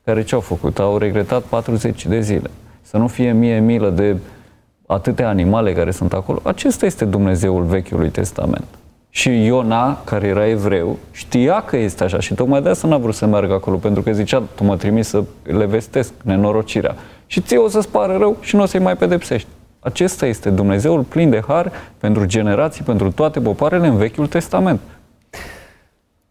care 0.05 0.23
ce-au 0.23 0.41
făcut? 0.41 0.79
Au 0.79 0.97
regretat 0.97 1.43
40 1.43 2.05
de 2.05 2.19
zile. 2.19 2.49
Să 2.81 2.97
nu 2.97 3.07
fie 3.07 3.31
mie 3.31 3.59
milă 3.59 3.89
de 3.89 4.17
atâtea 4.85 5.27
animale 5.27 5.73
care 5.73 5.91
sunt 5.91 6.13
acolo. 6.13 6.39
Acesta 6.43 6.85
este 6.85 7.05
Dumnezeul 7.05 7.63
Vechiului 7.63 8.09
Testament. 8.09 8.65
Și 9.09 9.43
Iona, 9.43 10.03
care 10.03 10.27
era 10.27 10.47
evreu, 10.47 10.97
știa 11.11 11.63
că 11.65 11.77
este 11.77 12.03
așa 12.03 12.19
și 12.19 12.33
tocmai 12.33 12.61
de 12.61 12.69
asta 12.69 12.87
n-a 12.87 12.97
vrut 12.97 13.15
să 13.15 13.25
meargă 13.25 13.53
acolo, 13.53 13.75
pentru 13.75 14.01
că 14.01 14.11
zicea, 14.11 14.43
tu 14.55 14.63
mă 14.63 14.77
trimis 14.77 15.07
să 15.07 15.23
le 15.43 15.65
vestesc 15.65 16.13
nenorocirea. 16.23 16.95
Și 17.27 17.41
ție 17.41 17.57
o 17.57 17.67
să-ți 17.67 17.89
pară 17.89 18.17
rău 18.17 18.37
și 18.39 18.55
nu 18.55 18.61
o 18.61 18.65
să-i 18.65 18.79
mai 18.79 18.97
pedepsești. 18.97 19.47
Acesta 19.79 20.25
este 20.25 20.49
Dumnezeul 20.49 21.01
plin 21.01 21.29
de 21.29 21.43
har 21.47 21.71
pentru 21.97 22.25
generații, 22.25 22.83
pentru 22.83 23.11
toate 23.11 23.39
popoarele 23.39 23.87
în 23.87 23.97
Vechiul 23.97 24.27
Testament. 24.27 24.79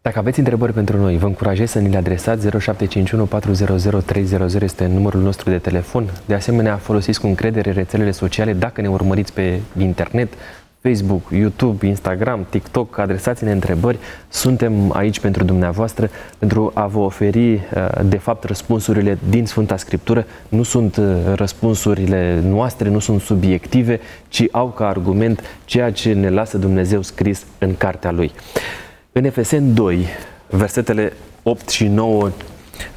Dacă 0.08 0.18
aveți 0.18 0.38
întrebări 0.38 0.72
pentru 0.72 0.96
noi, 0.96 1.16
vă 1.16 1.26
încurajez 1.26 1.70
să 1.70 1.78
ni 1.78 1.90
le 1.90 1.96
adresați 1.96 2.48
0751 2.48 3.24
400 3.24 4.00
300 4.04 4.64
este 4.64 4.86
numărul 4.86 5.20
nostru 5.20 5.50
de 5.50 5.58
telefon. 5.58 6.10
De 6.26 6.34
asemenea, 6.34 6.76
folosiți 6.76 7.20
cu 7.20 7.26
încredere 7.26 7.70
rețelele 7.70 8.10
sociale 8.10 8.52
dacă 8.52 8.80
ne 8.80 8.88
urmăriți 8.88 9.32
pe 9.32 9.60
internet, 9.78 10.32
Facebook, 10.80 11.30
YouTube, 11.30 11.86
Instagram, 11.86 12.46
TikTok, 12.48 12.98
adresați-ne 12.98 13.52
întrebări. 13.52 13.98
Suntem 14.28 14.92
aici 14.92 15.20
pentru 15.20 15.44
dumneavoastră, 15.44 16.10
pentru 16.38 16.70
a 16.74 16.86
vă 16.86 16.98
oferi, 16.98 17.52
uh, 17.52 17.60
de 18.04 18.18
fapt, 18.18 18.44
răspunsurile 18.44 19.18
din 19.28 19.46
Sfânta 19.46 19.76
Scriptură. 19.76 20.26
Nu 20.48 20.62
sunt 20.62 20.96
uh, 20.96 21.06
răspunsurile 21.34 22.40
noastre, 22.42 22.88
nu 22.88 22.98
sunt 22.98 23.20
subiective, 23.20 24.00
ci 24.28 24.44
au 24.50 24.68
ca 24.68 24.88
argument 24.88 25.40
ceea 25.64 25.92
ce 25.92 26.12
ne 26.12 26.30
lasă 26.30 26.58
Dumnezeu 26.58 27.02
scris 27.02 27.44
în 27.58 27.76
cartea 27.76 28.10
Lui. 28.10 28.32
În 29.16 29.24
Efeseni 29.24 29.74
2, 29.74 30.07
versetele 30.48 31.12
8 31.42 31.68
și 31.68 31.87
9 31.87 32.31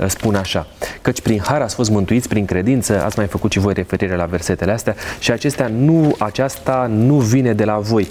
spun 0.08 0.36
așa, 0.36 0.68
căci 1.02 1.22
prin 1.22 1.40
har 1.40 1.62
ați 1.62 1.76
fost 1.76 1.90
mântuiți 1.90 2.28
prin 2.28 2.46
credință, 2.46 3.04
ați 3.04 3.18
mai 3.18 3.28
făcut 3.28 3.52
și 3.52 3.60
voi 3.60 3.74
referire 3.74 4.16
la 4.16 4.26
versetele 4.26 4.72
astea, 4.72 4.96
și 5.20 5.32
acestea 5.32 5.68
nu, 5.68 6.16
aceasta 6.20 6.88
nu 6.90 7.16
vine 7.16 7.54
de 7.54 7.64
la 7.64 7.78
voi, 7.78 8.08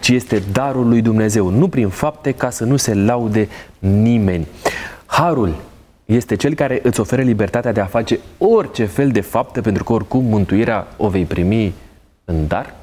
ci 0.00 0.08
este 0.08 0.42
darul 0.52 0.88
lui 0.88 1.02
Dumnezeu, 1.02 1.48
nu 1.48 1.68
prin 1.68 1.88
fapte 1.88 2.32
ca 2.32 2.50
să 2.50 2.64
nu 2.64 2.76
se 2.76 2.94
laude 2.94 3.48
nimeni. 3.78 4.46
Harul 5.06 5.54
este 6.04 6.36
cel 6.36 6.54
care 6.54 6.80
îți 6.82 7.00
oferă 7.00 7.22
libertatea 7.22 7.72
de 7.72 7.80
a 7.80 7.86
face 7.86 8.18
orice 8.38 8.84
fel 8.84 9.10
de 9.10 9.20
fapte, 9.20 9.60
pentru 9.60 9.84
că 9.84 9.92
oricum 9.92 10.24
mântuirea 10.24 10.86
o 10.96 11.08
vei 11.08 11.24
primi 11.24 11.74
în 12.24 12.46
dar? 12.46 12.74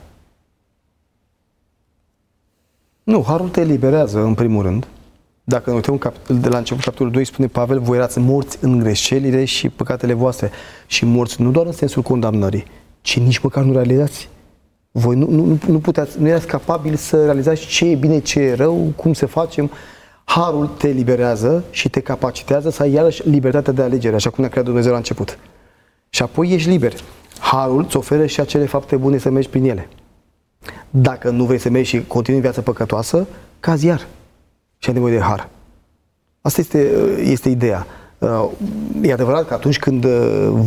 Nu, 3.07 3.23
harul 3.27 3.49
te 3.49 3.61
eliberează, 3.61 4.19
în 4.19 4.33
primul 4.33 4.63
rând. 4.63 4.87
Dacă 5.43 5.69
ne 5.69 5.75
uităm 5.75 5.97
cap- 5.97 6.27
de 6.27 6.49
la 6.49 6.57
început, 6.57 6.83
capitolul 6.83 7.11
2, 7.11 7.25
spune 7.25 7.47
Pavel, 7.47 7.79
voi 7.79 7.97
erați 7.97 8.19
morți 8.19 8.57
în 8.61 8.79
greșelile 8.79 9.45
și 9.45 9.69
păcatele 9.69 10.13
voastre. 10.13 10.51
Și 10.87 11.05
morți 11.05 11.41
nu 11.41 11.51
doar 11.51 11.65
în 11.65 11.71
sensul 11.71 12.01
condamnării, 12.01 12.65
ci 13.01 13.19
nici 13.19 13.37
măcar 13.37 13.63
nu 13.63 13.71
realizați. 13.71 14.29
Voi 14.91 15.15
nu, 15.15 15.29
nu, 15.29 15.57
nu, 15.67 15.79
puteați, 15.79 16.21
nu 16.21 16.27
erați 16.27 16.47
capabili 16.47 16.97
să 16.97 17.23
realizați 17.23 17.65
ce 17.65 17.85
e 17.85 17.95
bine, 17.95 18.19
ce 18.19 18.39
e 18.39 18.53
rău, 18.53 18.93
cum 18.95 19.13
să 19.13 19.25
facem. 19.25 19.71
Harul 20.23 20.67
te 20.67 20.87
eliberează 20.87 21.63
și 21.69 21.89
te 21.89 21.99
capacitează 21.99 22.69
să 22.69 22.81
ai 22.81 22.91
iarăși 22.91 23.29
libertatea 23.29 23.73
de 23.73 23.81
alegere, 23.81 24.15
așa 24.15 24.29
cum 24.29 24.39
ne-a 24.39 24.49
creat 24.49 24.65
Dumnezeu 24.65 24.91
la 24.91 24.97
început. 24.97 25.39
Și 26.09 26.21
apoi 26.21 26.49
ești 26.53 26.69
liber. 26.69 26.93
Harul 27.39 27.83
îți 27.83 27.97
oferă 27.97 28.25
și 28.25 28.39
acele 28.39 28.65
fapte 28.65 28.95
bune 28.95 29.17
să 29.17 29.29
mergi 29.29 29.49
prin 29.49 29.69
ele. 29.69 29.87
Dacă 30.89 31.29
nu 31.29 31.43
vrei 31.43 31.59
să 31.59 31.69
mergi 31.69 31.89
și 31.89 32.05
continui 32.07 32.41
viața 32.41 32.61
păcătoasă, 32.61 33.27
cazi 33.59 33.85
iar. 33.85 34.07
Și 34.77 34.89
ai 34.89 34.93
nevoie 34.93 35.13
de 35.13 35.21
har. 35.21 35.49
Asta 36.41 36.61
este, 36.61 36.79
este 37.23 37.49
ideea. 37.49 37.85
Uh, 38.17 38.49
e 39.01 39.13
adevărat 39.13 39.47
că 39.47 39.53
atunci 39.53 39.79
când 39.79 40.03
uh, 40.03 40.59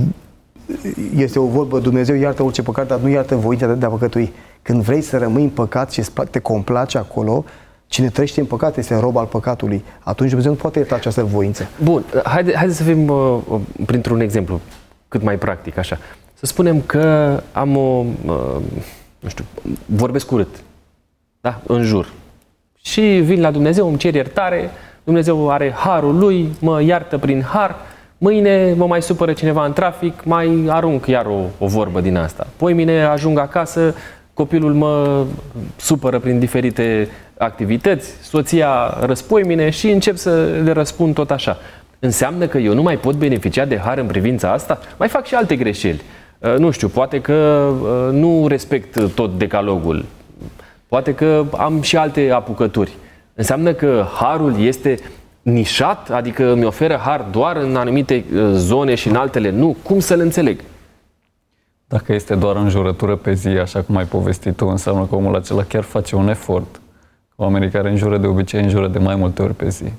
este 1.16 1.38
o 1.38 1.46
vorbă, 1.46 1.78
Dumnezeu 1.78 2.16
iartă 2.16 2.42
orice 2.42 2.62
păcat, 2.62 2.86
dar 2.86 2.98
nu 2.98 3.09
iartă 3.09 3.36
voința 3.36 3.66
de 3.66 3.86
a 3.86 3.88
păcătui. 3.88 4.32
Când 4.62 4.82
vrei 4.82 5.01
să 5.01 5.18
rămâi 5.18 5.42
în 5.42 5.48
păcat 5.48 5.90
și 5.90 6.03
te 6.30 6.38
complace 6.38 6.98
acolo, 6.98 7.44
cine 7.86 8.09
trăiește 8.09 8.40
în 8.40 8.46
păcat 8.46 8.76
este 8.76 8.98
rob 8.98 9.16
al 9.16 9.26
păcatului. 9.26 9.84
Atunci 9.98 10.28
Dumnezeu 10.28 10.53
nu 10.53 10.59
poate 10.59 10.78
ierta 10.78 10.94
această 10.94 11.24
voință. 11.24 11.68
Bun, 11.82 12.05
haide, 12.24 12.55
haide 12.55 12.72
să 12.72 12.82
fim 12.82 13.09
uh, 13.09 13.38
printr-un 13.86 14.20
exemplu 14.20 14.61
cât 15.09 15.22
mai 15.22 15.38
practic 15.38 15.78
așa. 15.78 15.98
Să 16.34 16.46
spunem 16.46 16.80
că 16.86 17.36
am 17.53 17.76
o, 17.76 18.05
uh, 18.26 18.57
nu 19.21 19.29
știu, 19.29 19.45
vorbesc 19.87 20.31
urât, 20.31 20.62
da, 21.41 21.61
în 21.66 21.83
jur. 21.83 22.12
Și 22.83 23.01
vin 23.01 23.41
la 23.41 23.51
Dumnezeu, 23.51 23.89
îmi 23.89 23.99
cer 23.99 24.14
iertare, 24.14 24.71
Dumnezeu 25.05 25.51
are 25.51 25.73
harul 25.77 26.18
lui, 26.18 26.49
mă 26.61 26.83
iartă 26.83 27.18
prin 27.18 27.43
har, 27.43 27.77
mâine 28.18 28.73
mă 28.77 28.87
mai 28.87 29.03
supără 29.03 29.33
cineva 29.33 29.64
în 29.64 29.73
trafic, 29.73 30.25
mai 30.25 30.66
arunc 30.68 31.07
iar 31.07 31.27
o, 31.27 31.41
o 31.59 31.66
vorbă 31.66 32.01
din 32.01 32.16
asta. 32.16 32.47
Poi 32.57 32.73
mine 32.73 33.03
ajung 33.03 33.39
acasă, 33.39 33.95
copilul 34.35 34.75
mă 34.75 35.25
supără 35.77 36.18
prin 36.18 36.39
diferite 36.39 37.09
activități, 37.39 38.12
soția 38.23 38.99
răspoi 39.01 39.43
mine 39.43 39.71
și 39.71 39.91
încep 39.91 40.16
să 40.16 40.61
le 40.64 40.73
răspund 40.73 41.14
tot 41.14 41.31
așa. 41.31 41.59
Înseamnă 41.99 42.47
că 42.47 42.59
eu 42.59 42.75
nu 42.75 42.83
mai 42.83 42.97
pot 42.97 43.14
beneficia 43.14 43.64
de 43.64 43.79
har 43.79 43.99
în 43.99 44.07
privința 44.07 44.53
asta? 44.53 44.79
Mai 44.99 45.09
fac 45.09 45.27
și 45.27 45.35
alte 45.35 45.57
greșeli. 45.57 46.01
Uh, 46.41 46.55
nu 46.59 46.70
știu, 46.70 46.88
poate 46.88 47.20
că 47.20 47.68
uh, 47.82 48.12
nu 48.12 48.47
respect 48.49 49.14
tot 49.14 49.38
decalogul. 49.38 50.05
Poate 50.88 51.14
că 51.14 51.45
am 51.57 51.82
și 51.82 51.97
alte 51.97 52.30
apucături. 52.30 52.97
Înseamnă 53.34 53.72
că 53.72 54.07
harul 54.14 54.61
este 54.61 54.99
nișat, 55.43 56.11
adică 56.11 56.55
mi 56.55 56.64
oferă 56.64 56.97
har 56.97 57.26
doar 57.30 57.57
în 57.57 57.76
anumite 57.76 58.24
uh, 58.34 58.51
zone 58.53 58.95
și 58.95 59.09
în 59.09 59.16
altele 59.16 59.51
nu. 59.51 59.76
Cum 59.82 59.99
să-l 59.99 60.20
înțeleg? 60.20 60.61
Dacă 61.86 62.12
este 62.12 62.34
doar 62.34 62.57
în 62.57 62.68
jurătură 62.68 63.16
pe 63.16 63.32
zi, 63.32 63.49
așa 63.49 63.82
cum 63.82 63.97
ai 63.97 64.05
povestit 64.05 64.57
tu, 64.57 64.66
înseamnă 64.66 65.07
că 65.07 65.14
omul 65.14 65.36
acela 65.36 65.62
chiar 65.62 65.82
face 65.82 66.16
un 66.16 66.28
efort. 66.28 66.80
Oamenii 67.36 67.70
care 67.70 67.91
înjură 67.91 68.18
de 68.18 68.26
obicei 68.26 68.62
înjură 68.62 68.88
de 68.88 68.99
mai 68.99 69.14
multe 69.14 69.43
ori 69.43 69.55
pe 69.55 69.68
zi. 69.68 69.93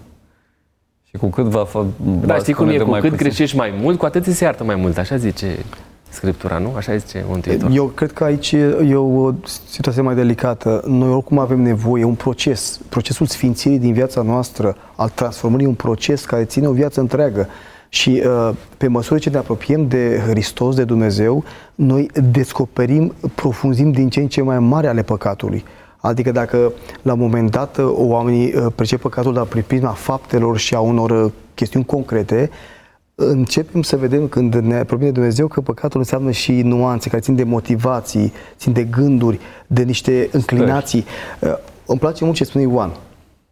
Și 1.03 1.17
cu 1.17 1.27
cât 1.27 1.45
va 1.45 1.65
fa- 1.67 1.85
Dar 2.25 2.39
știi 2.39 2.53
cum 2.53 2.69
e, 2.69 2.77
cu 2.77 2.91
cât 2.91 2.99
puțin... 2.99 3.17
greșești 3.17 3.57
mai 3.57 3.73
mult, 3.81 3.97
cu 3.97 4.05
atât 4.05 4.23
ți 4.23 4.33
se 4.33 4.43
iartă 4.43 4.63
mai 4.63 4.75
mult, 4.75 4.97
așa 4.97 5.15
zice 5.15 5.57
Scriptura, 6.11 6.57
nu? 6.57 6.73
Așa 6.75 6.97
zice 6.97 7.25
Mântuitor. 7.27 7.69
Eu 7.73 7.85
cred 7.85 8.11
că 8.11 8.23
aici 8.23 8.51
e 8.51 8.95
o 8.95 9.31
situație 9.67 10.01
mai 10.01 10.15
delicată. 10.15 10.83
Noi 10.87 11.09
oricum 11.09 11.39
avem 11.39 11.61
nevoie, 11.61 12.03
un 12.03 12.15
proces, 12.15 12.79
procesul 12.89 13.25
sfințirii 13.25 13.79
din 13.79 13.93
viața 13.93 14.21
noastră, 14.21 14.75
al 14.95 15.09
transformării, 15.09 15.65
un 15.65 15.73
proces 15.73 16.25
care 16.25 16.43
ține 16.43 16.67
o 16.67 16.71
viață 16.71 16.99
întreagă. 16.99 17.47
Și 17.89 18.23
uh, 18.25 18.55
pe 18.77 18.87
măsură 18.87 19.19
ce 19.19 19.29
ne 19.29 19.37
apropiem 19.37 19.87
de 19.87 20.21
Hristos, 20.27 20.75
de 20.75 20.83
Dumnezeu, 20.83 21.43
noi 21.75 22.09
descoperim, 22.31 23.13
profunzim 23.35 23.91
din 23.91 24.09
ce 24.09 24.19
în 24.19 24.27
ce 24.27 24.41
mai 24.41 24.59
mare 24.59 24.87
ale 24.87 25.01
păcatului. 25.01 25.63
Adică 25.97 26.31
dacă 26.31 26.71
la 27.01 27.13
un 27.13 27.19
moment 27.19 27.51
dat 27.51 27.77
uh, 27.77 27.91
oamenii 27.93 28.53
uh, 28.53 28.65
percep 28.75 28.99
păcatul 28.99 29.33
dar 29.33 29.45
prin 29.45 29.63
prisma 29.67 29.89
faptelor 29.91 30.57
și 30.57 30.75
a 30.75 30.79
unor 30.79 31.31
chestiuni 31.53 31.85
concrete, 31.85 32.49
începem 33.29 33.81
să 33.81 33.97
vedem 33.97 34.27
când 34.27 34.55
ne 34.55 34.75
apropiem 34.75 35.07
de 35.07 35.13
Dumnezeu 35.19 35.47
că 35.47 35.61
păcatul 35.61 35.99
înseamnă 35.99 36.31
și 36.31 36.51
nuanțe 36.51 37.09
care 37.09 37.21
țin 37.21 37.35
de 37.35 37.43
motivații, 37.43 38.33
țin 38.57 38.73
de 38.73 38.83
gânduri, 38.83 39.39
de 39.67 39.83
niște 39.83 40.29
înclinații. 40.31 41.05
Stai. 41.37 41.59
Îmi 41.85 41.99
place 41.99 42.23
mult 42.23 42.35
ce 42.35 42.43
spune 42.43 42.63
Ioan. 42.63 42.91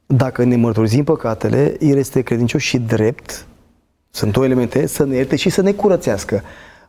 Dacă 0.05 0.43
ne 0.43 0.55
mărturisim 0.55 1.03
păcatele, 1.03 1.75
El 1.79 1.97
este 1.97 2.21
credincios 2.21 2.61
și 2.61 2.77
drept 2.77 3.47
sunt 4.11 4.31
două 4.31 4.45
elemente, 4.45 4.87
să 4.87 5.05
ne 5.05 5.15
ierte 5.15 5.35
și 5.35 5.49
să 5.49 5.61
ne 5.61 5.71
curățească. 5.71 6.41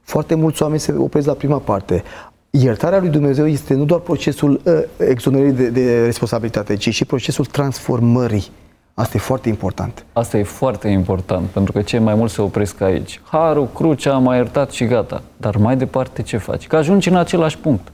Foarte 0.03 0.35
mulți 0.35 0.63
oameni 0.63 0.81
se 0.81 0.93
opresc 0.93 1.27
la 1.27 1.33
prima 1.33 1.59
parte. 1.59 2.03
Iertarea 2.51 3.01
lui 3.01 3.09
Dumnezeu 3.09 3.47
este 3.47 3.75
nu 3.75 3.85
doar 3.85 4.01
procesul 4.01 4.61
uh, 4.65 4.73
exonerării 5.09 5.53
de, 5.53 5.69
de 5.69 6.05
responsabilitate, 6.05 6.77
ci 6.77 6.95
și 6.95 7.05
procesul 7.05 7.45
transformării. 7.45 8.51
Asta 8.95 9.17
e 9.17 9.21
foarte 9.21 9.49
important. 9.49 10.05
Asta 10.13 10.39
e 10.39 10.43
foarte 10.43 10.89
important, 10.89 11.49
pentru 11.49 11.73
că 11.73 11.83
cei 11.83 11.99
mai 11.99 12.15
mulți 12.15 12.35
se 12.35 12.43
opresc 12.43 12.81
aici. 12.81 13.21
Harul, 13.25 13.69
crucea, 13.75 14.15
am 14.15 14.23
mai 14.23 14.37
iertat 14.37 14.71
și 14.71 14.85
gata. 14.85 15.23
Dar 15.37 15.57
mai 15.57 15.77
departe 15.77 16.23
ce 16.23 16.37
faci? 16.37 16.67
Că 16.67 16.77
ajungi 16.77 17.09
în 17.09 17.17
același 17.17 17.59
punct. 17.59 17.93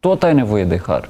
Tot 0.00 0.22
ai 0.22 0.34
nevoie 0.34 0.64
de 0.64 0.80
har. 0.86 1.08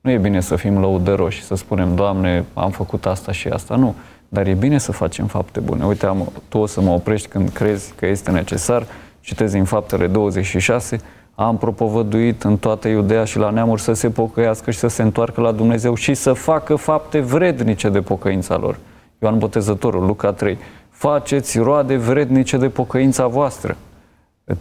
Nu 0.00 0.10
e 0.10 0.18
bine 0.18 0.40
să 0.40 0.56
fim 0.56 0.80
lăudăroși, 0.80 1.42
să 1.42 1.54
spunem, 1.54 1.94
Doamne, 1.94 2.44
am 2.54 2.70
făcut 2.70 3.06
asta 3.06 3.32
și 3.32 3.48
asta. 3.48 3.76
Nu. 3.76 3.94
Dar 4.28 4.46
e 4.46 4.54
bine 4.54 4.78
să 4.78 4.92
facem 4.92 5.26
fapte 5.26 5.60
bune. 5.60 5.84
Uite, 5.84 6.06
am, 6.06 6.32
tu 6.48 6.58
o 6.58 6.66
să 6.66 6.80
mă 6.80 6.90
oprești 6.90 7.28
când 7.28 7.48
crezi 7.48 7.92
că 7.92 8.06
este 8.06 8.30
necesar. 8.30 8.86
Citezi 9.20 9.56
în 9.56 9.64
faptele 9.64 10.06
26, 10.06 11.00
am 11.40 11.56
propovăduit 11.56 12.42
în 12.42 12.56
toată 12.56 12.88
Iudea 12.88 13.24
și 13.24 13.38
la 13.38 13.50
neamuri 13.50 13.80
să 13.80 13.92
se 13.92 14.10
pocăiască 14.10 14.70
și 14.70 14.78
să 14.78 14.86
se 14.86 15.02
întoarcă 15.02 15.40
la 15.40 15.52
Dumnezeu 15.52 15.94
și 15.94 16.14
să 16.14 16.32
facă 16.32 16.74
fapte 16.74 17.20
vrednice 17.20 17.88
de 17.88 18.00
pocăința 18.00 18.56
lor. 18.56 18.78
Ioan 19.18 19.38
Botezătorul, 19.38 20.06
Luca 20.06 20.32
3. 20.32 20.58
Faceți 20.90 21.58
roade 21.58 21.96
vrednice 21.96 22.56
de 22.56 22.68
pocăința 22.68 23.26
voastră. 23.26 23.76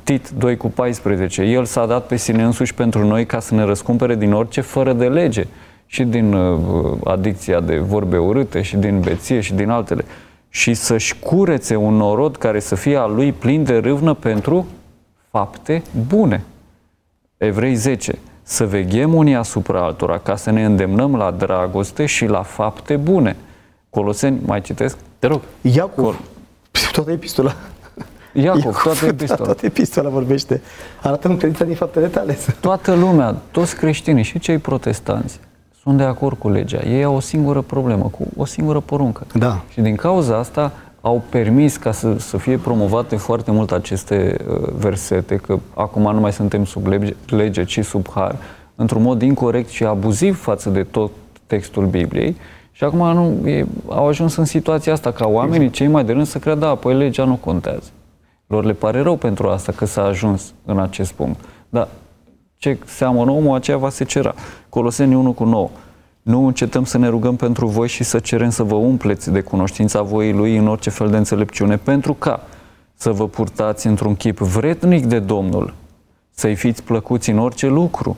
Tit 0.04 0.30
2 0.30 0.58
cu 0.58 0.68
14. 0.68 1.42
El 1.42 1.66
s-a 1.66 1.86
dat 1.86 2.06
pe 2.08 2.16
sine 2.16 2.44
însuși 2.44 2.74
pentru 2.74 3.06
noi 3.06 3.26
ca 3.26 3.40
să 3.40 3.56
ne 3.56 3.64
răscumpere 3.64 4.16
din 4.16 4.34
orice 4.34 4.62
fără 4.62 4.94
de 4.94 5.08
lege 5.08 5.48
și 5.86 6.04
din 6.04 6.34
uh, 6.34 6.98
adicția 7.04 7.60
de 7.60 7.78
vorbe 7.78 8.18
urâte 8.18 8.62
și 8.62 8.76
din 8.76 9.00
beție 9.00 9.40
și 9.40 9.54
din 9.54 9.70
altele 9.70 10.06
și 10.50 10.74
să-și 10.74 11.20
curețe 11.20 11.76
un 11.76 11.94
norod 11.94 12.36
care 12.36 12.60
să 12.60 12.76
fie 12.76 12.96
al 12.96 13.16
lui 13.16 13.32
plin 13.32 13.64
de 13.64 13.78
râvnă 13.78 14.14
pentru 14.14 14.66
fapte 15.30 15.84
bune. 16.08 16.44
Evrei 17.38 17.76
10. 17.76 18.18
Să 18.44 18.66
veghem 18.66 19.14
unii 19.14 19.36
asupra 19.36 19.84
altora 19.84 20.18
ca 20.18 20.36
să 20.36 20.52
ne 20.52 20.66
îndemnăm 20.66 21.16
la 21.16 21.32
dragoste 21.32 22.06
și 22.06 22.26
la 22.26 22.42
fapte 22.42 22.96
bune. 22.96 23.36
Coloseni, 23.90 24.40
mai 24.46 24.62
citesc? 24.62 24.98
Te 25.20 25.28
rog. 25.28 25.42
Iacov, 25.62 26.06
Col- 26.06 26.16
toată 26.92 27.12
epistola. 27.12 27.56
Iacov, 28.34 28.60
Iacov 28.64 28.82
toată 28.84 29.06
epistola. 29.06 29.46
Toată 29.46 29.66
epistola 29.66 30.10
vorbește. 30.10 30.62
Arată-mi 31.02 31.38
credința 31.38 31.66
din 31.66 31.76
faptele 31.76 32.08
tale. 32.08 32.38
Toată 32.60 32.94
lumea, 32.94 33.36
toți 33.52 33.76
creștinii 33.76 34.24
și 34.24 34.40
cei 34.40 34.58
protestanți 34.58 35.40
sunt 35.82 35.98
de 35.98 36.04
acord 36.04 36.38
cu 36.38 36.50
legea. 36.50 36.82
Ei 36.82 37.04
au 37.04 37.16
o 37.16 37.20
singură 37.20 37.62
problemă, 37.62 38.04
cu 38.04 38.28
o 38.38 38.46
singură 38.46 38.80
poruncă. 38.80 39.26
Da. 39.34 39.62
Și 39.70 39.82
din 39.82 39.96
cauza 39.96 40.38
asta 40.38 40.72
au 41.02 41.24
permis 41.30 41.78
ca 41.78 41.92
să, 41.92 42.20
să 42.20 42.38
fie 42.38 42.58
promovate 42.58 43.16
foarte 43.16 43.52
mult 43.52 43.72
aceste 43.72 44.36
uh, 44.48 44.70
versete, 44.78 45.36
că 45.36 45.60
acum 45.74 46.02
nu 46.02 46.20
mai 46.20 46.34
suntem 46.34 46.66
sub 46.66 46.86
lege, 46.86 47.16
lege 47.26 47.64
ci 47.64 47.86
sub 47.86 48.10
har, 48.10 48.36
într-un 48.76 49.02
mod 49.02 49.22
incorrect 49.22 49.70
și 49.70 49.84
abuziv 49.84 50.42
față 50.42 50.70
de 50.70 50.84
tot 50.84 51.12
textul 51.48 51.86
Bibliei. 51.86 52.36
Și 52.72 52.84
acum 52.84 53.14
nu, 53.14 53.48
e, 53.48 53.66
au 53.88 54.08
ajuns 54.08 54.36
în 54.36 54.46
situația 54.46 54.94
asta, 54.94 55.12
ca 55.12 55.28
oamenii 55.28 55.70
cei 55.70 55.88
mai 55.88 56.04
de 56.04 56.12
rând 56.12 56.26
să 56.26 56.40
creadă, 56.40 56.60
da, 56.60 56.76
păi 56.76 56.94
legea 56.94 57.24
nu 57.24 57.36
contează. 57.36 57.90
Lor 58.48 58.66
le 58.66 58.74
pare 58.74 59.02
rău 59.02 59.16
pentru 59.16 59.48
asta 59.48 59.72
că 59.72 59.86
s-a 59.86 60.04
ajuns 60.04 60.54
în 60.66 60.80
acest 60.80 61.12
punct. 61.12 61.40
Dar 61.70 61.88
ce 62.58 62.78
seamănă 62.86 63.32
omul, 63.32 63.56
aceea 63.56 63.78
va 63.78 63.90
se 63.90 64.04
cera. 64.04 64.34
Coloseni 64.70 65.16
1 65.16 65.32
cu 65.32 65.44
9. 65.44 65.70
Nu 66.28 66.46
încetăm 66.46 66.84
să 66.84 66.98
ne 66.98 67.08
rugăm 67.08 67.36
pentru 67.36 67.68
voi 67.68 67.88
și 67.88 68.04
să 68.04 68.20
cerem 68.20 68.50
să 68.50 68.64
vă 68.64 68.76
umpleți 68.76 69.32
de 69.32 69.42
cunoștința 69.42 70.02
voii 70.02 70.34
Lui 70.34 70.58
în 70.58 70.68
orice 70.68 70.90
fel 70.90 71.10
de 71.10 71.18
înțelepciune, 71.18 71.78
pentru 71.78 72.14
ca 72.14 72.44
să 72.94 73.12
vă 73.12 73.28
purtați 73.28 73.88
într-un 73.88 74.16
chip 74.16 74.38
vrednic 74.38 75.06
de 75.06 75.20
Domnul, 75.20 75.74
să-i 76.32 76.56
fiți 76.56 76.84
plăcuți 76.84 77.30
în 77.30 77.40
orice 77.40 77.68
lucru, 77.68 78.18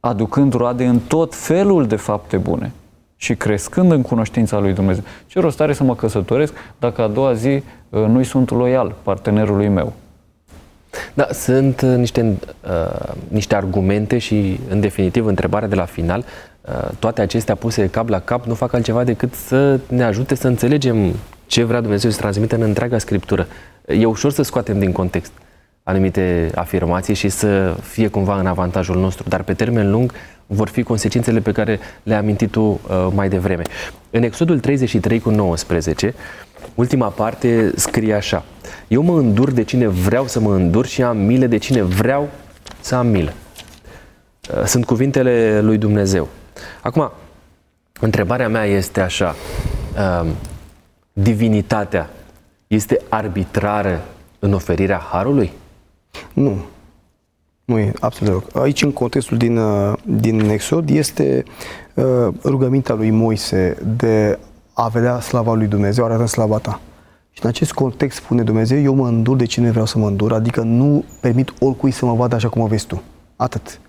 aducând 0.00 0.52
roade 0.52 0.86
în 0.86 0.98
tot 0.98 1.34
felul 1.34 1.86
de 1.86 1.96
fapte 1.96 2.36
bune 2.36 2.72
și 3.16 3.34
crescând 3.34 3.92
în 3.92 4.02
cunoștința 4.02 4.58
lui 4.58 4.72
Dumnezeu. 4.72 5.02
Ce 5.26 5.40
rost 5.40 5.60
are 5.60 5.72
să 5.72 5.84
mă 5.84 5.94
căsătoresc 5.94 6.52
dacă 6.78 7.02
a 7.02 7.08
doua 7.08 7.32
zi 7.32 7.62
uh, 7.88 8.04
nu-i 8.06 8.24
sunt 8.24 8.50
loial 8.50 8.94
partenerului 9.02 9.68
meu? 9.68 9.92
Da, 11.14 11.26
sunt 11.32 11.80
uh, 11.80 11.96
niște, 11.96 12.36
uh, 12.64 13.12
niște 13.28 13.54
argumente 13.54 14.18
și, 14.18 14.60
în 14.68 14.80
definitiv, 14.80 15.26
întrebarea 15.26 15.68
de 15.68 15.74
la 15.74 15.84
final, 15.84 16.18
uh, 16.18 16.49
toate 16.98 17.20
acestea 17.20 17.54
puse 17.54 17.88
cap 17.88 18.08
la 18.08 18.20
cap 18.20 18.44
nu 18.44 18.54
fac 18.54 18.72
altceva 18.72 19.04
decât 19.04 19.34
să 19.34 19.80
ne 19.88 20.02
ajute 20.02 20.34
să 20.34 20.46
înțelegem 20.46 21.14
ce 21.46 21.64
vrea 21.64 21.80
Dumnezeu 21.80 22.10
să 22.10 22.18
transmită 22.18 22.54
în 22.54 22.62
întreaga 22.62 22.98
Scriptură. 22.98 23.46
E 23.86 24.04
ușor 24.04 24.32
să 24.32 24.42
scoatem 24.42 24.78
din 24.78 24.92
context 24.92 25.32
anumite 25.82 26.50
afirmații 26.54 27.14
și 27.14 27.28
să 27.28 27.76
fie 27.82 28.08
cumva 28.08 28.38
în 28.38 28.46
avantajul 28.46 28.96
nostru, 28.96 29.28
dar 29.28 29.42
pe 29.42 29.52
termen 29.52 29.90
lung 29.90 30.12
vor 30.46 30.68
fi 30.68 30.82
consecințele 30.82 31.40
pe 31.40 31.52
care 31.52 31.78
le-ai 32.02 32.18
amintit 32.18 32.50
tu 32.50 32.60
uh, 32.60 32.78
mai 33.14 33.28
devreme. 33.28 33.62
În 34.10 34.22
Exodul 34.22 34.60
33 34.60 35.20
cu 35.20 35.30
19, 35.30 36.14
ultima 36.74 37.08
parte 37.08 37.72
scrie 37.76 38.14
așa. 38.14 38.44
Eu 38.88 39.02
mă 39.02 39.18
îndur 39.18 39.50
de 39.50 39.62
cine 39.62 39.86
vreau 39.86 40.26
să 40.26 40.40
mă 40.40 40.54
îndur 40.54 40.86
și 40.86 41.02
am 41.02 41.16
milă 41.16 41.46
de 41.46 41.56
cine 41.56 41.82
vreau 41.82 42.28
să 42.80 42.94
am 42.94 43.06
milă. 43.06 43.32
Uh, 44.54 44.64
sunt 44.64 44.84
cuvintele 44.84 45.60
lui 45.60 45.78
Dumnezeu. 45.78 46.28
Acum, 46.82 47.10
întrebarea 48.00 48.48
mea 48.48 48.64
este 48.64 49.00
așa. 49.00 49.34
Uh, 49.96 50.30
divinitatea 51.12 52.10
este 52.66 53.00
arbitrară 53.08 54.00
în 54.38 54.52
oferirea 54.52 54.98
harului? 54.98 55.52
Nu. 56.32 56.64
Nu 57.64 57.78
e 57.78 57.92
absolut 58.00 58.28
deloc. 58.32 58.64
Aici, 58.64 58.82
în 58.82 58.92
contextul 58.92 59.36
din, 59.36 59.56
uh, 59.56 59.92
din 60.04 60.48
Exod, 60.48 60.90
este 60.90 61.42
uh, 61.94 62.28
rugămintea 62.44 62.94
lui 62.94 63.10
Moise 63.10 63.76
de 63.96 64.38
a 64.72 64.88
vedea 64.88 65.20
slava 65.20 65.54
lui 65.54 65.66
Dumnezeu, 65.66 66.04
arată 66.04 66.26
slava 66.26 66.58
ta. 66.58 66.80
Și 67.30 67.40
în 67.42 67.48
acest 67.48 67.72
context 67.72 68.16
spune 68.16 68.42
Dumnezeu, 68.42 68.80
eu 68.80 68.94
mă 68.94 69.08
îndur 69.08 69.36
de 69.36 69.44
cine 69.44 69.70
vreau 69.70 69.86
să 69.86 69.98
mă 69.98 70.06
îndur, 70.06 70.32
adică 70.32 70.60
nu 70.60 71.04
permit 71.20 71.52
oricui 71.60 71.90
să 71.90 72.04
mă 72.04 72.14
vadă 72.14 72.34
așa 72.34 72.48
cum 72.48 72.62
o 72.62 72.66
vezi 72.66 72.86
tu. 72.86 73.02
Atât. 73.36 73.80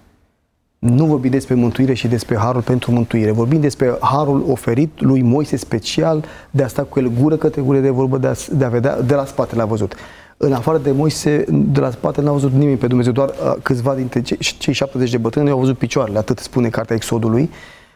Nu 0.88 1.06
vorbim 1.06 1.32
despre 1.32 1.56
mântuire 1.56 1.94
și 1.94 2.08
despre 2.08 2.38
harul 2.38 2.62
pentru 2.62 2.92
mântuire. 2.92 3.32
Vorbim 3.32 3.60
despre 3.60 3.98
harul 4.00 4.46
oferit 4.48 5.02
lui 5.02 5.22
Moise 5.22 5.56
special 5.56 6.26
de 6.52 6.64
a 6.64 6.68
sta 6.68 6.84
cu 6.84 7.00
el 7.00 7.12
gură 7.20 7.36
către 7.36 7.62
gură 7.62 7.80
de 7.80 7.90
vorbă, 7.90 8.18
de 8.18 8.28
a, 8.28 8.34
de 8.52 8.66
a 8.66 8.70
vedea, 8.70 9.02
de 9.02 9.16
la 9.16 9.26
spate 9.26 9.56
l-a 9.56 9.66
văzut. 9.66 9.96
În 10.38 10.54
afară 10.54 10.78
de 10.78 10.92
Moise, 10.92 11.46
de 11.50 11.80
la 11.80 11.92
spate 11.92 12.22
n-a 12.22 12.32
văzut 12.32 12.52
nimeni 12.52 12.78
pe 12.78 12.88
Dumnezeu, 12.88 13.12
doar 13.12 13.30
uh, 13.30 13.54
câțiva 13.62 13.96
dintre 13.96 14.22
cei, 14.22 14.38
cei 14.38 14.74
70 14.74 15.12
de 15.12 15.18
bătrâni 15.18 15.50
au 15.50 15.60
văzut 15.60 15.78
picioarele, 15.78 16.18
atât 16.18 16.40
spune 16.40 16.70
cartea 16.70 16.96
Exodului. 16.96 17.50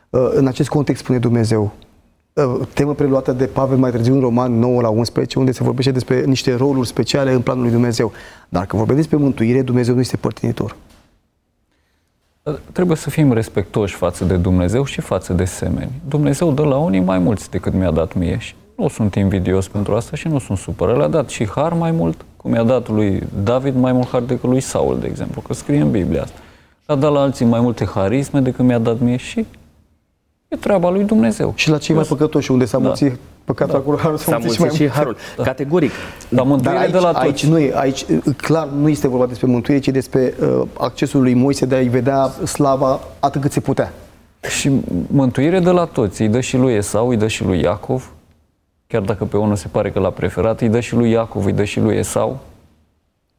Uh, 0.10 0.30
în 0.34 0.48
acest 0.48 0.70
context 0.70 1.04
spune 1.04 1.20
Dumnezeu, 1.20 1.72
uh, 2.34 2.60
temă 2.74 2.94
preluată 2.94 3.32
de 3.32 3.46
Pavel 3.46 3.78
mai 3.78 3.92
târziu 3.92 4.14
în 4.14 4.20
Roman 4.20 4.60
9 4.60 4.82
la 4.82 4.90
11, 4.90 5.40
unde 5.40 5.52
se 5.52 5.64
vorbește 5.64 5.92
despre 5.92 6.24
niște 6.26 6.56
roluri 6.56 6.88
speciale 6.88 7.32
în 7.32 7.42
planul 7.42 7.64
lui 7.64 7.72
Dumnezeu. 7.72 8.12
Dar 8.50 8.66
când 8.66 8.78
vorbim 8.82 8.96
despre 8.96 9.18
mântuire, 9.18 9.62
Dumnezeu 9.62 9.94
nu 9.94 10.00
este 10.00 10.18
părtinitor. 10.18 10.76
Trebuie 12.72 12.98
să 12.98 13.10
fim 13.10 13.34
respectoși 13.34 13.96
față 13.96 14.26
de 14.26 14.36
Dumnezeu 14.36 14.86
și 14.86 15.02
față 15.02 15.34
de 15.34 15.46
semeni. 15.46 15.92
Dumnezeu 16.08 16.52
dă 16.52 16.64
la 16.64 16.78
unii 16.78 17.00
mai 17.00 17.20
mulți 17.20 17.50
decât 17.50 17.74
mi-a 17.74 17.92
dat 17.92 18.14
mie 18.14 18.38
și 18.38 18.56
nu 18.76 18.88
sunt 18.88 19.16
invidios 19.16 19.68
pentru 19.68 19.96
asta 19.96 20.16
și 20.16 20.28
nu 20.28 20.40
sunt 20.40 20.58
supărat. 20.58 20.98
Le-a 20.98 21.08
dat 21.08 21.30
și 21.30 21.50
har 21.50 21.74
mai 21.74 21.92
mult, 21.92 22.26
cum 22.38 22.54
i-a 22.54 22.64
dat 22.64 22.90
lui 22.90 23.24
David 23.44 23.76
mai 23.76 23.92
mult 23.92 24.08
har 24.08 24.22
decât 24.22 24.50
lui 24.50 24.60
Saul, 24.60 25.00
de 25.00 25.08
exemplu, 25.08 25.42
că 25.42 25.54
scrie 25.54 25.82
în 25.82 25.92
Biblia 25.92 26.22
asta. 26.22 26.40
Le-a 26.86 26.98
dat 26.98 27.12
la 27.12 27.20
alții 27.20 27.46
mai 27.46 27.60
multe 27.60 27.86
harisme 27.86 28.40
decât 28.40 28.66
mi-a 28.66 28.80
dat 28.80 29.00
mie 29.00 29.18
și 29.18 29.46
e 30.56 30.60
treaba 30.60 30.90
lui 30.90 31.04
Dumnezeu. 31.04 31.54
Și 31.56 31.70
la 31.70 31.78
cei 31.78 31.96
mai 31.96 32.04
păcătoși, 32.08 32.52
unde 32.52 32.66
s-a 32.66 32.78
da. 32.78 32.84
mulțit 32.86 33.18
păcatul 33.44 33.74
da. 33.74 33.80
acolo, 33.80 33.98
harul 33.98 34.18
s-a 34.18 34.38
mulțit 34.38 34.72
și, 34.72 34.76
și 34.76 34.90
harul. 34.90 35.16
Da. 35.38 35.44
Categoric. 35.44 35.92
Dar, 36.30 36.46
Dar 36.46 36.76
aici, 36.76 36.92
de 36.92 36.98
la 36.98 37.12
toți. 37.12 37.26
aici, 37.26 37.46
nu 37.46 37.60
e, 37.60 37.72
aici, 37.76 38.06
clar, 38.38 38.68
nu 38.68 38.90
este 38.90 39.08
vorba 39.08 39.26
despre 39.26 39.48
mântuire, 39.48 39.80
ci 39.80 39.88
despre 39.88 40.34
uh, 40.40 40.62
accesul 40.80 41.22
lui 41.22 41.34
Moise 41.34 41.66
de 41.66 41.76
a-i 41.76 41.88
vedea 41.88 42.28
slava 42.46 43.00
atât 43.20 43.42
cât 43.42 43.52
se 43.52 43.60
putea. 43.60 43.94
Și 44.50 44.72
mântuire 45.08 45.60
de 45.60 45.70
la 45.70 45.86
toți. 45.86 46.22
Îi 46.22 46.28
dă 46.28 46.40
și 46.40 46.58
lui 46.58 46.74
Esau, 46.74 47.10
îi 47.10 47.18
dă 47.18 47.28
și 47.28 47.44
lui 47.44 47.62
Iacov, 47.62 48.12
chiar 48.88 49.02
dacă 49.02 49.26
pe 49.26 49.38
unul 49.38 49.56
se 49.56 49.68
pare 49.68 49.92
că 49.92 50.00
l-a 50.00 50.10
preferat, 50.10 50.62
îi 50.62 50.70
dă 50.70 50.80
și 50.80 50.96
lui 50.96 51.12
Iacov, 51.12 51.46
îi 51.46 51.54
dă 51.54 51.64
și 51.64 51.80
lui 51.80 51.98
Esau. 51.98 52.40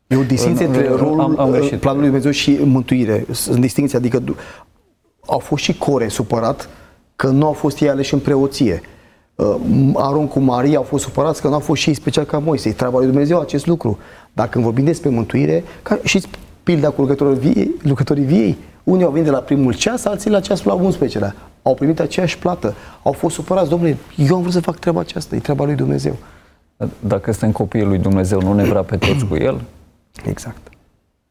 E 0.06 0.16
o 0.16 0.22
distinție 0.22 0.66
între 0.66 0.88
rolul 0.88 1.20
am, 1.20 1.38
am 1.38 1.50
planului 1.50 2.08
lui 2.08 2.20
Dumnezeu 2.20 2.30
și 2.30 2.58
mântuire. 2.64 3.26
Sunt 3.30 3.60
distinții, 3.60 3.96
adică 3.98 4.22
au 5.26 5.38
fost 5.38 5.62
și 5.62 5.76
Core 5.76 6.08
supărat 6.08 6.68
că 7.16 7.26
nu 7.26 7.46
au 7.46 7.52
fost 7.52 7.80
ei 7.80 7.88
aleși 7.88 8.14
în 8.14 8.20
preoție. 8.20 8.80
Uh, 9.34 9.56
Aron 9.94 10.28
cu 10.28 10.38
Maria 10.38 10.76
au 10.76 10.82
fost 10.82 11.04
supărați 11.04 11.40
că 11.40 11.48
nu 11.48 11.54
au 11.54 11.60
fost 11.60 11.80
și 11.80 11.88
ei 11.88 11.94
special 11.94 12.24
ca 12.24 12.38
Moise. 12.38 12.68
E 12.68 12.72
treaba 12.72 12.98
lui 12.98 13.06
Dumnezeu 13.06 13.40
acest 13.40 13.66
lucru. 13.66 13.98
Dar 14.32 14.48
când 14.48 14.64
vorbim 14.64 14.84
despre 14.84 15.08
mântuire, 15.08 15.64
ca 15.82 15.98
și 16.04 16.22
pilda 16.62 16.90
cu 16.90 17.00
lucrătorii 17.00 17.38
viei, 17.38 17.74
lucrătorii 17.82 18.24
viei, 18.24 18.58
unii 18.84 19.04
au 19.04 19.10
venit 19.10 19.24
de 19.24 19.30
la 19.30 19.38
primul 19.38 19.74
ceas, 19.74 20.04
alții 20.04 20.30
la 20.30 20.40
ceasul 20.40 20.70
la 20.70 20.74
11 20.74 21.34
Au 21.62 21.74
primit 21.74 22.00
aceeași 22.00 22.38
plată. 22.38 22.74
Au 23.02 23.12
fost 23.12 23.34
supărați, 23.34 23.68
domnule, 23.68 23.96
eu 24.16 24.34
am 24.34 24.40
vrut 24.40 24.52
să 24.52 24.60
fac 24.60 24.78
treaba 24.78 25.00
aceasta, 25.00 25.36
e 25.36 25.38
treaba 25.38 25.64
lui 25.64 25.74
Dumnezeu. 25.74 26.16
Dacă 27.00 27.30
suntem 27.30 27.52
copiii 27.52 27.84
lui 27.84 27.98
Dumnezeu, 27.98 28.40
nu 28.42 28.52
ne 28.52 28.64
vrea 28.64 28.82
pe 28.82 28.96
toți 28.96 29.26
cu 29.26 29.36
el? 29.36 29.60
Exact. 30.24 30.68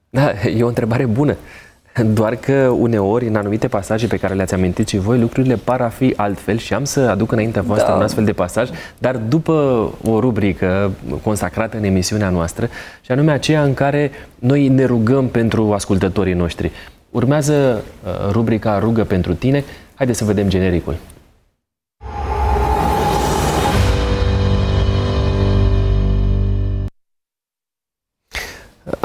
Da, 0.09 0.31
e 0.55 0.63
o 0.63 0.67
întrebare 0.67 1.05
bună. 1.05 1.35
Doar 2.13 2.35
că 2.35 2.75
uneori, 2.79 3.27
în 3.27 3.35
anumite 3.35 3.67
pasaje 3.67 4.07
pe 4.07 4.17
care 4.17 4.33
le-ați 4.33 4.53
amintit 4.53 4.87
și 4.87 4.97
voi, 4.97 5.19
lucrurile 5.19 5.55
par 5.55 5.81
a 5.81 5.89
fi 5.89 6.13
altfel 6.15 6.57
și 6.57 6.73
am 6.73 6.83
să 6.83 6.99
aduc 6.99 7.31
înaintea 7.31 7.61
voastră 7.61 7.89
da. 7.91 7.95
un 7.95 8.01
astfel 8.03 8.23
de 8.23 8.33
pasaj, 8.33 8.69
dar 8.97 9.15
după 9.17 9.53
o 10.03 10.19
rubrică 10.19 10.91
consacrată 11.23 11.77
în 11.77 11.83
emisiunea 11.83 12.29
noastră, 12.29 12.69
și 13.01 13.11
anume 13.11 13.31
aceea 13.31 13.63
în 13.63 13.73
care 13.73 14.11
noi 14.39 14.67
ne 14.67 14.85
rugăm 14.85 15.27
pentru 15.27 15.73
ascultătorii 15.73 16.33
noștri. 16.33 16.71
Urmează 17.11 17.83
uh, 18.05 18.31
rubrica 18.31 18.79
Rugă 18.79 19.03
pentru 19.03 19.33
tine. 19.33 19.63
Haideți 19.95 20.17
să 20.17 20.25
vedem 20.25 20.47
genericul. 20.47 20.95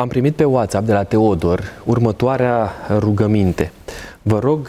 Am 0.01 0.09
primit 0.09 0.35
pe 0.35 0.45
WhatsApp 0.45 0.87
de 0.87 0.93
la 0.93 1.03
Teodor 1.03 1.63
următoarea 1.85 2.71
rugăminte. 2.99 3.73
Vă 4.23 4.39
rog 4.39 4.69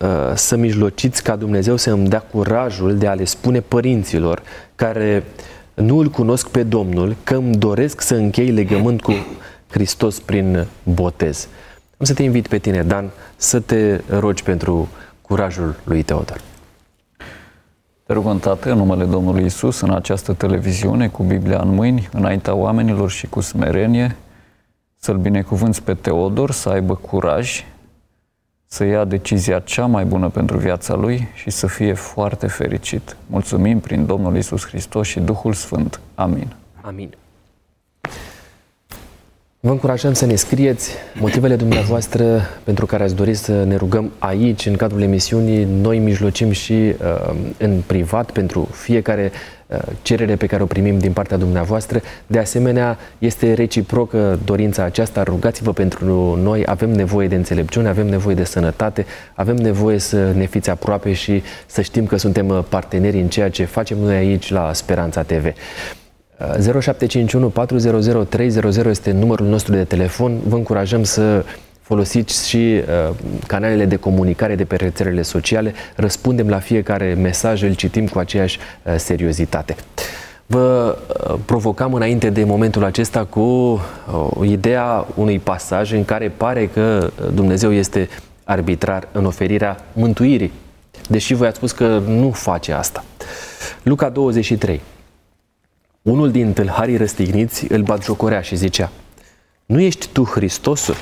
uh, 0.00 0.08
să 0.34 0.56
mijlociți 0.56 1.22
ca 1.22 1.36
Dumnezeu 1.36 1.76
să 1.76 1.90
îmi 1.90 2.08
dea 2.08 2.20
curajul 2.20 2.96
de 2.96 3.06
a 3.06 3.14
le 3.14 3.24
spune 3.24 3.60
părinților 3.60 4.42
care 4.74 5.24
nu 5.74 5.98
îl 5.98 6.08
cunosc 6.08 6.48
pe 6.48 6.62
Domnul 6.62 7.16
că 7.24 7.34
îmi 7.34 7.56
doresc 7.56 8.00
să 8.00 8.14
închei 8.14 8.50
legământ 8.50 9.02
cu 9.02 9.12
Hristos 9.70 10.20
prin 10.20 10.66
botez. 10.82 11.48
Am 11.96 12.06
să 12.06 12.14
te 12.14 12.22
invit 12.22 12.46
pe 12.46 12.58
tine, 12.58 12.82
Dan, 12.82 13.10
să 13.36 13.60
te 13.60 14.00
rogi 14.08 14.42
pentru 14.42 14.88
curajul 15.20 15.74
lui 15.84 16.02
Teodor. 16.02 16.40
Te 18.06 18.12
rugăm, 18.12 18.38
Tată, 18.38 18.70
în 18.70 18.76
numele 18.76 19.04
Domnului 19.04 19.44
Isus, 19.44 19.80
în 19.80 19.90
această 19.90 20.32
televiziune, 20.32 21.08
cu 21.08 21.22
Biblia 21.22 21.60
în 21.60 21.74
mâini, 21.74 22.08
înaintea 22.12 22.54
oamenilor 22.54 23.10
și 23.10 23.26
cu 23.26 23.40
smerenie, 23.40 24.16
să-l 25.02 25.16
binecuvânți 25.16 25.82
pe 25.82 25.94
Teodor, 25.94 26.50
să 26.50 26.68
aibă 26.68 26.94
curaj, 26.94 27.64
să 28.66 28.84
ia 28.84 29.04
decizia 29.04 29.58
cea 29.58 29.86
mai 29.86 30.04
bună 30.04 30.28
pentru 30.28 30.58
viața 30.58 30.94
lui 30.94 31.28
și 31.34 31.50
să 31.50 31.66
fie 31.66 31.92
foarte 31.92 32.46
fericit. 32.46 33.16
Mulțumim 33.26 33.80
prin 33.80 34.06
Domnul 34.06 34.36
Isus 34.36 34.66
Hristos 34.66 35.06
și 35.06 35.20
Duhul 35.20 35.52
Sfânt. 35.52 36.00
Amin. 36.14 36.54
Amin. 36.80 37.14
Vă 39.60 39.70
încurajăm 39.70 40.12
să 40.12 40.26
ne 40.26 40.34
scrieți 40.34 40.90
motivele 41.20 41.56
dumneavoastră 41.56 42.40
pentru 42.64 42.86
care 42.86 43.02
ați 43.02 43.14
dori 43.14 43.34
să 43.34 43.64
ne 43.64 43.76
rugăm 43.76 44.12
aici, 44.18 44.66
în 44.66 44.76
cadrul 44.76 45.02
emisiunii. 45.02 45.64
Noi 45.64 45.98
mijlocim 45.98 46.50
și 46.50 46.72
uh, 46.72 47.34
în 47.58 47.82
privat 47.86 48.30
pentru 48.30 48.68
fiecare 48.72 49.30
uh, 49.32 49.59
cerere 50.02 50.36
pe 50.36 50.46
care 50.46 50.62
o 50.62 50.66
primim 50.66 50.98
din 50.98 51.12
partea 51.12 51.36
dumneavoastră. 51.36 52.00
De 52.26 52.38
asemenea, 52.38 52.98
este 53.18 53.52
reciprocă 53.52 54.38
dorința 54.44 54.82
aceasta. 54.82 55.22
Rugați-vă 55.22 55.72
pentru 55.72 56.38
noi. 56.42 56.62
Avem 56.66 56.90
nevoie 56.90 57.28
de 57.28 57.34
înțelepciune, 57.34 57.88
avem 57.88 58.06
nevoie 58.06 58.34
de 58.34 58.44
sănătate, 58.44 59.06
avem 59.34 59.56
nevoie 59.56 59.98
să 59.98 60.32
ne 60.32 60.46
fiți 60.46 60.70
aproape 60.70 61.12
și 61.12 61.42
să 61.66 61.80
știm 61.80 62.06
că 62.06 62.16
suntem 62.16 62.48
uh, 62.48 62.58
parteneri 62.68 63.20
în 63.20 63.28
ceea 63.28 63.50
ce 63.50 63.64
facem 63.64 63.98
noi 63.98 64.14
aici 64.14 64.50
la 64.50 64.72
Speranța 64.72 65.22
TV. 65.22 65.52
0751 66.40 67.48
400 67.48 68.24
300 68.28 68.88
este 68.88 69.12
numărul 69.12 69.46
nostru 69.46 69.72
de 69.72 69.84
telefon. 69.84 70.38
Vă 70.46 70.56
încurajăm 70.56 71.02
să 71.02 71.44
folosiți 71.90 72.48
și 72.48 72.56
uh, 72.56 73.14
canalele 73.46 73.84
de 73.84 73.96
comunicare 73.96 74.54
de 74.54 74.64
pe 74.64 74.76
rețelele 74.76 75.22
sociale. 75.22 75.74
Răspundem 75.96 76.48
la 76.48 76.58
fiecare 76.58 77.14
mesaj, 77.14 77.62
îl 77.62 77.74
citim 77.74 78.06
cu 78.08 78.18
aceeași 78.18 78.58
uh, 78.58 78.94
seriozitate. 78.96 79.76
Vă 80.46 80.98
uh, 81.08 81.34
provocam 81.44 81.94
înainte 81.94 82.30
de 82.30 82.44
momentul 82.44 82.84
acesta 82.84 83.24
cu 83.24 83.40
uh, 83.40 84.48
ideea 84.48 85.06
unui 85.14 85.38
pasaj 85.38 85.92
în 85.92 86.04
care 86.04 86.28
pare 86.28 86.66
că 86.66 87.10
Dumnezeu 87.34 87.72
este 87.72 88.08
arbitrar 88.44 89.08
în 89.12 89.24
oferirea 89.24 89.84
mântuirii, 89.92 90.52
deși 91.08 91.34
voi 91.34 91.46
ați 91.46 91.56
spus 91.56 91.72
că 91.72 92.02
nu 92.06 92.30
face 92.30 92.72
asta. 92.72 93.04
Luca 93.82 94.08
23. 94.08 94.80
Unul 96.02 96.30
din 96.30 96.52
tâlharii 96.52 96.96
răstigniți 96.96 97.72
îl 97.72 97.82
batjocorea 97.82 98.40
și 98.40 98.56
zicea, 98.56 98.90
Nu 99.66 99.80
ești 99.80 100.08
tu 100.12 100.24
Hristosul? 100.24 100.94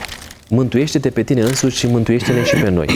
Mântuiește-te 0.48 1.10
pe 1.10 1.22
tine 1.22 1.40
însuși 1.40 1.78
și 1.78 1.86
mântuiește-ne 1.86 2.44
și 2.44 2.56
pe 2.56 2.68
noi. 2.68 2.88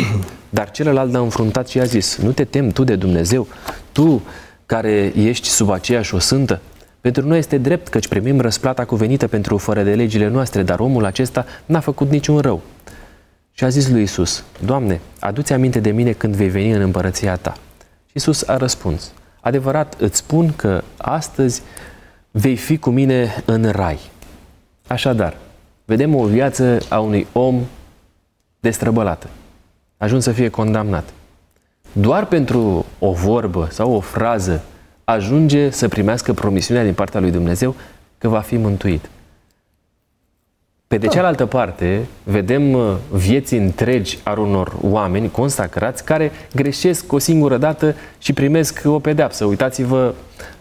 Dar 0.50 0.70
celălalt 0.70 1.14
a 1.14 1.18
înfruntat 1.18 1.68
și 1.68 1.80
a 1.80 1.84
zis, 1.84 2.16
Nu 2.16 2.32
te 2.32 2.44
tem 2.44 2.70
tu 2.70 2.84
de 2.84 2.96
Dumnezeu, 2.96 3.46
tu 3.92 4.22
care 4.66 5.12
ești 5.16 5.48
sub 5.48 5.70
aceeași 5.70 6.14
o 6.14 6.18
sântă? 6.18 6.60
Pentru 7.00 7.26
noi 7.26 7.38
este 7.38 7.58
drept 7.58 7.88
căci 7.88 8.08
primim 8.08 8.40
răsplata 8.40 8.84
cuvenită 8.84 9.26
pentru 9.26 9.58
fără 9.58 9.82
de 9.82 9.94
legile 9.94 10.28
noastre, 10.28 10.62
dar 10.62 10.80
omul 10.80 11.04
acesta 11.04 11.46
n-a 11.66 11.80
făcut 11.80 12.10
niciun 12.10 12.38
rău. 12.38 12.62
Și 13.52 13.64
a 13.64 13.68
zis 13.68 13.88
lui 13.88 14.02
Isus, 14.02 14.44
Doamne, 14.64 15.00
adu-ți 15.18 15.52
aminte 15.52 15.80
de 15.80 15.90
mine 15.90 16.12
când 16.12 16.34
vei 16.34 16.48
veni 16.48 16.70
în 16.70 16.80
împărăția 16.80 17.36
ta. 17.36 17.56
Și 18.06 18.12
Isus 18.16 18.48
a 18.48 18.56
răspuns, 18.56 19.12
adevărat 19.40 19.94
îți 19.98 20.18
spun 20.18 20.52
că 20.56 20.82
astăzi 20.96 21.62
vei 22.30 22.56
fi 22.56 22.78
cu 22.78 22.90
mine 22.90 23.42
în 23.44 23.70
rai. 23.70 23.98
Așadar, 24.86 25.36
vedem 25.92 26.14
o 26.14 26.24
viață 26.24 26.78
a 26.88 26.98
unui 26.98 27.26
om 27.32 27.60
destrăbălată, 28.60 29.28
ajuns 29.96 30.24
să 30.24 30.32
fie 30.32 30.48
condamnat. 30.48 31.12
Doar 31.92 32.26
pentru 32.26 32.86
o 32.98 33.12
vorbă 33.12 33.68
sau 33.70 33.92
o 33.92 34.00
frază 34.00 34.62
ajunge 35.04 35.70
să 35.70 35.88
primească 35.88 36.32
promisiunea 36.32 36.84
din 36.84 36.94
partea 36.94 37.20
lui 37.20 37.30
Dumnezeu 37.30 37.74
că 38.18 38.28
va 38.28 38.40
fi 38.40 38.56
mântuit. 38.56 39.08
Pe 40.92 40.98
de 40.98 41.06
cealaltă 41.06 41.46
parte, 41.46 42.06
vedem 42.24 42.72
uh, 42.72 42.94
vieți 43.10 43.54
întregi 43.54 44.18
a 44.22 44.40
unor 44.40 44.72
oameni 44.80 45.30
consacrați 45.30 46.04
care 46.04 46.32
greșesc 46.54 47.12
o 47.12 47.18
singură 47.18 47.56
dată 47.56 47.94
și 48.18 48.32
primesc 48.32 48.82
o 48.84 48.98
pedeapsă. 48.98 49.44
Uitați-vă 49.44 50.14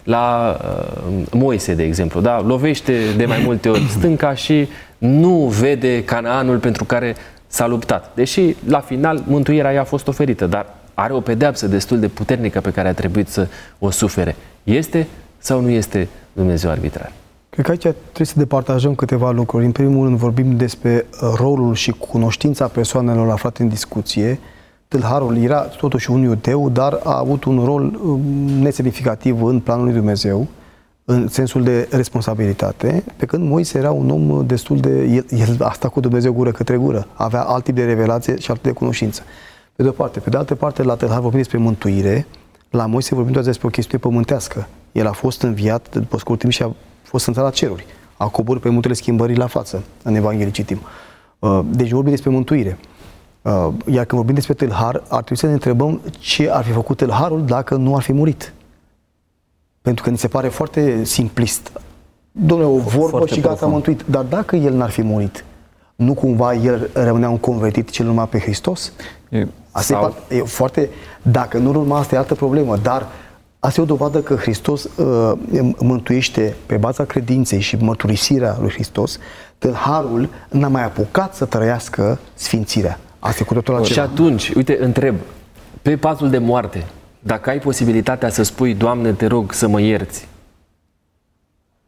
la 0.03 0.57
uh, 0.61 1.23
Moise, 1.31 1.73
de 1.73 1.83
exemplu, 1.83 2.21
da? 2.21 2.41
lovește 2.41 2.93
de 3.17 3.25
mai 3.25 3.41
multe 3.43 3.69
ori 3.69 3.87
stânca 3.97 4.33
și 4.33 4.67
nu 4.97 5.35
vede 5.59 6.03
Canaanul 6.03 6.57
pentru 6.57 6.85
care 6.85 7.15
s-a 7.47 7.67
luptat. 7.67 8.11
Deși 8.15 8.55
la 8.67 8.79
final 8.79 9.23
mântuirea 9.27 9.71
i-a 9.71 9.83
fost 9.83 10.07
oferită, 10.07 10.45
dar 10.45 10.65
are 10.93 11.13
o 11.13 11.21
pedeapsă 11.21 11.67
destul 11.67 11.99
de 11.99 12.07
puternică 12.07 12.61
pe 12.61 12.71
care 12.71 12.87
a 12.87 12.93
trebuit 12.93 13.27
să 13.27 13.47
o 13.79 13.89
sufere. 13.89 14.35
Este 14.63 15.07
sau 15.37 15.61
nu 15.61 15.69
este 15.69 16.07
Dumnezeu 16.33 16.69
arbitrar? 16.69 17.11
Cred 17.51 17.65
că 17.65 17.71
aici 17.71 17.81
trebuie 17.81 18.27
să 18.27 18.33
departajăm 18.37 18.95
câteva 18.95 19.31
lucruri. 19.31 19.65
În 19.65 19.71
primul 19.71 20.05
rând 20.05 20.17
vorbim 20.17 20.55
despre 20.57 21.05
uh, 21.11 21.31
rolul 21.35 21.73
și 21.73 21.91
cunoștința 21.91 22.67
persoanelor 22.67 23.29
aflate 23.29 23.61
în 23.61 23.69
discuție. 23.69 24.39
Tâlharul 24.87 25.37
era 25.37 25.59
totuși 25.59 26.11
un 26.11 26.21
iudeu, 26.21 26.69
dar 26.69 26.99
a 27.03 27.17
avut 27.17 27.43
un 27.43 27.63
rol 27.65 27.99
um, 28.03 28.21
nesemnificativ 28.61 29.43
în 29.43 29.59
planul 29.59 29.83
lui 29.83 29.93
Dumnezeu, 29.93 30.47
în 31.05 31.27
sensul 31.27 31.63
de 31.63 31.87
responsabilitate, 31.91 33.03
pe 33.17 33.25
când 33.25 33.49
Moise 33.49 33.77
era 33.77 33.91
un 33.91 34.09
om 34.09 34.45
destul 34.45 34.79
de... 34.79 35.03
El, 35.03 35.25
el 35.29 35.57
a 35.59 35.71
stat 35.71 35.91
cu 35.91 35.99
Dumnezeu 35.99 36.33
gură 36.33 36.51
către 36.51 36.77
gură, 36.77 37.07
avea 37.13 37.41
alt 37.41 37.63
tip 37.63 37.75
de 37.75 37.85
revelație 37.85 38.39
și 38.39 38.51
alt 38.51 38.61
tip 38.61 38.71
de 38.71 38.77
cunoștință. 38.77 39.21
Pe 39.75 39.83
de 39.83 39.89
o 39.89 39.91
parte. 39.91 40.19
Pe 40.19 40.29
de 40.29 40.37
altă 40.37 40.55
parte, 40.55 40.83
la 40.83 40.95
Tâlhar 40.95 41.19
vorbim 41.19 41.39
despre 41.39 41.57
mântuire, 41.57 42.25
la 42.69 42.85
Moise 42.85 43.15
vorbim 43.15 43.33
doar 43.33 43.45
despre 43.45 43.67
o 43.67 43.69
chestiune 43.69 44.03
pământească. 44.03 44.67
El 44.91 45.07
a 45.07 45.11
fost 45.11 45.41
înviat 45.41 45.95
după 45.95 46.17
scurt 46.17 46.39
timp 46.39 46.51
și 46.51 46.63
a 46.63 46.75
fost 47.11 47.27
într 47.27 47.39
la 47.39 47.49
ceruri. 47.49 47.85
A 48.17 48.27
coborât 48.27 48.61
pe 48.61 48.69
muntele 48.69 48.93
schimbării 48.93 49.35
la 49.35 49.47
față, 49.47 49.83
în 50.03 50.15
Evanghelie 50.15 50.51
citim. 50.51 50.81
Uh, 51.39 51.59
deci 51.65 51.91
vorbim 51.91 52.11
despre 52.11 52.29
mântuire. 52.29 52.77
Uh, 53.41 53.67
iar 53.85 54.05
când 54.05 54.21
vorbim 54.21 54.35
despre 54.35 54.53
tâlhar, 54.53 54.95
ar 55.07 55.23
trebui 55.23 55.37
să 55.37 55.45
ne 55.45 55.53
întrebăm 55.53 56.01
ce 56.19 56.51
ar 56.51 56.63
fi 56.63 56.71
făcut 56.71 56.97
tâlharul 56.97 57.45
dacă 57.45 57.75
nu 57.75 57.95
ar 57.95 58.01
fi 58.01 58.13
murit. 58.13 58.53
Pentru 59.81 60.03
că 60.03 60.09
ni 60.09 60.17
se 60.17 60.27
pare 60.27 60.47
foarte 60.47 61.03
simplist. 61.03 61.71
Domnule, 62.31 62.69
o 62.69 62.77
vorbă 62.77 63.17
foarte 63.17 63.33
și 63.33 63.39
gata, 63.39 63.53
profund. 63.53 63.71
mântuit. 63.71 64.03
Dar 64.05 64.23
dacă 64.23 64.55
el 64.55 64.73
n-ar 64.73 64.89
fi 64.89 65.01
murit, 65.01 65.45
nu 65.95 66.13
cumva 66.13 66.53
el 66.53 66.89
rămânea 66.93 67.29
un 67.29 67.37
convertit 67.37 67.89
cel 67.89 68.05
numai 68.05 68.27
pe 68.27 68.39
Hristos? 68.39 68.91
E, 69.29 69.47
asta 69.71 69.99
sau... 69.99 70.15
e, 70.29 70.35
e 70.35 70.41
foarte... 70.41 70.89
Dacă 71.21 71.57
nu 71.57 71.69
urma, 71.69 71.99
asta 71.99 72.15
e 72.15 72.17
altă 72.17 72.35
problemă. 72.35 72.77
Dar 72.77 73.07
Asta 73.63 73.79
e 73.79 73.83
o 73.83 73.87
dovadă 73.87 74.21
că 74.21 74.35
Hristos 74.35 74.83
uh, 74.83 75.31
mântuiește 75.77 76.55
pe 76.65 76.77
baza 76.77 77.03
credinței 77.03 77.59
și 77.59 77.75
mărturisirea 77.75 78.57
lui 78.59 78.69
Hristos, 78.69 79.19
tâlharul 79.57 80.29
n-a 80.49 80.67
mai 80.67 80.83
apucat 80.83 81.35
să 81.35 81.45
trăiască 81.45 82.19
sfințirea. 82.33 82.99
Asta 83.19 83.39
e 83.41 83.45
cu 83.45 83.53
totul 83.53 83.75
altceva. 83.75 84.01
Și 84.01 84.11
atunci, 84.11 84.49
uite, 84.49 84.77
întreb, 84.81 85.15
pe 85.81 85.97
patul 85.97 86.29
de 86.29 86.37
moarte, 86.37 86.85
dacă 87.19 87.49
ai 87.49 87.59
posibilitatea 87.59 88.29
să 88.29 88.43
spui, 88.43 88.73
Doamne, 88.73 89.11
te 89.11 89.25
rog 89.25 89.53
să 89.53 89.67
mă 89.67 89.81
ierți, 89.81 90.27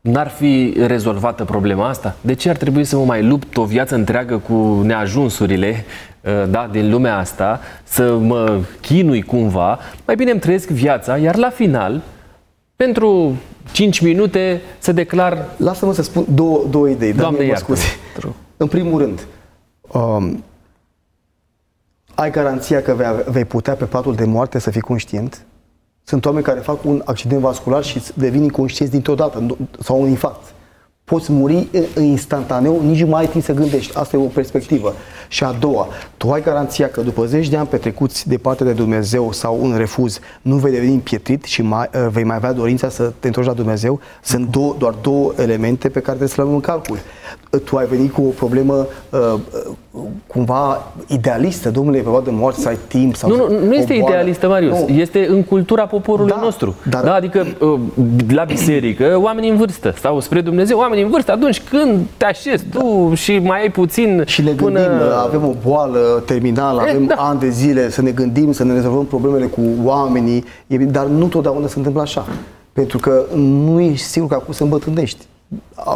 n-ar 0.02 0.28
fi 0.28 0.74
rezolvată 0.86 1.44
problema 1.44 1.88
asta? 1.88 2.16
De 2.22 2.34
ce 2.34 2.50
ar 2.50 2.56
trebui 2.56 2.84
să 2.84 2.98
mă 2.98 3.06
mai 3.06 3.24
lupt 3.24 3.58
o 3.58 3.66
viață 3.66 3.96
întreagă 3.96 4.38
cu 4.38 4.82
neajunsurile 4.84 5.70
uh, 5.70 6.12
da, 6.50 6.70
din 6.72 6.90
lumea 6.90 7.18
asta, 7.18 7.60
să 7.84 8.18
mă 8.18 8.62
chinui 8.82 9.22
cumva? 9.22 9.80
Mai 10.06 10.16
bine 10.16 10.32
îmi 10.32 10.40
trăiesc 10.40 10.68
viața, 10.68 11.18
iar 11.18 11.36
la 11.36 11.50
final, 11.50 12.02
pentru 12.76 13.36
5 13.72 14.00
minute, 14.00 14.62
să 14.80 14.92
declar... 14.92 15.46
Lasă-mă 15.58 15.94
să 15.94 16.02
spun 16.02 16.26
două, 16.34 16.64
două 16.70 16.90
idei. 16.90 17.14
Doamne, 17.14 17.44
iartă 17.44 17.64
scuze. 17.64 17.86
În 18.58 18.68
primul 18.68 19.00
rând, 19.02 19.28
um, 19.92 20.44
ai 22.16 22.32
garanția 22.32 22.82
că 22.82 22.94
vei, 22.94 23.08
vei 23.26 23.46
putea 23.46 23.74
pe 23.74 23.86
patul 23.86 24.16
de 24.16 24.26
moarte 24.26 24.60
să 24.60 24.70
fii 24.70 24.82
conștient? 24.82 25.46
Sunt 26.04 26.26
oameni 26.26 26.44
care 26.44 26.60
fac 26.60 26.86
un 26.86 27.02
accident 27.06 27.42
vascular 27.42 27.84
și 27.84 28.02
devin 28.14 28.44
inconștienți 28.44 28.94
dintr-o 28.94 29.16
dată 29.16 29.58
sau 29.80 30.02
un 30.02 30.08
infarct. 30.08 30.54
Poți 31.06 31.32
muri 31.32 31.68
instantaneu, 31.97 32.82
nici 32.82 33.01
nu 33.01 33.08
mai 33.08 33.22
ai 33.22 33.28
timp 33.28 33.43
să 33.43 33.54
gândești. 33.54 33.97
Asta 33.97 34.18
e 34.18 34.20
o 34.20 34.24
perspectivă. 34.24 34.93
Și 35.28 35.43
a 35.43 35.51
doua, 35.51 35.88
tu 36.18 36.32
ai 36.32 36.41
garanția 36.41 36.89
că 36.89 37.01
după 37.01 37.26
zeci 37.26 37.49
de 37.49 37.58
ani 37.58 37.68
petrecuți 37.68 38.28
departe 38.28 38.64
de 38.64 38.72
Dumnezeu 38.72 39.32
sau 39.32 39.60
un 39.62 39.78
refuz, 39.78 40.20
nu 40.41 40.56
vei 40.56 40.72
deveni 40.72 40.93
împietrit 40.93 41.43
și 41.43 41.62
mai, 41.62 41.89
uh, 41.93 42.08
vei 42.12 42.24
mai 42.24 42.36
avea 42.36 42.51
dorința 42.51 42.89
să 42.89 43.12
te 43.20 43.28
întorci 43.28 43.47
la 43.47 43.54
Dumnezeu. 43.54 43.99
Sunt 44.22 44.49
două, 44.49 44.76
doar 44.78 44.93
două 44.93 45.34
elemente 45.38 45.88
pe 45.88 45.99
care 45.99 46.18
trebuie 46.18 46.28
să 46.28 46.36
le 46.38 46.43
luăm 46.43 46.56
în 46.56 46.62
calcul. 46.62 46.97
Tu 47.66 47.76
ai 47.76 47.86
venit 47.86 48.12
cu 48.12 48.22
o 48.22 48.30
problemă 48.30 48.88
uh, 49.10 49.34
cumva 50.28 50.92
idealistă, 51.08 51.70
domnule, 51.70 51.98
pe 51.98 52.10
de 52.24 52.32
moarte 52.32 52.60
să 52.60 52.68
ai 52.68 52.78
timp 52.88 53.16
sau 53.16 53.30
Nu, 53.30 53.36
nu, 53.36 53.66
nu 53.66 53.74
este 53.74 53.96
boală. 54.00 54.14
idealistă, 54.14 54.48
Marius. 54.48 54.80
Nu. 54.80 54.88
Este 54.88 55.28
în 55.30 55.44
cultura 55.44 55.86
poporului 55.86 56.32
da, 56.32 56.40
nostru. 56.42 56.76
Dar, 56.90 57.04
da, 57.04 57.14
adică 57.14 57.46
uh, 57.60 57.80
la 58.30 58.44
biserică, 58.44 59.20
oamenii 59.22 59.50
în 59.50 59.58
vârstă 59.58 59.94
sau 60.02 60.20
spre 60.20 60.42
Dumnezeu, 60.42 60.78
oamenii 60.78 61.04
în 61.04 61.10
vârstă, 61.10 61.32
atunci 61.32 61.62
când 61.70 62.00
te 62.18 62.26
așezi 62.26 62.66
da. 62.70 62.80
tu 62.80 63.14
și 63.14 63.40
mai 63.40 63.62
ai 63.62 63.72
puțin 63.72 64.24
și 64.26 64.42
ne 64.42 64.52
până... 64.52 64.88
gândim, 64.88 65.08
avem 65.18 65.46
o 65.46 65.54
boală 65.68 66.24
terminală, 66.26 66.84
e, 66.86 66.90
avem 66.90 67.06
da. 67.06 67.16
ani 67.16 67.40
de 67.40 67.50
zile 67.50 67.90
să 67.90 68.02
ne 68.02 68.12
gândim, 68.12 68.52
să 68.52 68.64
ne 68.64 68.74
rezolvăm 68.74 69.06
problemele 69.06 69.46
cu 69.46 69.62
oamenii, 69.84 70.44
dar 70.68 71.06
nu 71.06 71.26
totdeauna 71.26 71.68
se 71.68 71.74
întâmplă 71.78 72.02
așa. 72.02 72.26
Pentru 72.74 72.98
că 72.98 73.24
nu 73.36 73.80
e 73.80 73.96
sigur 73.96 74.28
că 74.28 74.34
acum 74.34 74.54
să 74.54 74.64
îmbătrânești. 74.64 75.26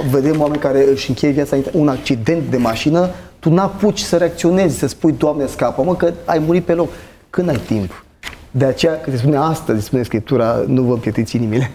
Vedem 0.10 0.42
oameni 0.42 0.62
care 0.62 0.86
își 0.92 1.10
încheie 1.10 1.32
viața 1.32 1.58
un 1.72 1.88
accident 1.88 2.50
de 2.50 2.58
mașină, 2.58 3.10
tu 3.40 3.50
n-apuci 3.54 4.00
să 4.00 4.18
reacționezi, 4.18 4.78
să 4.78 4.88
spui, 4.88 5.12
Doamne, 5.12 5.46
scapă, 5.46 5.84
mă, 5.84 5.96
că 5.96 6.14
ai 6.26 6.40
murit 6.40 6.64
pe 6.64 6.74
loc. 6.74 6.90
Când 7.30 7.50
ai 7.50 7.60
timp? 7.66 8.06
De 8.52 8.66
aceea, 8.66 9.00
când 9.00 9.16
se 9.16 9.22
spune 9.22 9.38
astăzi, 9.38 9.86
spune 9.86 10.04
Scriptura, 10.04 10.64
nu 10.68 10.82
vă 10.82 10.94
împietiți 10.94 11.36
inimile. 11.36 11.72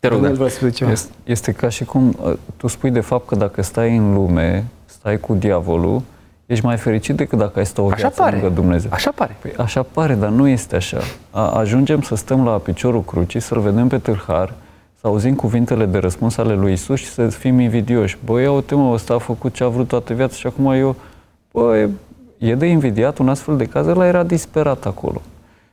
Te 0.00 0.08
rog, 0.08 0.20
da. 0.84 0.90
este, 0.90 1.10
este 1.24 1.52
ca 1.52 1.68
și 1.68 1.84
cum 1.84 2.16
uh, 2.22 2.32
tu 2.56 2.66
spui 2.66 2.90
de 2.90 3.00
fapt 3.00 3.26
că 3.26 3.34
dacă 3.34 3.62
stai 3.62 3.96
în 3.96 4.14
lume, 4.14 4.64
stai 4.86 5.20
cu 5.20 5.34
diavolul, 5.34 6.02
ești 6.46 6.64
mai 6.64 6.76
fericit 6.76 7.16
decât 7.16 7.38
dacă 7.38 7.58
ai 7.58 7.66
sta 7.66 7.82
o 7.82 7.88
viață 7.88 8.22
pare. 8.22 8.36
lângă 8.36 8.54
Dumnezeu. 8.54 8.90
Așa 8.92 9.10
pare. 9.14 9.36
Păi 9.40 9.52
așa 9.56 9.82
pare, 9.82 10.14
dar 10.14 10.28
nu 10.28 10.48
este 10.48 10.76
așa. 10.76 10.98
A, 11.30 11.50
ajungem 11.50 12.02
să 12.02 12.14
stăm 12.14 12.44
la 12.44 12.50
piciorul 12.50 13.02
crucii, 13.02 13.40
să-L 13.40 13.60
vedem 13.60 13.88
pe 13.88 13.98
tâlhar, 13.98 14.54
să 15.06 15.12
auzim 15.12 15.34
cuvintele 15.34 15.84
de 15.86 15.98
răspuns 15.98 16.36
ale 16.36 16.54
lui 16.54 16.72
Isus 16.72 16.98
și 16.98 17.06
să 17.06 17.26
fim 17.26 17.58
invidioși. 17.58 18.18
Băi, 18.24 18.42
ia 18.42 18.52
uite 18.52 18.74
mă, 18.74 18.92
ăsta 18.92 19.14
a 19.14 19.18
făcut 19.18 19.54
ce 19.54 19.64
a 19.64 19.68
vrut 19.68 19.88
toată 19.88 20.14
viața 20.14 20.34
și 20.34 20.46
acum 20.46 20.72
eu... 20.72 20.96
Băi, 21.52 21.88
e 22.38 22.54
de 22.54 22.66
invidiat 22.66 23.18
un 23.18 23.28
astfel 23.28 23.56
de 23.56 23.64
caz, 23.64 23.86
ăla 23.86 24.06
era 24.06 24.22
disperat 24.22 24.86
acolo. 24.86 25.22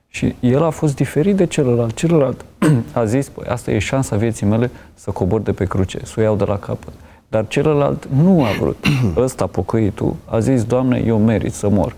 Și 0.07 0.35
el 0.39 0.63
a 0.63 0.69
fost 0.69 0.95
diferit 0.95 1.35
de 1.35 1.45
celălalt. 1.45 1.95
Celălalt 1.95 2.45
a 2.93 3.05
zis, 3.05 3.29
păi, 3.29 3.45
asta 3.47 3.71
e 3.71 3.79
șansa 3.79 4.15
vieții 4.15 4.45
mele 4.45 4.71
să 4.93 5.11
cobor 5.11 5.41
de 5.41 5.51
pe 5.51 5.65
cruce, 5.65 5.99
să 6.03 6.13
o 6.17 6.21
iau 6.21 6.35
de 6.35 6.43
la 6.43 6.57
capăt. 6.57 6.93
Dar 7.27 7.47
celălalt 7.47 8.07
nu 8.23 8.43
a 8.43 8.49
vrut. 8.59 8.85
Ăsta, 9.17 9.47
pocăitul, 9.47 10.15
a 10.25 10.39
zis, 10.39 10.63
Doamne, 10.63 11.03
eu 11.05 11.17
merit 11.17 11.53
să 11.53 11.69
mor. 11.69 11.95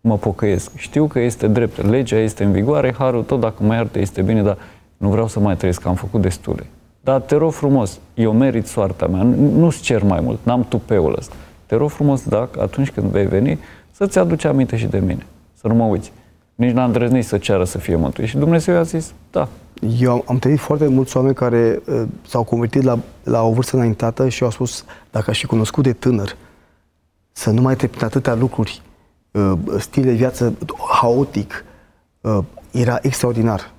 Mă 0.00 0.18
pocăiesc. 0.18 0.70
Știu 0.76 1.06
că 1.06 1.18
este 1.18 1.46
drept. 1.46 1.88
Legea 1.88 2.18
este 2.18 2.44
în 2.44 2.52
vigoare, 2.52 2.94
harul 2.98 3.22
tot 3.22 3.40
dacă 3.40 3.62
mă 3.62 3.74
iartă 3.74 3.98
este 3.98 4.22
bine, 4.22 4.42
dar 4.42 4.58
nu 4.96 5.08
vreau 5.08 5.28
să 5.28 5.40
mai 5.40 5.56
trăiesc, 5.56 5.86
am 5.86 5.94
făcut 5.94 6.20
destule. 6.20 6.66
Dar 7.00 7.20
te 7.20 7.34
rog 7.34 7.52
frumos, 7.52 7.98
eu 8.14 8.32
merit 8.32 8.66
soarta 8.66 9.06
mea, 9.06 9.22
nu-ți 9.22 9.80
cer 9.80 10.02
mai 10.02 10.20
mult, 10.20 10.38
n-am 10.42 10.66
tupeul 10.68 11.14
ăsta. 11.18 11.34
Te 11.66 11.74
rog 11.74 11.90
frumos, 11.90 12.24
dacă 12.24 12.62
atunci 12.62 12.90
când 12.90 13.10
vei 13.10 13.26
veni, 13.26 13.58
să-ți 13.92 14.18
aduci 14.18 14.44
aminte 14.44 14.76
și 14.76 14.86
de 14.86 14.98
mine, 14.98 15.26
să 15.60 15.68
nu 15.68 15.74
mă 15.74 15.84
uiți. 15.84 16.12
Nici 16.54 16.72
n-am 16.72 16.86
îndrăznit 16.86 17.24
să 17.24 17.38
ceară 17.38 17.64
să 17.64 17.78
fie 17.78 17.96
mântuit. 17.96 18.28
Și 18.28 18.36
Dumnezeu 18.36 18.76
a 18.76 18.82
zis, 18.82 19.12
da. 19.30 19.48
Eu 19.98 20.12
am, 20.12 20.22
am 20.26 20.38
trăit 20.38 20.58
foarte 20.58 20.86
mulți 20.86 21.16
oameni 21.16 21.34
care 21.34 21.82
uh, 21.86 22.02
s-au 22.26 22.42
convertit 22.42 22.82
la, 22.82 22.98
la 23.22 23.42
o 23.42 23.52
vârstă 23.52 23.76
înaintată 23.76 24.28
și 24.28 24.42
au 24.42 24.50
spus, 24.50 24.84
dacă 25.10 25.30
aș 25.30 25.38
fi 25.38 25.46
cunoscut 25.46 25.82
de 25.82 25.92
tânăr, 25.92 26.36
să 27.32 27.50
nu 27.50 27.60
mai 27.60 27.76
trec 27.76 28.02
atâtea 28.02 28.34
lucruri, 28.34 28.82
uh, 29.30 29.52
stil 29.78 30.02
de 30.02 30.12
viață 30.12 30.54
haotic, 31.00 31.64
uh, 32.20 32.38
era 32.70 32.98
extraordinar 33.02 33.74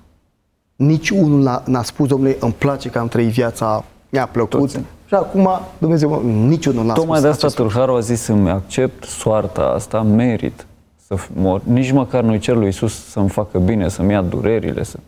nici 0.78 1.10
unul 1.10 1.42
n-a, 1.42 1.62
n-a 1.66 1.82
spus, 1.82 2.08
domnule, 2.08 2.36
îmi 2.40 2.52
place 2.52 2.88
că 2.88 2.98
am 2.98 3.08
trăit 3.08 3.28
viața, 3.28 3.84
mi-a 4.08 4.26
plăcut. 4.26 4.58
Toți. 4.58 4.78
Și 5.06 5.14
acum, 5.14 5.48
Dumnezeu, 5.78 6.22
niciunul 6.24 6.84
n-a 6.84 6.92
Tocmai 6.92 7.18
spus 7.18 7.38
de 7.38 7.46
asta 7.46 7.62
Tâlharul 7.62 7.96
a 7.96 8.00
zis 8.00 8.20
să-mi 8.20 8.50
accept 8.50 9.04
soarta 9.04 9.62
asta, 9.62 10.02
merit 10.02 10.66
să 11.06 11.16
mor. 11.34 11.60
Nici 11.64 11.92
măcar 11.92 12.22
nu-i 12.22 12.38
cer 12.38 12.54
lui 12.54 12.64
Iisus 12.64 13.08
să-mi 13.08 13.28
facă 13.28 13.58
bine, 13.58 13.88
să-mi 13.88 14.12
ia 14.12 14.22
durerile. 14.22 14.82
Să... 14.82 14.98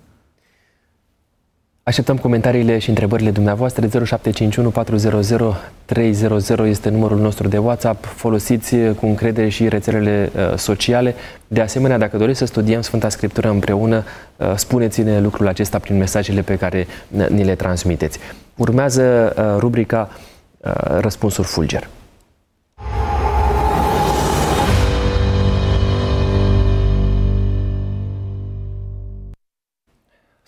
Așteptăm 1.83 2.17
comentariile 2.17 2.79
și 2.79 2.89
întrebările 2.89 3.31
dumneavoastră. 3.31 3.87
0751 3.87 4.71
400 4.71 5.57
300 5.85 6.63
este 6.63 6.89
numărul 6.89 7.19
nostru 7.19 7.49
de 7.49 7.59
WhatsApp. 7.59 8.05
Folosiți 8.05 8.77
cu 8.77 9.07
încredere 9.07 9.49
și 9.49 9.69
rețelele 9.69 10.31
uh, 10.37 10.57
sociale. 10.57 11.15
De 11.47 11.61
asemenea, 11.61 11.99
dacă 11.99 12.17
doriți 12.17 12.39
să 12.39 12.45
studiem 12.45 12.81
Sfânta 12.81 13.09
Scriptură 13.09 13.49
împreună, 13.49 14.05
uh, 14.37 14.53
spuneți-ne 14.57 15.21
lucrul 15.21 15.49
acesta 15.49 15.79
prin 15.79 15.97
mesajele 15.97 16.41
pe 16.41 16.57
care 16.57 16.87
ni 17.29 17.45
le 17.45 17.55
transmiteți. 17.55 18.19
Urmează 18.57 19.35
uh, 19.37 19.45
rubrica 19.59 20.09
Răspunsuri 21.01 21.47
Fulger. 21.47 21.89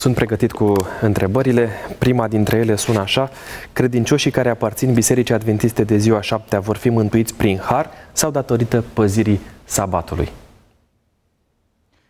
Sunt 0.02 0.14
pregătit 0.14 0.52
cu 0.52 0.72
întrebările. 1.00 1.68
Prima 1.98 2.28
dintre 2.28 2.56
ele 2.56 2.76
sună 2.76 3.00
așa. 3.00 3.30
Credincioșii 3.72 4.30
care 4.30 4.48
aparțin 4.48 4.92
Bisericii 4.92 5.34
Adventiste 5.34 5.84
de 5.84 5.96
ziua 5.96 6.20
șaptea 6.20 6.60
vor 6.60 6.76
fi 6.76 6.88
mântuiți 6.88 7.34
prin 7.34 7.58
har 7.58 7.90
sau 8.12 8.30
datorită 8.30 8.84
păzirii 8.92 9.40
sabatului? 9.64 10.28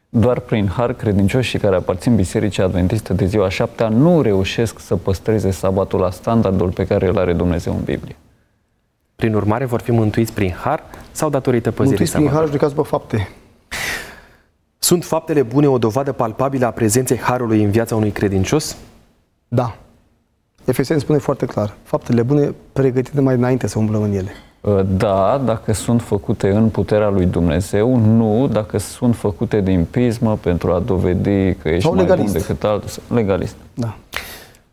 Doar 0.08 0.38
prin 0.38 0.68
har 0.68 0.92
credincioșii 0.92 1.58
care 1.58 1.76
aparțin 1.76 2.16
Bisericii 2.16 2.62
Adventiste 2.62 3.12
de 3.12 3.24
ziua 3.24 3.48
șaptea 3.48 3.88
nu 3.88 4.22
reușesc 4.22 4.78
să 4.78 4.96
păstreze 4.96 5.50
sabatul 5.50 6.00
la 6.00 6.10
standardul 6.10 6.70
pe 6.70 6.86
care 6.86 7.08
îl 7.08 7.18
are 7.18 7.32
Dumnezeu 7.32 7.72
în 7.72 7.82
Biblie. 7.84 8.16
Prin 9.16 9.34
urmare, 9.34 9.64
vor 9.64 9.80
fi 9.80 9.90
mântuiți 9.90 10.32
prin 10.32 10.54
har 10.62 10.82
sau 11.10 11.30
datorită 11.30 11.70
păzirii 11.70 11.98
Mântuiți 11.98 12.12
prin 12.12 12.28
har, 12.28 12.44
judecați 12.44 12.74
pe 12.74 12.82
fapte. 12.82 13.28
Sunt 14.84 15.04
faptele 15.04 15.42
bune 15.42 15.68
o 15.68 15.78
dovadă 15.78 16.12
palpabilă 16.12 16.66
a 16.66 16.70
prezenței 16.70 17.18
Harului 17.18 17.62
în 17.62 17.70
viața 17.70 17.96
unui 17.96 18.10
credincios? 18.10 18.76
Da. 19.48 19.76
Efeseni 20.64 21.00
spune 21.00 21.18
foarte 21.18 21.46
clar. 21.46 21.74
Faptele 21.82 22.22
bune 22.22 22.54
pregătite 22.72 23.20
mai 23.20 23.34
înainte 23.34 23.66
să 23.66 23.78
umblăm 23.78 24.02
în 24.02 24.12
ele. 24.12 24.30
Uh, 24.60 24.80
da, 24.96 25.42
dacă 25.44 25.72
sunt 25.72 26.02
făcute 26.02 26.50
în 26.50 26.68
puterea 26.68 27.08
lui 27.08 27.26
Dumnezeu, 27.26 27.96
nu 27.96 28.48
dacă 28.52 28.78
sunt 28.78 29.16
făcute 29.16 29.60
din 29.60 29.86
pismă 29.90 30.36
pentru 30.36 30.72
a 30.72 30.78
dovedi 30.78 31.54
că 31.54 31.68
ești 31.68 31.82
Sau 31.82 31.94
mai 31.94 32.02
legalist. 32.02 32.32
bun 32.32 32.40
decât 32.40 32.64
altul. 32.64 32.90
Legalist. 33.14 33.54
Da. 33.74 33.96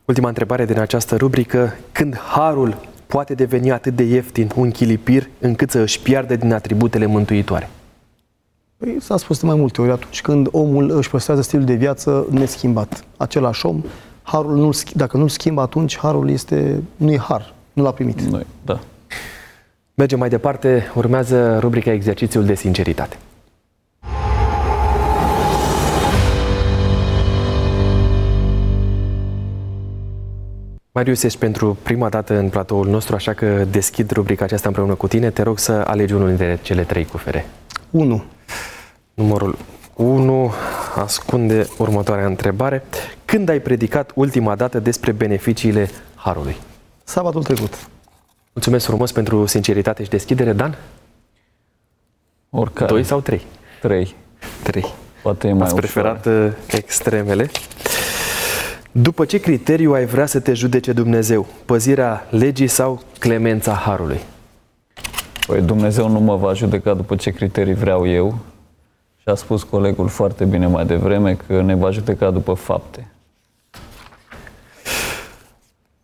Ultima 0.06 0.28
întrebare 0.28 0.66
din 0.66 0.80
această 0.80 1.16
rubrică. 1.16 1.76
Când 1.92 2.18
harul 2.18 2.78
poate 3.08 3.34
deveni 3.34 3.72
atât 3.72 3.96
de 3.96 4.04
ieftin 4.04 4.52
un 4.56 4.72
chilipir 4.72 5.30
încât 5.40 5.70
să 5.72 5.80
își 5.80 6.02
piardă 6.02 6.36
din 6.36 6.54
atributele 6.54 7.06
mântuitoare? 7.06 7.70
Păi, 8.80 8.98
s-a 9.00 9.18
spus 9.18 9.40
de 9.40 9.46
mai 9.46 9.56
multe 9.56 9.82
ori, 9.82 9.92
atunci 9.92 10.22
când 10.22 10.48
omul 10.52 10.98
își 10.98 11.10
păstrează 11.10 11.42
stilul 11.42 11.66
de 11.66 11.74
viață 11.74 12.26
neschimbat, 12.30 13.04
același 13.18 13.66
om, 13.66 13.84
harul 14.22 14.56
nu 14.56 14.70
dacă 14.94 15.18
nu-l 15.18 15.30
schimbă, 15.30 15.62
atunci 15.62 15.98
harul 15.98 16.30
este, 16.30 16.84
nu 16.96 17.12
e 17.12 17.18
har, 17.18 17.54
nu 17.74 17.84
l-a 17.84 17.92
primit. 17.92 18.22
Noi, 18.22 18.46
da. 18.66 18.80
Mergem 19.94 20.20
mai 20.20 20.30
departe, 20.30 20.92
urmează 20.96 21.60
rubrica 21.60 21.92
Exercițiul 21.92 22.46
de 22.46 22.56
sinceritate. 22.56 23.18
Marius, 30.92 31.24
ești 31.24 31.40
pentru 31.40 31.78
prima 31.84 32.10
dată 32.10 32.38
în 32.38 32.50
platoul 32.50 32.88
nostru, 32.88 33.16
așa 33.16 33.34
că 33.34 33.66
deschid 33.72 34.12
rubrica 34.12 34.44
aceasta 34.44 34.68
împreună 34.68 34.94
cu 34.94 35.08
tine. 35.08 35.30
Te 35.30 35.42
rog 35.42 35.60
să 35.60 35.72
alegi 35.72 36.14
unul 36.14 36.28
dintre 36.28 36.60
cele 36.62 36.84
trei 36.84 37.06
cufere. 37.06 37.46
1. 37.90 38.24
Numărul 39.20 39.58
1 39.96 40.52
ascunde 40.96 41.68
următoarea 41.78 42.26
întrebare. 42.26 42.84
Când 43.26 43.50
ai 43.50 43.60
predicat 43.60 44.12
ultima 44.16 44.56
dată 44.56 44.80
despre 44.80 45.12
beneficiile 45.12 45.90
Harului? 46.16 46.56
Sabatul 47.04 47.44
trecut. 47.44 47.88
Mulțumesc 48.54 48.86
frumos 48.86 49.12
pentru 49.12 49.46
sinceritate 49.46 50.04
și 50.04 50.10
deschidere. 50.10 50.54
Dan? 50.54 50.78
Oricare. 52.50 52.92
Doi 52.92 53.04
sau 53.04 53.20
trei? 53.20 53.42
Trei. 53.82 54.16
Trei. 54.64 54.86
Poate 55.22 55.48
e 55.48 55.54
mai 55.54 55.66
Ați 55.66 55.76
preferat 55.76 56.26
ușor. 56.26 56.46
Uh, 56.46 56.54
extremele. 56.68 57.50
După 58.92 59.26
ce 59.26 59.38
criteriu 59.38 59.94
ai 59.94 60.06
vrea 60.06 60.26
să 60.26 60.40
te 60.40 60.54
judece 60.54 60.92
Dumnezeu? 60.94 61.48
Păzirea 61.66 62.28
legii 62.30 62.68
sau 62.68 63.02
clemența 63.18 63.74
Harului? 63.74 64.20
Păi 65.48 65.62
Dumnezeu 65.62 66.10
nu 66.10 66.20
mă 66.20 66.36
va 66.36 66.54
judeca 66.54 66.94
după 66.94 67.16
ce 67.16 67.32
criterii 67.32 67.74
vreau 67.74 68.08
eu, 68.08 68.38
a 69.24 69.36
spus 69.36 69.64
colegul 69.64 70.08
foarte 70.08 70.46
bine 70.46 70.68
mai 70.68 70.86
devreme 70.86 71.38
că 71.48 71.62
ne 71.62 71.76
va 71.76 71.90
judeca 71.92 72.32
după 72.32 72.54
fapte. 72.54 73.08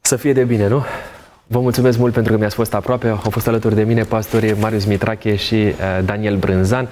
Să 0.02 0.16
fie 0.16 0.34
de 0.34 0.44
bine, 0.44 0.68
nu? 0.68 0.84
Vă 1.48 1.60
mulțumesc 1.60 1.98
mult 1.98 2.14
pentru 2.14 2.32
că 2.32 2.38
mi-ați 2.38 2.56
fost 2.56 2.74
aproape. 2.74 3.08
Au 3.08 3.30
fost 3.30 3.48
alături 3.48 3.76
de 3.76 3.84
mine 3.84 4.04
pastorii 4.04 4.54
Marius 4.54 4.86
Mitrache 4.86 5.36
și 5.36 5.56
uh, 5.56 5.74
Daniel 6.06 6.38
Brânzan. 6.38 6.90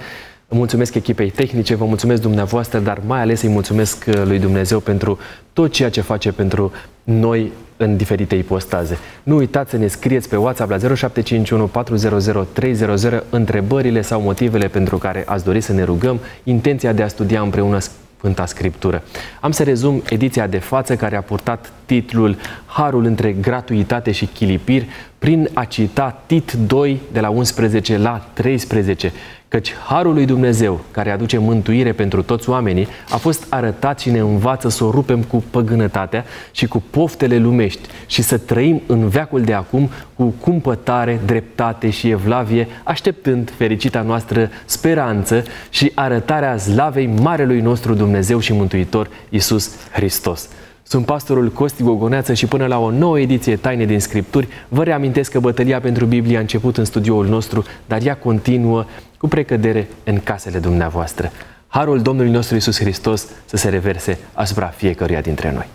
Mulțumesc 0.56 0.94
echipei 0.94 1.30
tehnice, 1.30 1.74
vă 1.74 1.84
mulțumesc 1.84 2.22
dumneavoastră, 2.22 2.78
dar 2.78 3.00
mai 3.06 3.20
ales 3.20 3.42
îi 3.42 3.48
mulțumesc 3.48 4.04
uh, 4.08 4.22
lui 4.24 4.38
Dumnezeu 4.38 4.80
pentru 4.80 5.18
tot 5.52 5.72
ceea 5.72 5.90
ce 5.90 6.00
face 6.00 6.32
pentru 6.32 6.72
noi 7.04 7.52
în 7.76 7.96
diferite 7.96 8.34
ipostaze. 8.34 8.98
Nu 9.22 9.36
uitați 9.36 9.70
să 9.70 9.76
ne 9.76 9.86
scrieți 9.86 10.28
pe 10.28 10.36
WhatsApp 10.36 10.70
la 10.70 10.76
0751 10.76 11.66
400 11.66 12.46
300 12.52 13.22
întrebările 13.30 14.00
sau 14.00 14.20
motivele 14.20 14.68
pentru 14.68 14.98
care 14.98 15.24
ați 15.26 15.44
dori 15.44 15.60
să 15.60 15.72
ne 15.72 15.82
rugăm, 15.82 16.20
intenția 16.44 16.92
de 16.92 17.02
a 17.02 17.08
studia 17.08 17.40
împreună 17.40 17.78
Sfânta 18.24 18.46
Scriptură. 18.46 19.02
Am 19.40 19.50
să 19.50 19.62
rezum 19.62 20.02
ediția 20.08 20.46
de 20.46 20.58
față 20.58 20.96
care 20.96 21.16
a 21.16 21.22
purtat 21.22 21.72
titlul 21.84 22.36
Harul 22.74 23.04
între 23.04 23.32
gratuitate 23.32 24.12
și 24.12 24.26
chilipir 24.26 24.82
prin 25.18 25.48
a 25.52 25.64
cita 25.64 26.22
Tit 26.26 26.52
2 26.52 27.00
de 27.12 27.20
la 27.20 27.28
11 27.28 27.98
la 27.98 28.26
13 28.32 29.12
căci 29.48 29.74
Harul 29.86 30.14
lui 30.14 30.24
Dumnezeu, 30.24 30.80
care 30.90 31.10
aduce 31.10 31.38
mântuire 31.38 31.92
pentru 31.92 32.22
toți 32.22 32.48
oamenii, 32.48 32.88
a 33.10 33.16
fost 33.16 33.46
arătat 33.48 34.00
și 34.00 34.10
ne 34.10 34.18
învață 34.18 34.68
să 34.68 34.84
o 34.84 34.90
rupem 34.90 35.22
cu 35.22 35.44
păgânătatea 35.50 36.24
și 36.50 36.66
cu 36.66 36.82
poftele 36.90 37.38
lumești 37.38 37.88
și 38.06 38.22
să 38.22 38.38
trăim 38.38 38.82
în 38.86 39.08
veacul 39.08 39.42
de 39.42 39.52
acum 39.52 39.90
cu 40.14 40.24
cumpătare, 40.40 41.20
dreptate 41.26 41.90
și 41.90 42.10
evlavie, 42.10 42.68
așteptând 42.82 43.52
fericita 43.56 44.02
noastră 44.02 44.50
speranță 44.64 45.42
și 45.70 45.92
arătarea 45.94 46.56
slavei 46.56 47.06
Marelui 47.06 47.60
nostru 47.60 47.94
Dumnezeu 47.94 48.38
și 48.38 48.52
Mântuitor 48.52 49.08
Isus 49.28 49.70
Hristos. 49.92 50.48
Sunt 50.86 51.06
pastorul 51.06 51.50
Costi 51.50 51.82
Gogoneață 51.82 52.34
și 52.34 52.46
până 52.46 52.66
la 52.66 52.78
o 52.78 52.90
nouă 52.90 53.20
ediție 53.20 53.56
Taine 53.56 53.84
din 53.84 54.00
Scripturi, 54.00 54.48
vă 54.68 54.82
reamintesc 54.82 55.30
că 55.30 55.40
bătălia 55.40 55.80
pentru 55.80 56.06
Biblie 56.06 56.36
a 56.36 56.40
început 56.40 56.76
în 56.76 56.84
studioul 56.84 57.26
nostru, 57.26 57.64
dar 57.86 58.02
ea 58.02 58.16
continuă 58.16 58.84
cu 59.18 59.28
precădere 59.28 59.88
în 60.04 60.20
casele 60.20 60.58
dumneavoastră. 60.58 61.30
Harul 61.66 62.02
Domnului 62.02 62.30
nostru 62.30 62.56
Isus 62.56 62.78
Hristos 62.78 63.26
să 63.44 63.56
se 63.56 63.68
reverse 63.68 64.18
asupra 64.32 64.66
fiecăruia 64.66 65.20
dintre 65.20 65.52
noi. 65.52 65.66